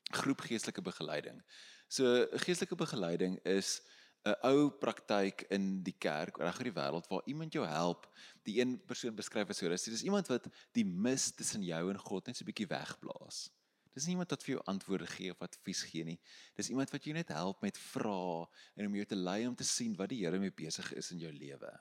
Groep 0.03 0.41
geestelike 0.41 0.83
begeleiding. 0.83 1.43
So 1.89 2.27
geestelike 2.31 2.75
begeleiding 2.75 3.39
is 3.45 3.83
'n 4.25 4.37
ou 4.47 4.71
praktyk 4.71 5.47
in 5.51 5.83
die 5.83 5.97
kerk 5.99 6.39
reg 6.39 6.59
oor 6.59 6.69
die 6.69 6.77
wêreld 6.77 7.09
waar 7.11 7.23
iemand 7.27 7.53
jou 7.53 7.65
help. 7.67 8.07
Die 8.47 8.61
een 8.61 8.79
persoon 8.87 9.15
beskryf 9.15 9.47
dit 9.47 9.57
so: 9.57 9.69
"Dis 9.69 9.85
dis 9.85 10.03
iemand 10.03 10.29
wat 10.29 10.47
die 10.73 10.85
mis 10.85 11.33
tussen 11.33 11.63
jou 11.63 11.91
en 11.91 11.99
God 11.99 12.27
net 12.27 12.37
so 12.37 12.45
'n 12.45 12.53
bietjie 12.53 12.69
wegblaas." 12.69 13.51
Dis 13.93 14.07
nie 14.07 14.15
iemand 14.15 14.31
wat 14.31 14.43
vir 14.43 14.55
jou 14.55 14.63
antwoorde 14.73 15.07
gee 15.07 15.31
of 15.31 15.43
advies 15.43 15.83
gee 15.83 16.05
nie. 16.05 16.19
Dis 16.57 16.71
iemand 16.71 16.91
wat 16.91 17.05
jou 17.05 17.13
net 17.15 17.29
help 17.29 17.61
met 17.61 17.77
vrae 17.77 18.47
en 18.77 18.87
om 18.87 18.95
jou 18.95 19.05
te 19.05 19.17
lei 19.17 19.47
om 19.47 19.57
te 19.57 19.65
sien 19.65 19.97
wat 19.97 20.09
die 20.09 20.25
Here 20.25 20.39
mee 20.39 20.51
besig 20.51 20.93
is 20.97 21.11
in 21.13 21.19
jou 21.19 21.33
lewe. 21.33 21.73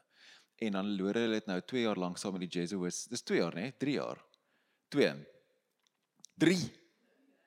En 0.61 0.71
dan 0.71 0.95
loer 0.97 1.13
hulle 1.13 1.39
dit 1.39 1.47
nou 1.47 1.61
2 1.61 1.81
jaar 1.81 1.97
lank 1.97 2.17
saam 2.17 2.33
met 2.33 2.41
die 2.41 2.59
Jesuits. 2.59 3.05
Dis 3.07 3.23
2 3.23 3.37
jaar, 3.37 3.55
né? 3.55 3.71
3 3.77 3.93
jaar. 3.93 4.19
2. 4.89 5.13
3. 6.37 6.57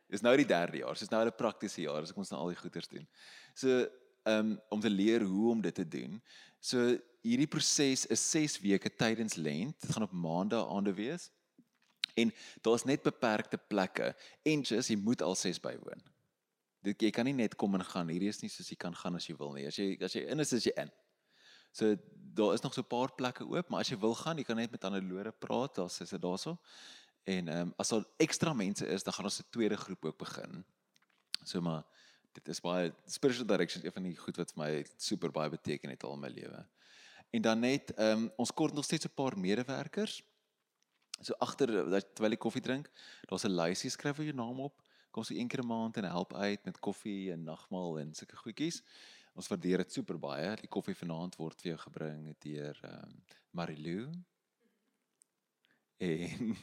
Dis 0.09 0.23
nou 0.23 0.33
die 0.37 0.47
3de 0.47 0.81
jaar. 0.81 0.95
Dis 0.95 1.11
nou 1.11 1.25
'n 1.25 1.37
praktiese 1.37 1.83
jaar 1.83 2.03
as 2.03 2.11
ek 2.11 2.17
ons 2.17 2.31
nou 2.31 2.41
al 2.41 2.49
die 2.55 2.63
goeders 2.63 2.89
doen. 2.89 3.07
So 3.55 3.87
um, 4.25 4.61
om 4.69 4.81
te 4.81 4.91
leer 4.91 5.23
hoe 5.23 5.51
om 5.51 5.61
dit 5.61 5.75
te 5.75 5.89
doen. 5.89 6.23
So 6.61 6.97
hierdie 7.25 7.49
proses 7.49 8.07
is 8.07 8.31
6 8.31 8.59
weke 8.65 8.91
tydens 8.97 9.35
lent. 9.35 9.81
Dit 9.81 9.93
gaan 9.93 10.07
op 10.07 10.13
maandag 10.13 10.69
aande 10.69 10.95
wees. 10.95 11.31
En 12.15 12.33
daar's 12.63 12.85
net 12.85 13.03
beperkte 13.03 13.59
plekke 13.59 14.13
en 14.43 14.63
jy's 14.63 14.91
jy 14.93 14.97
moet 14.97 15.23
al 15.23 15.35
6 15.37 15.61
bywoon. 15.61 16.03
Dit 16.85 17.03
jy 17.03 17.11
kan 17.11 17.25
nie 17.25 17.37
net 17.37 17.57
kom 17.57 17.75
en 17.75 17.85
gaan. 17.85 18.13
Hierdie 18.13 18.31
is 18.33 18.43
nie 18.43 18.53
soos 18.53 18.69
jy 18.71 18.77
kan 18.81 18.95
gaan 18.95 19.17
as 19.17 19.27
jy 19.29 19.37
wil 19.41 19.55
nie. 19.57 19.67
As 19.67 19.79
jy 19.81 19.95
as 20.05 20.15
jy 20.17 20.27
in 20.31 20.45
is, 20.45 20.53
is 20.53 20.69
jy 20.69 20.75
in. 20.85 20.93
So 21.75 21.95
daar 22.35 22.55
is 22.55 22.63
nog 22.63 22.75
so 22.75 22.83
'n 22.83 22.87
paar 22.87 23.15
plekke 23.15 23.45
oop, 23.45 23.69
maar 23.69 23.81
as 23.81 23.89
jy 23.89 23.99
wil 23.99 24.15
gaan, 24.15 24.39
jy 24.39 24.45
kan 24.45 24.57
net 24.57 24.71
met 24.71 24.85
ander 24.85 25.03
lore 25.03 25.33
praat. 25.33 25.75
Daar's 25.75 26.01
is 26.01 26.11
dit 26.11 26.23
daarso. 26.23 26.59
En 27.25 27.49
ehm 27.49 27.61
um, 27.61 27.75
as 27.77 27.89
daar 27.89 28.05
ekstra 28.17 28.53
mense 28.53 28.87
is, 28.87 29.03
dan 29.03 29.13
gaan 29.13 29.25
ons 29.25 29.41
'n 29.41 29.51
tweede 29.51 29.77
groep 29.77 30.05
ook 30.05 30.19
begin. 30.19 30.65
So 31.45 31.61
maar 31.61 31.85
dit 32.35 32.49
is 32.49 32.61
baie 32.61 32.93
spiritual 33.07 33.47
direction 33.47 33.85
een 33.85 33.93
van 33.93 34.07
die 34.09 34.17
goed 34.19 34.39
wat 34.41 34.53
vir 34.55 34.63
my 34.63 34.71
super 34.97 35.33
baie 35.35 35.53
beteken 35.53 35.93
het 35.95 36.05
al 36.05 36.17
in 36.17 36.25
my 36.25 36.31
lewe. 36.35 36.63
En 37.35 37.43
dan 37.43 37.61
net 37.61 37.95
ehm 37.95 38.25
um, 38.25 38.31
ons 38.37 38.53
kort 38.53 38.75
nog 38.75 38.85
steeds 38.85 39.07
'n 39.07 39.15
paar 39.15 39.39
medewerkers. 39.39 40.23
So 41.21 41.35
agter 41.39 41.69
terwyl 42.15 42.35
jy 42.35 42.37
koffie 42.37 42.63
drink, 42.63 42.91
daar's 43.29 43.45
'n 43.45 43.55
lysie 43.61 43.91
skryf 43.91 44.17
jou 44.17 44.33
naam 44.33 44.61
op. 44.61 44.83
Kom 45.11 45.23
so 45.23 45.35
een 45.35 45.49
keer 45.49 45.63
'n 45.63 45.67
maand 45.67 45.97
en 45.97 46.05
help 46.05 46.35
uit 46.35 46.65
met 46.65 46.79
koffie 46.79 47.33
en 47.33 47.43
nagmaal 47.43 47.99
en 47.99 48.15
sulke 48.15 48.37
goedjies. 48.37 48.83
Ons 49.35 49.49
waardeer 49.49 49.77
dit 49.77 49.93
super 49.93 50.19
baie. 50.19 50.57
Die 50.57 50.69
koffie 50.69 50.95
vanaand 50.95 51.37
word 51.37 51.61
vir 51.63 51.69
jou 51.71 51.79
gebring 51.79 52.37
deur 52.39 52.79
ehm 52.83 53.03
um, 53.03 53.25
Marilou. 53.51 54.11
En 55.97 56.57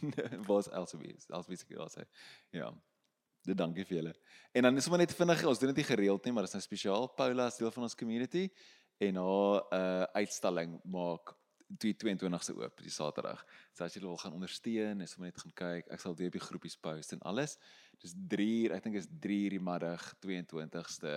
was 0.49 0.69
Elsie 0.69 1.57
seker 1.57 1.79
also. 1.79 2.03
Ja. 2.49 2.73
Dit 3.41 3.57
dankie 3.57 3.85
vir 3.89 3.97
julle. 3.97 4.13
En 4.53 4.67
dan 4.67 4.77
is 4.77 4.85
sommer 4.85 5.01
net 5.01 5.13
vinnig, 5.17 5.43
ons 5.49 5.59
doen 5.59 5.71
dit 5.71 5.81
nie 5.81 5.87
gereeld 5.87 6.25
nie, 6.25 6.33
maar 6.35 6.45
dit 6.45 6.51
is 6.51 6.59
nou 6.59 6.63
spesiaal. 6.63 7.07
Paula 7.17 7.47
is 7.49 7.57
deel 7.57 7.71
van 7.73 7.87
ons 7.87 7.97
community 7.97 8.47
en 9.01 9.17
haar 9.17 9.63
uh 9.73 10.03
uitstalling 10.21 10.75
maak 10.93 11.33
die 11.81 11.93
22ste 11.95 12.53
oop, 12.59 12.81
die 12.83 12.91
Saterdag. 12.91 13.41
So 13.73 13.85
as 13.85 13.95
jy 13.95 14.01
wil 14.03 14.17
gaan 14.19 14.35
ondersteun, 14.35 15.01
is 15.01 15.15
sommer 15.15 15.31
net 15.31 15.39
gaan 15.41 15.55
kyk. 15.55 15.87
Ek 15.95 16.03
sal 16.03 16.17
weer 16.19 16.29
op 16.31 16.37
die 16.37 16.43
groepies 16.43 16.75
post 16.77 17.15
en 17.15 17.23
alles. 17.31 17.55
Dis 18.03 18.13
3 18.33 18.47
uur, 18.57 18.75
ek 18.75 18.85
dink 18.85 18.99
is 18.99 19.07
3 19.23 19.39
uur 19.45 19.55
die 19.55 19.63
middag 19.63 20.05
22ste 20.25 21.15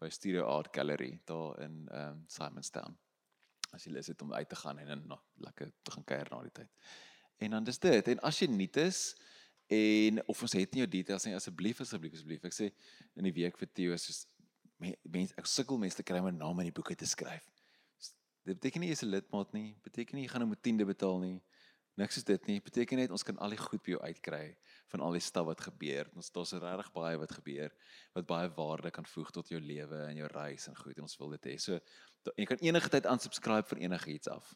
by 0.00 0.08
Studio 0.08 0.46
Art 0.48 0.72
Gallery 0.74 1.12
daar 1.28 1.60
in 1.66 1.84
um 1.92 2.24
Simonstown. 2.32 2.96
As 3.76 3.84
jy 3.86 3.92
lus 3.94 4.08
het 4.10 4.22
om 4.24 4.32
uit 4.34 4.48
te 4.48 4.58
gaan 4.58 4.80
en 4.82 4.94
dan 4.94 5.06
nog 5.06 5.22
lekker 5.44 5.70
te 5.84 5.94
gaan 5.94 6.06
kuier 6.08 6.32
na 6.32 6.40
die 6.48 6.54
tyd. 6.62 6.88
En 7.44 7.54
dan 7.56 7.68
dis 7.68 7.78
dit. 7.78 8.08
En 8.14 8.24
as 8.26 8.40
jy 8.40 8.48
nie 8.50 8.70
is 8.82 9.14
En 9.70 10.26
of 10.26 10.42
ons 10.42 10.52
het 10.58 10.72
nie 10.74 10.82
jou 10.82 10.90
details 10.90 11.24
nie 11.28 11.36
asseblief 11.36 11.80
asseblief 11.84 12.16
asseblief. 12.16 12.44
Ek 12.48 12.56
sê 12.56 12.70
in 13.14 13.28
die 13.28 13.34
week 13.36 13.58
vir 13.60 13.68
Theo 13.70 13.94
is 13.94 14.24
mense 14.80 15.36
ek 15.38 15.46
sukkel 15.46 15.78
mense 15.78 16.00
te 16.00 16.06
kry 16.06 16.18
om 16.18 16.26
'n 16.26 16.40
naam 16.40 16.58
in 16.60 16.70
die 16.70 16.74
boeke 16.74 16.96
te 16.96 17.06
skryf. 17.06 17.46
Dit 18.44 18.58
beteken 18.58 18.80
nie 18.80 18.90
jy's 18.90 19.04
'n 19.04 19.12
lidmaat 19.12 19.52
nie, 19.52 19.76
beteken 19.84 20.16
nie 20.16 20.26
jy 20.26 20.32
gaan 20.32 20.42
'n 20.42 20.56
tiende 20.62 20.84
betaal 20.84 21.20
nie. 21.20 21.40
Niks 22.00 22.16
is 22.16 22.24
dit 22.24 22.46
nie. 22.46 22.60
Beteken 22.60 22.98
net 22.98 23.10
ons 23.10 23.22
kan 23.22 23.36
al 23.38 23.50
die 23.50 23.60
goed 23.60 23.82
by 23.82 23.90
jou 23.90 24.00
uitkry 24.00 24.56
van 24.92 25.00
al 25.00 25.12
die 25.12 25.20
stap 25.20 25.46
wat 25.46 25.60
gebeur. 25.60 26.08
Ons 26.16 26.30
daar's 26.30 26.52
regtig 26.52 26.92
baie 26.94 27.18
wat 27.18 27.32
gebeur 27.32 27.70
wat 28.14 28.26
baie 28.26 28.48
waarde 28.56 28.90
kan 28.90 29.06
voeg 29.06 29.30
tot 29.30 29.48
jou 29.48 29.60
lewe 29.60 30.06
en 30.06 30.16
jou 30.16 30.28
reis 30.32 30.66
en 30.70 30.76
goed 30.76 30.96
en 30.96 31.02
ons 31.02 31.18
wil 31.18 31.30
dit 31.36 31.50
hê. 31.50 31.58
So 31.60 31.78
jy 32.36 32.46
kan 32.46 32.58
enige 32.58 32.88
tyd 32.88 33.06
unsubscribe 33.06 33.68
vir 33.68 33.82
enige 33.84 34.10
iets 34.14 34.28
af. 34.28 34.54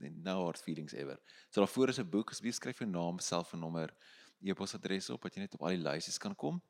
No 0.00 0.44
hard 0.44 0.58
feelings 0.58 0.94
ever. 0.94 1.18
So 1.50 1.60
daarvoor 1.60 1.88
is 1.88 2.00
'n 2.00 2.10
boek, 2.10 2.30
asseblief 2.30 2.54
skryf 2.54 2.78
jou 2.78 2.90
naam, 2.90 3.18
selfoonnommer, 3.18 3.94
e-posadres 4.44 5.10
op 5.14 5.24
wat 5.24 5.36
jy 5.36 5.44
net 5.44 5.56
op 5.56 5.64
al 5.64 5.76
die 5.76 5.82
lysies 5.82 6.18
kan 6.18 6.34
kom. 6.34 6.62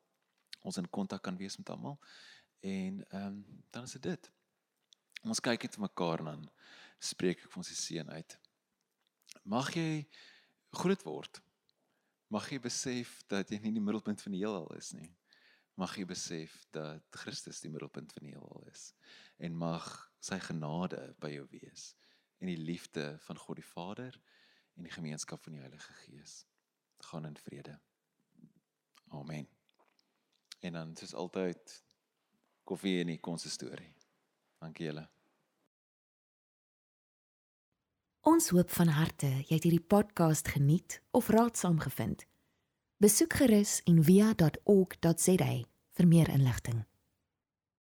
ons 0.65 0.77
in 0.81 0.87
kontak 0.89 1.21
kan 1.21 1.35
wees 1.37 1.57
met 1.57 1.69
almal. 1.69 1.99
En 2.59 3.03
ehm 3.09 3.25
um, 3.25 3.63
dan 3.69 3.83
is 3.83 3.91
dit 3.91 4.03
dit. 4.03 4.31
Ons 5.23 5.39
kyk 5.39 5.61
net 5.61 5.77
mekaar 5.77 6.23
dan 6.23 6.47
spreek 6.99 7.43
ek 7.43 7.51
vir 7.51 7.61
ons 7.61 7.69
die 7.69 7.77
seën 7.77 8.09
uit. 8.09 8.37
Mag 9.43 9.69
jy 9.75 10.07
groot 10.73 11.03
word. 11.05 11.41
Mag 12.33 12.49
jy 12.49 12.59
besef 12.59 13.19
dat 13.29 13.51
jy 13.53 13.59
nie 13.61 13.75
die 13.75 13.83
middelpunt 13.83 14.21
van 14.21 14.33
die 14.33 14.41
heelal 14.41 14.71
is 14.77 14.93
nie. 14.97 15.11
Mag 15.77 15.93
jy 15.99 16.07
besef 16.09 16.55
dat 16.73 17.03
Christus 17.21 17.61
die 17.61 17.69
middelpunt 17.69 18.13
van 18.15 18.25
die 18.25 18.33
heelal 18.33 18.65
is 18.71 18.93
en 19.37 19.57
mag 19.59 19.85
sy 20.23 20.39
genade 20.39 21.01
by 21.21 21.33
jou 21.35 21.45
wees 21.51 21.91
en 22.39 22.49
die 22.49 22.59
liefde 22.59 23.15
van 23.27 23.39
God 23.39 23.59
die 23.59 23.67
Vader 23.67 24.15
en 24.75 24.87
die 24.87 24.93
gemeenskap 24.93 25.43
van 25.43 25.57
die 25.57 25.63
Heilige 25.63 25.93
Gees. 26.05 26.45
Gaan 27.05 27.25
in 27.25 27.37
vrede. 27.37 27.79
Amen. 29.07 29.47
En 30.59 30.73
dan 30.73 30.95
soos 30.95 31.13
altyd 31.13 31.83
koffie 32.63 32.99
en 32.99 33.11
die 33.13 33.19
konsistorie. 33.19 33.93
Dankie 34.59 34.85
julle. 34.85 35.05
Ons 38.25 38.49
hoop 38.49 38.71
van 38.73 38.89
harte 38.97 39.29
jy 39.29 39.53
het 39.53 39.67
hierdie 39.67 39.85
podcast 39.93 40.49
geniet 40.55 40.97
of 41.13 41.29
raadsaam 41.29 41.77
gevind. 41.83 42.25
Besoek 42.97 43.37
gerus 43.37 43.81
en 43.85 44.01
via.ok.za 44.03 45.51
vir 45.95 46.07
meer 46.09 46.29
inligting. 46.33 46.85